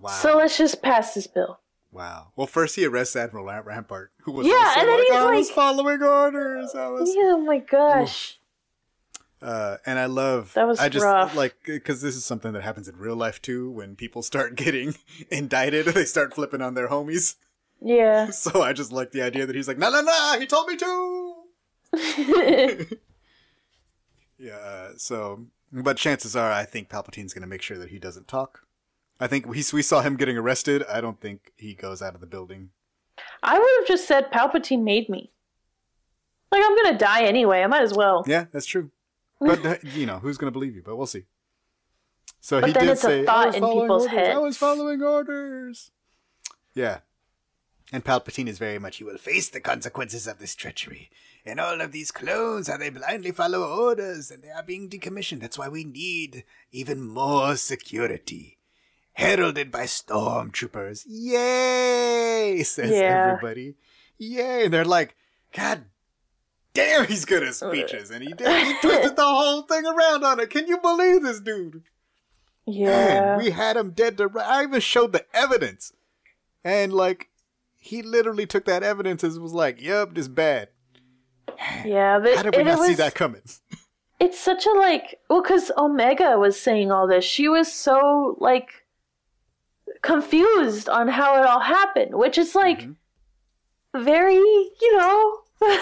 [0.00, 0.10] Wow!
[0.12, 1.58] So let's just pass this bill.
[1.90, 2.28] wow.
[2.36, 5.34] Well, first he arrests Admiral Rampart, who was Yeah, also and then like, he's I
[5.34, 6.74] was following orders.
[6.76, 8.38] I was Yeah, oh my gosh.
[9.44, 11.36] Uh, and I love That was I just rough.
[11.36, 13.70] like because this is something that happens in real life too.
[13.70, 14.94] When people start getting
[15.30, 17.36] indicted, they start flipping on their homies.
[17.80, 18.30] Yeah.
[18.32, 20.76] So I just like the idea that he's like, no, no, no, he told me
[20.78, 21.34] to.
[24.38, 24.56] Yeah.
[24.56, 28.60] uh, So, but chances are, I think Palpatine's gonna make sure that he doesn't talk.
[29.20, 30.82] I think we we saw him getting arrested.
[30.88, 32.70] I don't think he goes out of the building.
[33.42, 35.30] I would have just said Palpatine made me.
[36.50, 37.62] Like, I'm gonna die anyway.
[37.62, 38.24] I might as well.
[38.26, 38.90] Yeah, that's true.
[39.40, 40.82] But you know, who's gonna believe you?
[40.84, 41.24] But we'll see.
[42.40, 44.08] So But he did say, "I was in following orders.
[44.12, 45.90] I was following orders.
[46.74, 46.98] Yeah.
[47.92, 51.10] And Palpatine is very much, he will face the consequences of this treachery.
[51.44, 55.40] And all of these clones, how they blindly follow orders and they are being decommissioned.
[55.40, 58.58] That's why we need even more security.
[59.12, 61.04] Heralded by stormtroopers.
[61.06, 62.62] Yay!
[62.64, 63.32] Says Yeah.
[63.36, 63.76] everybody.
[64.18, 64.64] Yay!
[64.64, 65.14] And they're like,
[65.54, 65.84] God
[66.74, 68.10] damn, he's good at speeches.
[68.10, 68.66] And he did.
[68.66, 70.50] He twisted the whole thing around on it.
[70.50, 71.82] Can you believe this dude?
[72.66, 72.88] Yeah.
[72.88, 74.30] Man, we had him dead to.
[74.40, 75.92] I even showed the evidence.
[76.64, 77.28] And like
[77.76, 80.68] he literally took that evidence and was like, "Yep, this bad.
[81.84, 82.18] yeah.
[82.18, 83.42] But How did we not see that coming?
[84.20, 88.84] it's such a like well because omega was saying all this she was so like
[90.02, 92.86] confused on how it all happened which is like
[93.94, 94.04] Mm-hmm.
[94.04, 95.40] very you know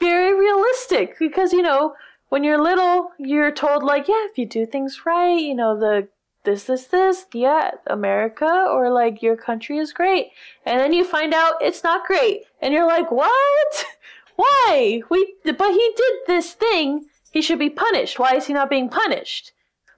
[0.00, 1.94] very realistic because you know
[2.30, 6.08] when you're little you're told like yeah if you do things right you know the
[6.44, 10.28] this this this yeah america or like your country is great.
[10.64, 13.84] And then you find out it's not great and you're like what?
[14.36, 15.02] Why?
[15.10, 18.18] We but he did this thing he should be punished.
[18.18, 19.52] Why is he not being punished?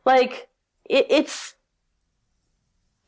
[0.05, 0.49] Like
[0.85, 1.55] it, it's.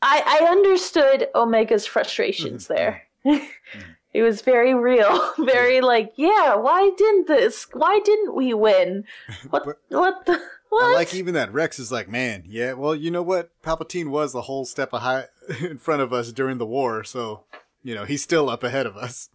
[0.01, 2.73] I I understood Omega's frustrations mm-hmm.
[2.73, 3.03] there.
[3.25, 3.45] Mm-hmm.
[3.75, 3.91] Mm-hmm.
[4.15, 6.55] It was very real, very like, yeah.
[6.55, 7.67] Why didn't this?
[7.73, 9.03] Why didn't we win?
[9.49, 9.65] What?
[9.89, 10.41] What the?
[10.69, 10.83] What?
[10.91, 11.51] I like even that.
[11.51, 13.51] Rex is like, man, yeah, well, you know what?
[13.61, 15.27] Palpatine was a whole step ahead
[15.59, 17.43] in front of us during the war, so,
[17.83, 19.29] you know, he's still up ahead of us,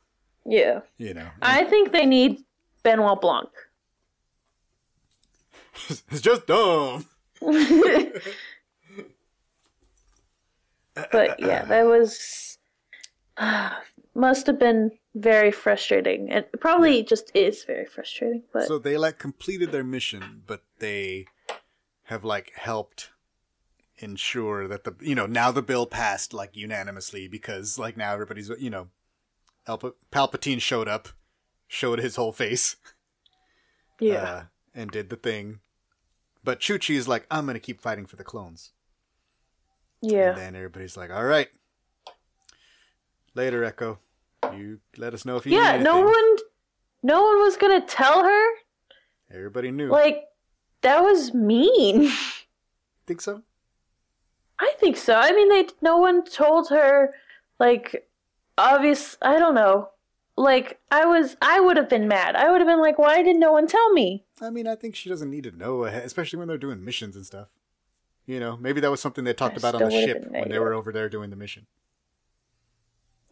[0.47, 0.81] yeah.
[0.97, 1.28] you know.
[1.43, 2.39] I think they need
[2.82, 3.51] Benoit Blanc.
[6.11, 7.05] it's just dumb.
[11.12, 12.59] but yeah, that was
[13.36, 13.81] ah,
[14.14, 18.42] must have been very frustrating, and it probably just is very frustrating.
[18.52, 21.26] But So they like completed their mission, but they
[22.04, 23.10] have like helped
[23.98, 28.48] ensure that the you know now the bill passed like unanimously because like now everybody's
[28.58, 28.88] you know
[29.68, 31.08] Alpa- Palpatine showed up,
[31.68, 32.76] showed his whole face,
[34.00, 34.42] yeah, uh,
[34.74, 35.60] and did the thing.
[36.42, 38.72] But Chuchi is like, I'm gonna keep fighting for the clones.
[40.00, 41.48] yeah, And then everybody's like, all right,
[43.40, 43.98] later, Echo.
[44.52, 45.76] You let us know if you yeah.
[45.78, 46.36] No one,
[47.02, 48.46] no one was gonna tell her.
[49.32, 49.88] Everybody knew.
[49.88, 50.24] Like
[50.82, 52.10] that was mean.
[53.06, 53.42] Think so?
[54.60, 55.14] I think so.
[55.14, 57.14] I mean, they no one told her.
[57.58, 58.06] Like,
[58.56, 59.16] obvious.
[59.22, 59.88] I don't know.
[60.36, 62.36] Like I was, I would have been mad.
[62.36, 64.24] I would have been like, why did no one tell me?
[64.40, 67.16] I mean, I think she doesn't need to know, eh, especially when they're doing missions
[67.16, 67.48] and stuff.
[68.26, 70.58] You know, maybe that was something they talked I about on the ship when they
[70.58, 71.66] were over there doing the mission.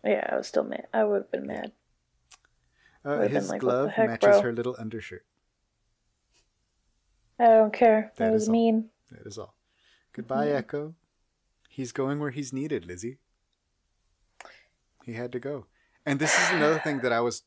[0.05, 0.87] Yeah, I was still mad.
[0.93, 1.73] I would have been mad.
[3.05, 4.43] Uh, his like, glove heck, matches bro?
[4.43, 5.25] her little undershirt.
[7.39, 8.12] I don't care.
[8.16, 8.53] That That, was is all.
[8.53, 8.91] mean.
[9.11, 9.55] That is all.
[10.12, 10.57] Goodbye, Mm-hmm.
[10.57, 10.95] Echo.
[11.69, 13.19] He's going where he's needed, Lizzie.
[15.05, 15.66] He had to go.
[16.05, 17.43] And this is another thing that I was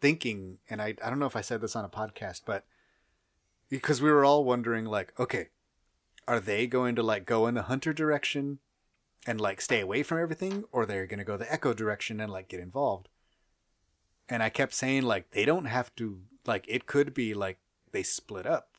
[0.00, 2.64] thinking, and I, I don't know if I said this on a podcast, but
[3.68, 5.48] because we were all wondering, like, okay,
[6.26, 8.58] are they going to like go in the hunter direction
[9.26, 12.32] and like stay away from everything, or they're going to go the echo direction and
[12.32, 13.08] like get involved?
[14.28, 17.58] And I kept saying, like, they don't have to, like, it could be like
[17.92, 18.76] they split up.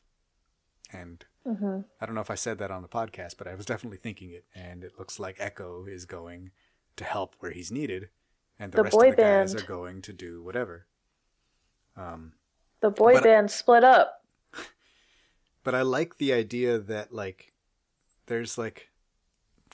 [0.92, 3.64] And hmm I don't know if I said that on the podcast, but I was
[3.64, 6.50] definitely thinking it, and it looks like Echo is going
[6.96, 8.08] to help where he's needed,
[8.58, 10.86] and the, The rest of the guys are going to do whatever.
[11.96, 12.32] Um,
[12.80, 14.24] The boy band split up.
[15.64, 17.52] but I like the idea that like
[18.26, 18.90] there's like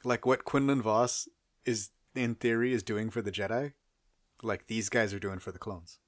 [0.05, 1.29] like what Quinlan Vos
[1.65, 3.73] is in theory is doing for the Jedi,
[4.43, 5.99] like these guys are doing for the clones.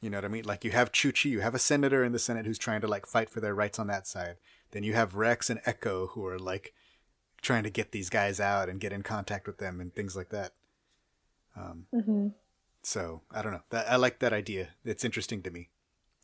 [0.00, 0.44] You know what I mean?
[0.44, 3.06] Like you have Chuchi, you have a senator in the Senate who's trying to like
[3.06, 4.36] fight for their rights on that side.
[4.72, 6.74] Then you have Rex and Echo who are like
[7.40, 10.30] trying to get these guys out and get in contact with them and things like
[10.30, 10.52] that.
[11.56, 12.28] Um, hmm
[12.86, 13.62] so I don't know.
[13.70, 14.68] That I like that idea.
[14.84, 15.70] It's interesting to me,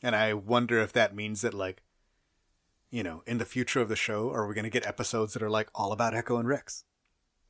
[0.00, 1.82] and I wonder if that means that like,
[2.92, 5.42] you know, in the future of the show, are we going to get episodes that
[5.42, 6.84] are like all about Echo and Rex,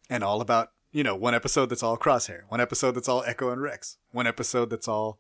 [0.09, 3.51] and all about you know one episode that's all Crosshair, one episode that's all Echo
[3.51, 5.19] and Rex, one episode that's all,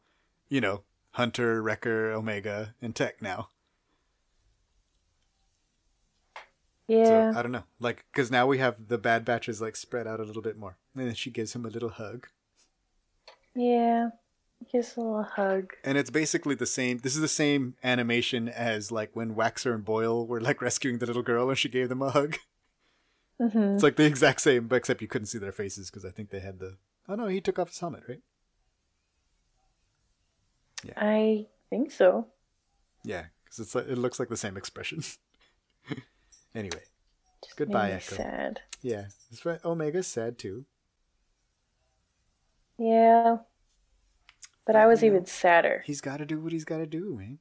[0.48, 3.48] you know, Hunter, Wrecker, Omega, and Tech now.
[6.86, 7.32] Yeah.
[7.32, 10.20] So I don't know, like, because now we have the Bad Batches like spread out
[10.20, 12.28] a little bit more, and then she gives him a little hug.
[13.54, 14.10] yeah.
[14.70, 15.72] Gives a little hug.
[15.84, 16.98] And it's basically the same.
[16.98, 21.06] This is the same animation as like when Waxer and Boil were like rescuing the
[21.06, 22.36] little girl and she gave them a hug.
[23.38, 26.10] hmm It's like the exact same, but except you couldn't see their faces because I
[26.10, 26.76] think they had the.
[27.08, 28.20] Oh no, he took off his helmet, right?
[30.84, 30.92] Yeah.
[30.96, 32.26] I think so.
[33.04, 35.02] Yeah, because it's like, it looks like the same expression.
[36.54, 36.82] anyway,
[37.44, 38.16] Just Goodbye, Echo.
[38.16, 38.60] Sad.
[38.80, 39.06] yeah.
[39.64, 40.66] Omega's sad too.
[42.78, 43.38] Yeah.
[44.66, 45.82] But I was You know, even sadder.
[45.84, 47.38] He's got to do what he's got to do, man.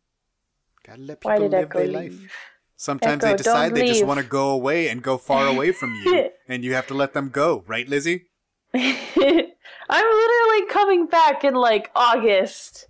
[0.85, 2.21] Got to let people Why did live Echo their leave?
[2.23, 2.31] life.
[2.75, 6.29] Sometimes they decide they just want to go away and go far away from you,
[6.47, 8.25] and you have to let them go, right, Lizzie?
[8.73, 9.45] I'm
[9.91, 12.87] literally coming back in like August.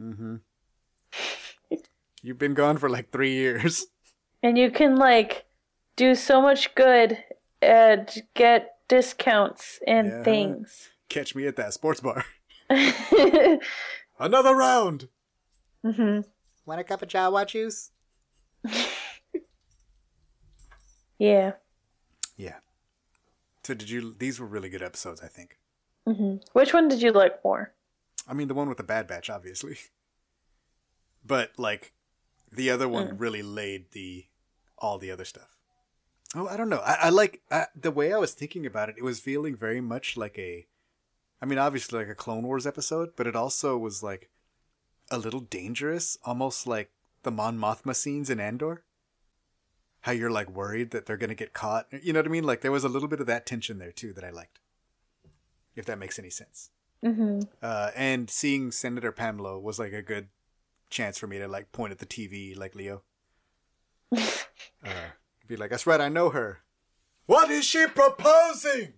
[0.00, 0.36] Mm-hmm.
[2.22, 3.86] You've been gone for like three years.
[4.44, 5.44] And you can like
[5.96, 7.18] do so much good
[7.60, 10.22] and get discounts and Yeah.
[10.22, 10.90] things.
[11.08, 12.24] Catch me at that sports bar.
[14.18, 15.08] Another round.
[15.84, 16.20] Mm-hmm.
[16.66, 17.90] Want a cup of Jawa juice?
[21.18, 21.52] Yeah.
[22.36, 22.56] Yeah.
[23.62, 24.14] So did you?
[24.18, 25.58] These were really good episodes, I think.
[26.04, 27.72] hmm Which one did you like more?
[28.26, 29.78] I mean, the one with the Bad Batch, obviously,
[31.24, 31.92] but like
[32.50, 33.20] the other one Mm.
[33.20, 34.26] really laid the
[34.78, 35.56] all the other stuff.
[36.34, 36.80] Oh, I don't know.
[36.80, 38.96] I, I like I, the way I was thinking about it.
[38.98, 40.66] It was feeling very much like a,
[41.42, 44.30] I mean, obviously like a Clone Wars episode, but it also was like
[45.10, 46.92] a little dangerous, almost like
[47.24, 48.84] the Mon Mothma scenes in Andor.
[50.02, 51.86] how you're like worried that they're gonna get caught.
[52.00, 52.44] You know what I mean?
[52.44, 54.60] Like there was a little bit of that tension there too that I liked.
[55.74, 56.70] If that makes any sense.
[57.04, 57.40] Mm-hmm.
[57.60, 60.28] Uh, and seeing Senator Pamlo was like a good
[60.90, 63.02] chance for me to like point at the TV like Leo.
[64.16, 64.90] uh,
[65.48, 66.60] be like, that's right, I know her.
[67.26, 68.94] What is she proposing?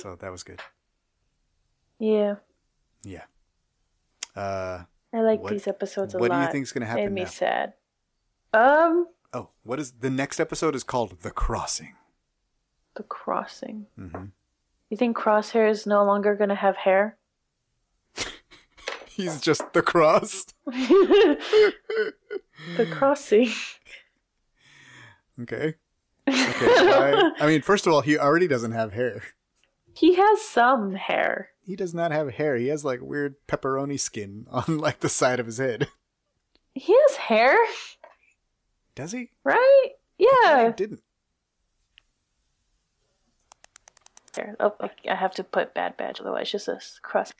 [0.00, 0.60] so that was good.
[2.00, 2.36] Yeah.
[3.04, 3.24] Yeah.
[4.34, 6.28] Uh, I like What- these episodes a lot.
[6.30, 6.96] what do you think's gonna happen?
[6.96, 7.28] Made happen me now?
[7.28, 7.74] sad.
[8.52, 11.94] Um, oh, what is the next episode is called The Crossing.
[12.96, 13.86] the crossing.
[13.98, 14.24] Mm-hmm.
[14.90, 17.16] You think Crosshair is no longer gonna have hair?
[19.06, 20.46] He's just the cross.
[20.66, 21.38] the
[22.90, 23.50] crossing.
[25.40, 25.74] Okay.
[26.28, 26.36] Okay.
[26.66, 29.22] I, I mean, first of all, he already doesn't have hair.
[29.94, 31.50] He has some hair.
[31.70, 32.56] He does not have hair.
[32.56, 35.86] He has like weird pepperoni skin on like the side of his head.
[36.74, 37.56] He has hair,
[38.96, 39.30] Does he?
[39.44, 39.88] right?
[40.18, 40.72] Yeah.
[40.76, 41.00] didn't.
[44.34, 44.56] Hair.
[44.58, 44.74] Oh,
[45.08, 47.32] I have to put Bad Batch, otherwise it's just a cross.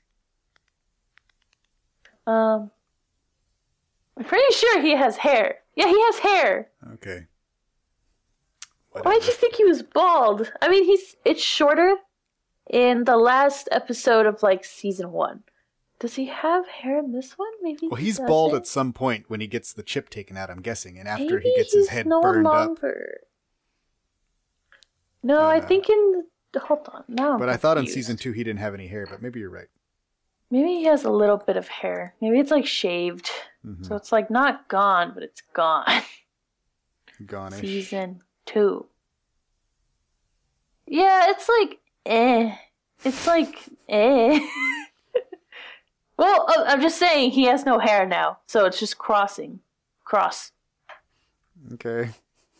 [2.25, 2.71] Um,
[4.17, 5.57] I'm pretty sure he has hair.
[5.75, 6.69] Yeah, he has hair.
[6.93, 7.27] Okay.
[8.91, 9.25] Why'd Whatever.
[9.25, 10.49] you think he was bald?
[10.61, 11.97] I mean, he's it's shorter
[12.71, 15.43] in the last episode of like season one.
[15.99, 17.51] Does he have hair in this one?
[17.61, 17.87] Maybe.
[17.87, 20.49] Well, he he's bald at some point when he gets the chip taken out.
[20.49, 22.53] I'm guessing, and after Maybe he gets his head no burned up.
[22.53, 23.19] longer.
[25.21, 26.23] No, I Uh, think in
[26.59, 27.37] hold on now.
[27.37, 29.05] But I thought in season two he didn't have any hair.
[29.07, 29.67] But maybe you're right.
[30.49, 32.15] maybe he has a little bit of hair.
[32.19, 33.29] Maybe it's like shaved,
[33.65, 33.85] Mhm.
[33.85, 35.85] so it's like not gone, but it's gone.
[37.27, 37.51] Gone.
[37.51, 38.87] season two.
[40.87, 42.55] Yeah, it's like eh.
[43.03, 43.55] It's like
[43.89, 44.39] eh.
[46.17, 49.59] well, uh, I'm just saying he has no hair now, so it's just crossing,
[50.03, 50.51] cross.
[51.73, 52.09] Okay.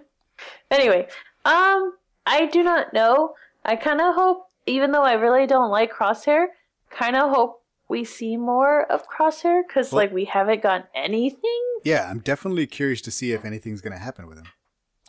[0.71, 1.07] anyway,
[1.45, 1.93] um,
[2.25, 3.35] I do not know.
[3.63, 6.47] I kind of hope, even though I really don't like Crosshair,
[6.89, 11.63] kind of hope we see more of Crosshair because Well- like we haven't gotten anything.
[11.83, 14.47] Yeah, I'm definitely curious to see if anything's gonna happen with him.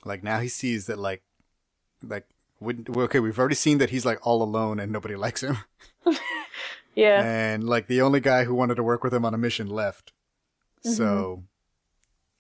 [0.04, 1.22] Like now he sees that like,
[2.02, 2.26] like
[2.62, 3.20] wouldn't okay.
[3.20, 5.58] We've already seen that he's like all alone and nobody likes him,
[6.94, 7.22] Yeah.
[7.24, 10.12] and like the only guy who wanted to work with him on a mission left.
[10.84, 10.94] Mm-hmm.
[10.94, 11.44] So,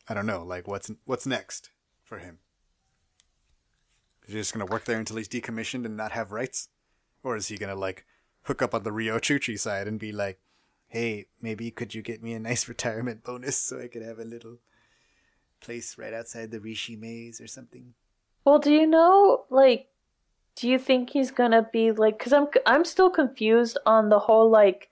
[0.08, 0.42] I don't know.
[0.42, 1.70] Like, what's what's next
[2.04, 2.38] for him?
[4.26, 6.68] Is he just gonna work there until he's decommissioned and not have rights,
[7.22, 8.04] or is he gonna like
[8.42, 10.40] hook up on the Riyo Chuchi side and be like,
[10.88, 14.24] "Hey, maybe could you get me a nice retirement bonus so I could have a
[14.24, 14.58] little
[15.60, 17.94] place right outside the Rishi maze or something?"
[18.44, 19.86] Well, do you know, like,
[20.56, 22.18] do you think he's gonna be like?
[22.18, 24.90] Because I'm I'm still confused on the whole like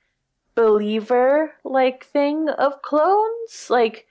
[0.55, 3.69] believer like thing of clones.
[3.69, 4.07] Like,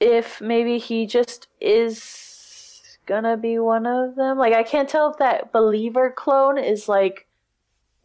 [0.00, 4.38] if maybe he just is gonna be one of them.
[4.38, 7.26] Like, I can't tell if that believer clone is like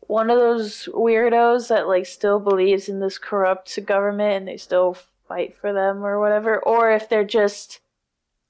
[0.01, 4.97] one of those weirdos that like still believes in this corrupt government and they still
[5.27, 7.79] fight for them or whatever, or if they're just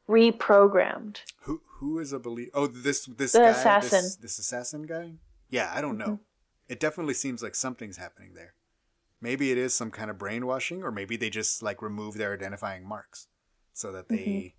[0.07, 1.17] reprogrammed.
[1.41, 2.51] Who who is a believer?
[2.53, 4.03] Oh, this this The guy, assassin.
[4.03, 5.13] This, this assassin guy.
[5.49, 6.19] Yeah, I don't know.
[6.67, 8.53] It definitely seems like something's happening there.
[9.21, 12.87] Maybe it is some kind of brainwashing, or maybe they just like remove their identifying
[12.87, 13.27] marks
[13.73, 14.55] so that they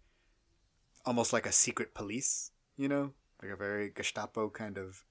[1.06, 5.05] almost like a secret police, you know, like a very Gestapo kind of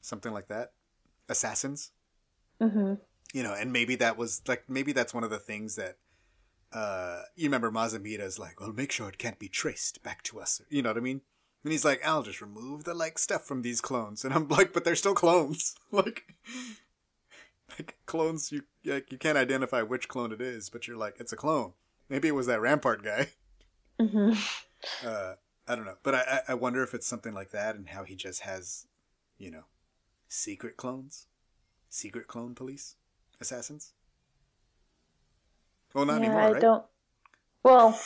[0.00, 0.72] something like that.
[1.28, 1.92] Assassins,
[2.60, 2.94] Mm-hmm.
[3.32, 5.96] you know, and maybe that was like maybe that's one of the things that
[6.72, 10.40] uh you remember Mas Amedda's like, well, make sure it can't be traced back to
[10.40, 10.60] us.
[10.68, 11.22] You know what I mean?
[11.64, 14.72] And he's like, I'll just remove the like stuff from these clones, and I'm like,
[14.72, 15.74] but they're still clones.
[15.92, 16.34] like,
[17.78, 21.32] like clones, you like you can't identify which clone it is, but you're like, it's
[21.32, 21.72] a clone.
[22.08, 23.28] Maybe it was that Rampart guy.
[24.00, 24.32] Mm-hmm.
[25.06, 25.34] Uh,
[25.68, 28.02] I don't know, but I I- I wonder if it's something like that, and how
[28.02, 28.88] he just has,
[29.38, 29.62] you know,
[30.26, 31.28] secret clones,
[31.88, 32.96] secret clone police,
[33.40, 33.92] assassins.
[35.94, 36.60] Well, not yeah, anymore, I right?
[36.60, 36.84] don't.
[37.62, 37.96] Well,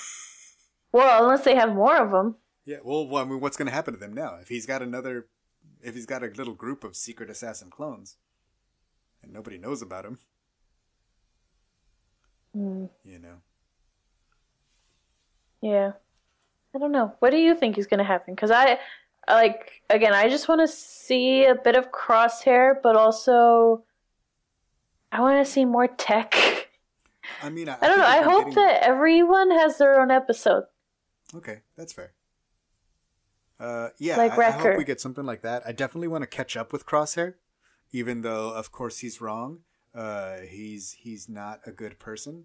[0.92, 2.36] well, unless they have more of them.
[2.66, 2.78] Yeah.
[2.84, 5.28] Well, well, I mean, what's going to happen to them now if he's got another,
[5.80, 8.16] if he's got a little group of secret assassin clones,
[9.22, 10.18] and nobody knows about him?
[12.52, 12.86] Hmm.
[13.04, 13.36] You know.
[15.62, 15.92] Yeah,
[16.74, 17.14] I don't know.
[17.20, 18.34] What do you think is going to happen?
[18.34, 18.78] Because I,
[19.26, 23.84] I like again, I just want to see a bit of Crosshair, but also
[25.12, 26.34] I want to see more tech.
[27.42, 28.04] I mean, I, I don't know.
[28.04, 30.64] think I hope getting- that everyone has their own episode.
[31.34, 32.12] Okay, that's fair.
[33.58, 35.62] Uh, yeah, Like I, I hope we get something like that.
[35.66, 37.34] I definitely want to catch up with Crosshair,
[37.92, 39.60] even though, of course, he's wrong.
[39.94, 42.44] Uh, he's he's not a good person.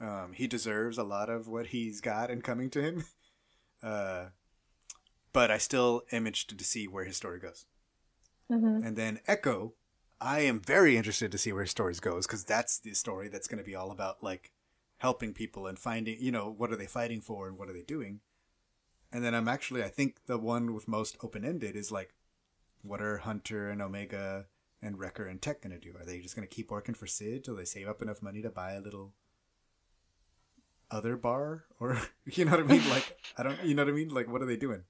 [0.00, 3.04] Um, he deserves a lot of what he's got and coming to him.
[3.82, 4.28] Uh,
[5.32, 7.66] but I still am interested to see where his story goes.
[8.48, 8.86] Mhm.
[8.86, 9.74] And then Echo,
[10.20, 13.48] I am very interested to see where his story goes because that's the story that's
[13.48, 14.52] going to be all about like
[14.98, 17.82] helping people and finding, you know, what are they fighting for and what are they
[17.82, 18.20] doing.
[19.12, 22.14] And then I'm actually, I think the one with most open ended is like,
[22.82, 24.46] what are Hunter and Omega
[24.80, 25.96] and Wrecker and Tech going to do?
[25.98, 28.40] Are they just going to keep working for Cid till they save up enough money
[28.42, 29.12] to buy a little
[30.90, 31.64] other bar?
[31.80, 32.88] Or, you know what I mean?
[32.88, 34.10] Like, I don't, you know what I mean?
[34.10, 34.84] Like, what are they doing?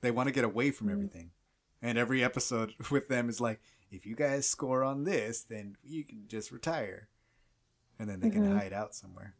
[0.00, 0.92] They want to get away from mm.
[0.92, 1.30] everything.
[1.80, 3.60] And every episode with them is like,
[3.90, 7.08] if you guys score on this, then you can just retire.
[7.98, 8.56] And then they can mm-hmm.
[8.56, 9.34] hide out somewhere.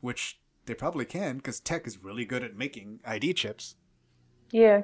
[0.00, 3.76] Which they probably can, because Tech is really good at making ID chips.
[4.50, 4.82] Yeah.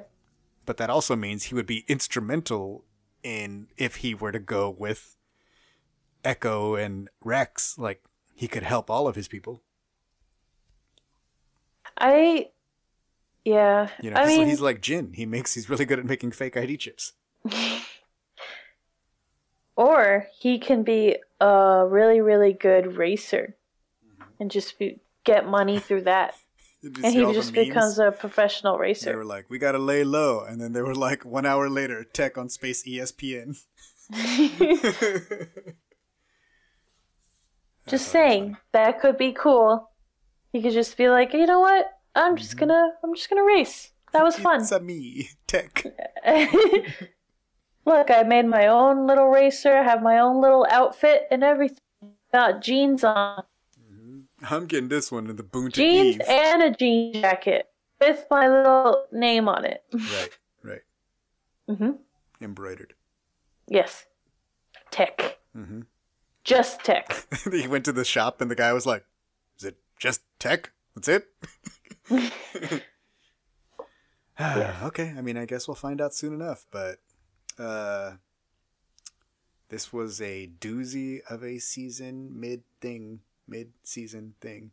[0.65, 2.85] But that also means he would be instrumental
[3.23, 5.15] in if he were to go with
[6.23, 7.77] Echo and Rex.
[7.77, 8.03] Like,
[8.35, 9.63] he could help all of his people.
[11.97, 12.49] I.
[13.45, 13.89] Yeah.
[14.01, 15.13] You know, I he's, mean, he's like Jin.
[15.13, 17.13] He makes, he's really good at making fake ID chips.
[19.75, 23.55] or he can be a really, really good racer
[24.39, 24.99] and just be,
[25.31, 26.35] get money through that.
[26.83, 29.09] And he just becomes a professional racer.
[29.11, 30.43] They were like, we gotta lay low.
[30.45, 33.57] And then they were like, one hour later, tech on Space ESPN.
[37.87, 39.89] just saying, that could be cool.
[40.53, 41.87] He could just be like, you know what?
[42.15, 42.57] I'm just Mm-hmm.
[42.57, 43.91] gonna, I'm just gonna race.
[44.13, 44.61] That was fun.
[44.61, 45.85] It's a me, tech.
[47.85, 49.75] Look, I made my own little racer.
[49.75, 51.77] I have my own little outfit and everything.
[52.33, 53.43] Got jeans on,
[54.43, 56.21] I'm getting this one in the Boon jeans Eve.
[56.27, 57.67] and a jean jacket
[57.99, 59.83] with my little name on it.
[59.93, 60.29] right,
[60.63, 60.81] right.
[61.69, 61.91] Mm-hmm.
[62.41, 62.93] Embroidered.
[63.67, 64.05] Yes,
[64.91, 65.37] tech.
[65.55, 65.81] Mm-hmm.
[66.43, 67.27] Just tech.
[67.51, 69.05] he went to the shop and the guy was like,
[69.57, 70.71] is it just tech?
[70.95, 71.27] That's it?
[74.83, 76.99] Okay, I mean, I guess we'll find out soon enough, but
[77.57, 78.13] uh,
[79.67, 83.19] this was a doozy of a season mid thing,
[83.49, 84.71] mid season thing.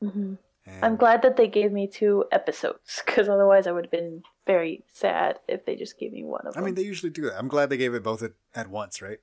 [0.00, 0.34] hmm
[0.66, 4.22] And I'm glad that they gave me two episodes because otherwise I would have been
[4.46, 6.62] very sad if they just gave me one of them.
[6.62, 7.38] I mean, they usually do that.
[7.38, 9.20] I'm glad they gave it both at, at once, right?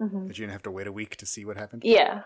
[0.00, 0.28] Mhm.
[0.28, 1.82] That you didn't have to wait a week to see what happened.
[1.84, 2.22] Yeah,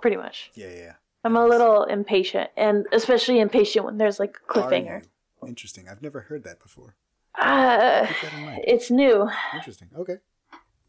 [0.00, 0.50] pretty much.
[0.54, 0.76] Yeah, yeah.
[0.76, 0.92] yeah.
[1.24, 5.02] I'm a little impatient, and especially impatient when there's like a cliffhanger.
[5.46, 5.88] Interesting.
[5.88, 6.94] I've never heard that before.
[7.34, 9.28] Uh, that it's new.
[9.54, 9.88] Interesting.
[9.96, 10.16] Okay.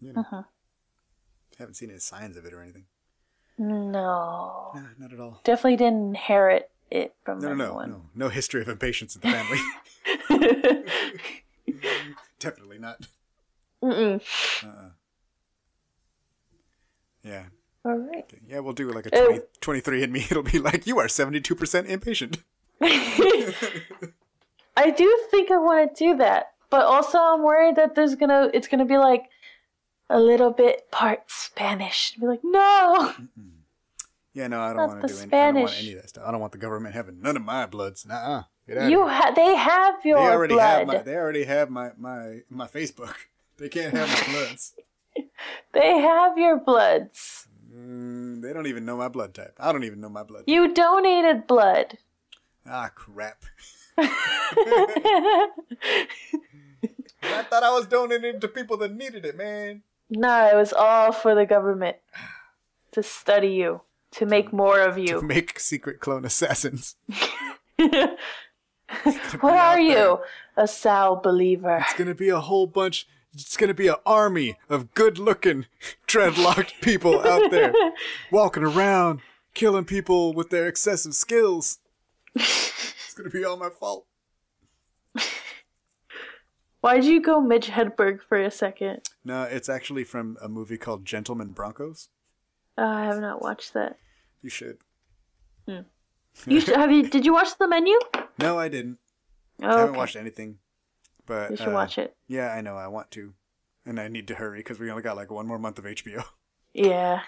[0.01, 0.43] You know, Uh-huh.
[1.59, 2.85] haven't seen any signs of it or anything.
[3.59, 5.41] No, Nah, not at all.
[5.43, 7.89] definitely didn't inherit it from No, no, no, anyone.
[7.91, 8.01] no.
[8.15, 9.59] No history of impatience in the family.
[12.39, 13.07] Definitely not.
[13.83, 14.21] Mm-mm.
[14.63, 14.89] Uh-uh.
[17.23, 17.43] Yeah.
[17.85, 18.23] All right.
[18.23, 18.39] Okay.
[18.47, 19.25] Yeah, we'll do like a Oh.
[19.27, 20.19] 20, 23 and me.
[20.21, 22.37] It'll be like, you are 72% impatient.
[22.81, 23.53] I
[24.91, 28.67] do think I want to do that, but also I'm worried that there's gonna it's
[28.69, 29.23] gonna be like
[30.09, 32.13] a little bit part Spanish.
[32.13, 33.13] And Be like, no.
[34.33, 36.23] Yeah, no, I don't want to do any, I don't want any of that stuff.
[36.25, 38.05] I don't want the government having none of my bloods.
[38.09, 40.79] Out You ha- they have They your already blood.
[40.79, 43.13] have my they already have my, my my Facebook.
[43.57, 44.73] They can't have my bloods.
[45.73, 47.47] They have your bloods.
[47.73, 49.53] Mm, they don't even know my blood type.
[49.59, 50.45] I don't even know my blood.
[50.47, 51.97] You donated blood.
[52.65, 53.43] Ah, crap.
[53.97, 55.49] I
[57.21, 59.81] thought I was donating to people that needed it, man.
[60.09, 61.97] No, it was all for the government
[62.91, 63.81] to study you,
[64.11, 66.95] to make more of you, To make secret clone assassins.
[67.77, 68.17] what
[69.43, 70.19] are you?
[70.57, 71.77] A Sal believer.
[71.81, 73.07] It's gonna be a whole bunch.
[73.33, 75.67] It's gonna be an army of good-looking,
[76.07, 77.71] dreadlocked people out there,
[78.31, 79.21] walking around,
[79.53, 81.79] killing people with their excessive skills.
[82.35, 84.05] It's gonna be all my fault.
[86.81, 89.01] Why'd you go Mitch Hedberg for a second?
[89.29, 92.09] No, it's actually from a movie called Gentleman Broncos.
[92.75, 93.99] Uh, I have not watched that.
[94.41, 94.79] You should.
[95.67, 97.07] You should, have you?
[97.07, 97.95] Did you watch the menu?
[98.39, 98.97] No, I didn't.
[99.61, 99.97] Oh, I haven't okay.
[99.97, 100.57] watched anything.
[101.27, 102.15] But You should uh, watch it.
[102.27, 102.75] Yeah, I know.
[102.75, 103.33] I want to,
[103.85, 106.23] and I need to hurry because we only got like one more month of HBO.
[106.73, 107.21] Yeah,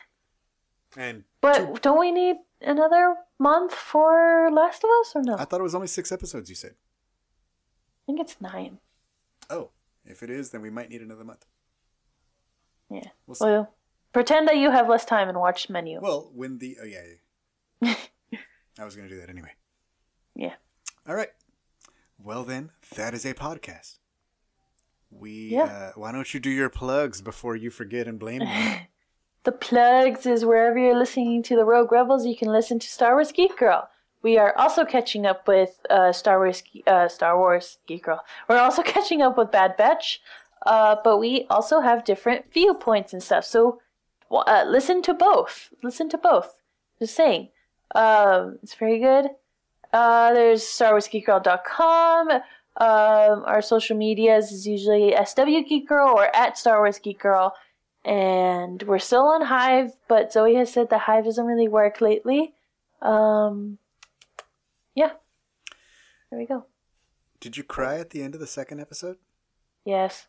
[0.97, 5.35] And but don't we need another month for Last of Us or no?
[5.37, 6.49] I thought it was only six episodes.
[6.49, 6.71] You said.
[6.71, 8.79] I think it's nine.
[9.51, 9.69] Oh,
[10.05, 11.45] if it is, then we might need another month.
[12.91, 13.07] Yeah.
[13.27, 13.37] We'll.
[13.39, 13.73] Well,
[14.13, 15.99] pretend that you have less time and watch menu.
[16.01, 17.01] Well, when the oh yeah,
[17.81, 17.95] yeah.
[18.79, 19.51] I was gonna do that anyway.
[20.35, 20.53] yeah.
[21.07, 21.29] All right.
[22.23, 23.97] Well then, that is a podcast.
[25.09, 25.63] We Yeah.
[25.63, 28.87] uh, why don't you do your plugs before you forget and blame me?
[29.43, 33.15] The plugs is wherever you're listening to the Rogue Rebels, you can listen to Star
[33.15, 33.89] Wars Geek Girl,
[34.21, 38.23] we are also catching up with uh, Star Wars, uh, Star Wars Geek Girl.
[38.47, 40.21] We're also catching up with Bad Batch,
[40.65, 43.45] uh, but we also have different viewpoints and stuff.
[43.45, 43.81] So
[44.31, 45.73] uh, listen to both.
[45.83, 46.61] Listen to both.
[46.99, 47.49] Just saying.
[47.95, 49.27] Um, it's very good.
[49.91, 52.31] Uh, there's StarWarsGeekGirl.com.
[52.77, 57.53] Um, our social medias is usually SW Geek Girl or at Star Wars Geek Girl.
[58.05, 62.53] And we're still on Hive, but Zoe has said the Hive doesn't really work lately.
[63.01, 63.77] Um,
[64.95, 65.11] yeah.
[66.29, 66.65] There we go.
[67.39, 69.17] Did you cry at the end of the second episode?
[69.83, 70.27] Yes.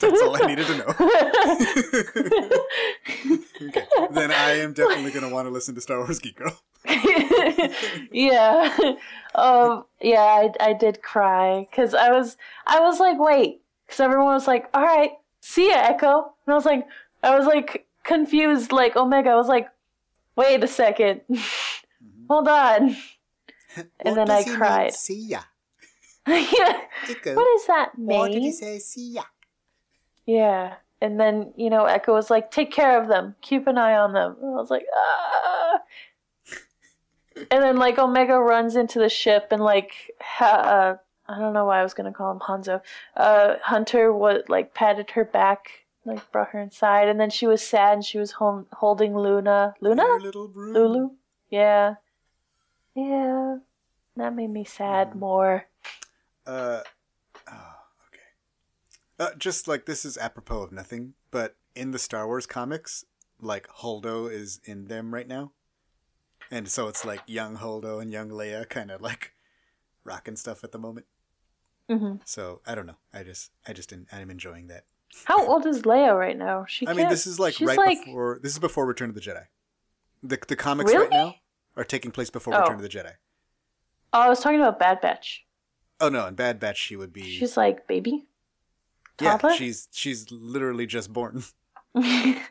[0.00, 0.86] That's all I needed to know.
[3.68, 3.86] okay.
[4.10, 6.58] Then I am definitely going to want to listen to Star Wars Geek Girl.
[8.12, 8.94] yeah.
[9.34, 12.36] Um, yeah, I, I did cry because I was,
[12.66, 16.32] I was like, wait, because everyone was like, all right, see ya, Echo.
[16.46, 16.86] And I was like,
[17.22, 19.30] I was like confused, like Omega.
[19.30, 19.68] I was like,
[20.36, 21.20] wait a second.
[22.28, 22.96] Hold on.
[24.00, 24.92] And then I cried.
[24.94, 25.42] See ya.
[26.26, 26.56] Echo.
[27.34, 28.78] What does that What did he say?
[28.78, 29.22] See ya.
[30.26, 30.74] Yeah.
[31.00, 33.34] And then, you know, Echo was like, take care of them.
[33.40, 34.36] Keep an eye on them.
[34.40, 35.78] And I was like, ah.
[37.50, 41.64] and then, like, Omega runs into the ship and, like, ha- uh, I don't know
[41.64, 42.82] why I was going to call him Hanzo.
[43.16, 45.70] Uh, Hunter, what, like, patted her back,
[46.04, 47.08] like, brought her inside.
[47.08, 49.74] And then she was sad and she was hol- holding Luna.
[49.80, 50.04] Luna?
[50.34, 51.10] Lulu?
[51.48, 51.94] Yeah.
[52.94, 53.56] Yeah.
[54.16, 55.64] That made me sad more.
[56.50, 56.82] Uh,
[57.48, 57.74] oh,
[58.08, 58.20] okay.
[59.20, 63.04] Uh, just like this is apropos of nothing, but in the Star Wars comics,
[63.40, 65.52] like Holdo is in them right now,
[66.50, 69.32] and so it's like young Holdo and young Leia kind of like
[70.02, 71.06] rocking stuff at the moment.
[71.88, 72.98] hmm So I don't know.
[73.14, 74.86] I just, I just, didn't, I'm enjoying that.
[75.26, 76.64] How old is Leia right now?
[76.68, 78.40] She I mean, this is like right like, before.
[78.42, 79.44] This is before Return of the Jedi.
[80.24, 81.04] The the comics Really?
[81.04, 81.34] right now
[81.76, 82.60] are taking place before Oh.
[82.62, 83.12] Return of the Jedi.
[84.12, 85.44] Oh, I was talking about Bad Batch.
[86.00, 87.22] Oh no, in Bad Batch she would be.
[87.22, 88.26] She's like baby.
[89.20, 91.42] yeah, she's she's literally just born.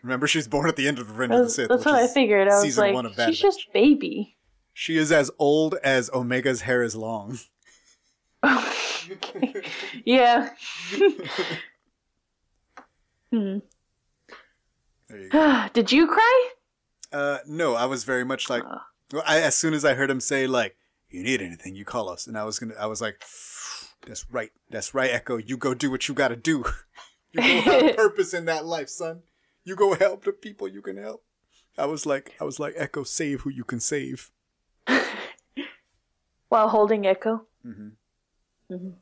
[0.04, 1.70] Remember, she's born at the end of Revenge of the Sith.
[1.70, 2.50] that's what I figured.
[2.50, 3.56] I was like, one of Bad she's Batch.
[3.56, 4.36] just baby.
[4.74, 7.40] She is as old as Omega's hair is long.
[10.06, 10.50] yeah.
[13.32, 13.60] hmm.
[15.10, 15.30] You.
[15.74, 16.50] Did you cry?
[17.12, 18.64] Uh, no, I was very much like,
[19.12, 20.76] well, I, as soon as I heard him say like,
[21.10, 23.22] "You need anything, you call us," and I was gonna, I was like,
[24.06, 25.38] "That's right, that's right, Echo.
[25.38, 26.64] You go do what you gotta do.
[27.32, 29.22] you go have purpose in that life, son.
[29.64, 31.24] You go help the people you can help."
[31.78, 34.32] I was like, I was like, Echo, save who you can save.
[36.50, 37.46] While holding Echo.
[37.66, 37.92] Mhm.
[38.72, 38.94] Mhm.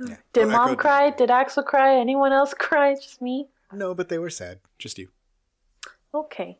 [0.00, 0.16] Yeah.
[0.32, 1.10] Did Well, Mom Echo- cry?
[1.10, 1.96] Did Axel cry?
[1.96, 2.94] Anyone else cry?
[2.94, 3.48] Just me?
[3.72, 4.60] No, but they were sad.
[4.78, 5.08] Just you.
[6.14, 6.58] Okay.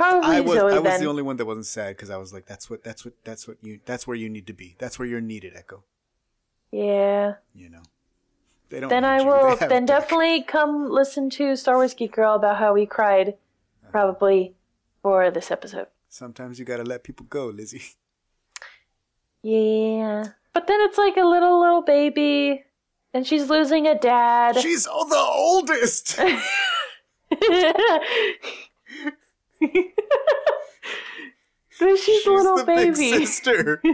[0.00, 1.00] Probably I was, Zoe I was then.
[1.00, 3.46] the only one that wasn't sad because I was like, that's what, that's what, that's
[3.46, 4.74] what you, that's where you need to be.
[4.78, 5.84] That's where you're needed, Echo.
[6.72, 7.34] Yeah.
[7.54, 7.82] You know.
[8.70, 8.88] They don't.
[8.88, 9.26] Then I you.
[9.26, 9.56] Will.
[9.56, 13.90] Then definitely come listen to Star Wars Geek Girl about how we cried, uh-huh.
[13.90, 14.54] probably
[15.02, 15.88] for this episode.
[16.08, 17.82] Sometimes you gotta let people go, Lizzie.
[19.42, 20.28] Yeah.
[20.54, 22.64] But then it's like a little little baby,
[23.12, 24.56] and she's losing a dad.
[24.58, 26.18] She's the oldest.
[31.78, 33.24] But she's, a little the big baby.
[33.26, 33.82] sister.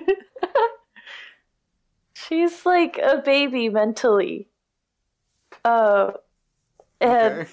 [2.14, 4.48] She's like a baby mentally.
[5.64, 6.12] Uh,
[7.00, 7.50] and Okay.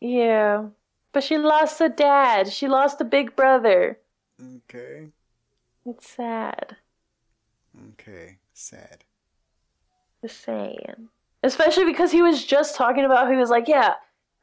[0.00, 0.64] yeah,
[1.12, 2.52] but she lost a dad.
[2.52, 3.98] She lost a big brother.
[4.56, 5.10] Okay.
[5.86, 6.76] It's sad.
[7.92, 8.38] Okay.
[8.52, 9.04] Sad.
[10.22, 11.08] Just saying.
[11.42, 13.94] Especially because he was just talking about he was like, yeah,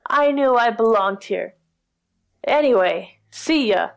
[0.08, 1.56] I knew I belonged here.
[2.48, 3.90] Anyway, see ya.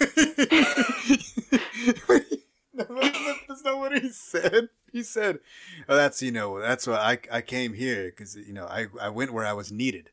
[2.74, 4.68] That's not what he said.
[4.92, 5.40] He said,
[5.88, 9.08] "Oh, that's you know, that's why I I came here because you know I I
[9.08, 10.10] went where I was needed."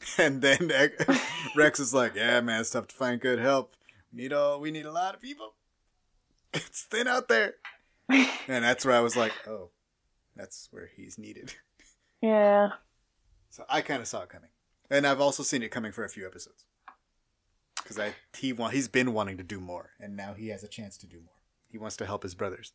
[0.18, 0.72] And then
[1.56, 3.74] Rex is like, "Yeah, man, it's tough to find good help.
[4.12, 5.54] We need all we need a lot of people.
[6.54, 7.54] It's thin out there."
[8.08, 9.70] And that's where I was like, "Oh,
[10.36, 11.54] that's where he's needed."
[12.22, 12.70] Yeah.
[13.50, 14.50] So I kind of saw it coming,
[14.90, 16.64] and I've also seen it coming for a few episodes.
[17.76, 20.68] Because I he want he's been wanting to do more, and now he has a
[20.68, 21.34] chance to do more.
[21.68, 22.72] He wants to help his brothers.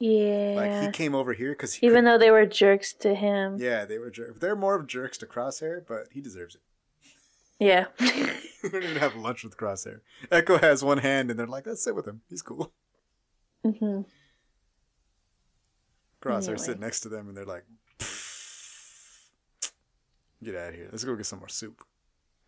[0.00, 0.54] Yeah.
[0.56, 3.56] Like he came over here because he Even could- though they were jerks to him.
[3.60, 6.62] yeah they were jer- they're more of jerks to Crosshair, but he deserves it.
[7.60, 7.86] Yeah.
[8.00, 10.00] we don't even have lunch with Crosshair.
[10.32, 12.22] Echo has one hand, and they're like, "Let's sit with him.
[12.28, 12.72] He's cool."
[13.64, 14.02] Mm-hmm.
[16.22, 16.56] Crosshair Anyway.
[16.58, 17.64] sit next to them, and they're like,
[20.44, 20.88] Get out of here.
[20.92, 21.82] Let's go get some more soup.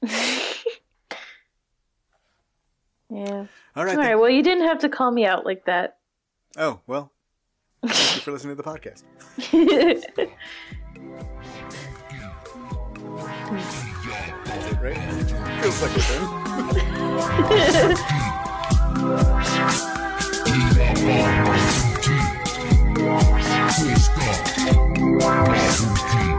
[3.09, 3.47] Yeah.
[3.77, 3.97] All right.
[3.97, 4.17] All right.
[4.17, 5.99] Well, you didn't have to call me out like that.
[6.57, 7.13] Oh well.
[7.87, 9.05] Thank you for listening to the podcast.
[14.83, 14.99] Right?
[15.63, 16.03] Feels like we're
[26.19, 26.36] done.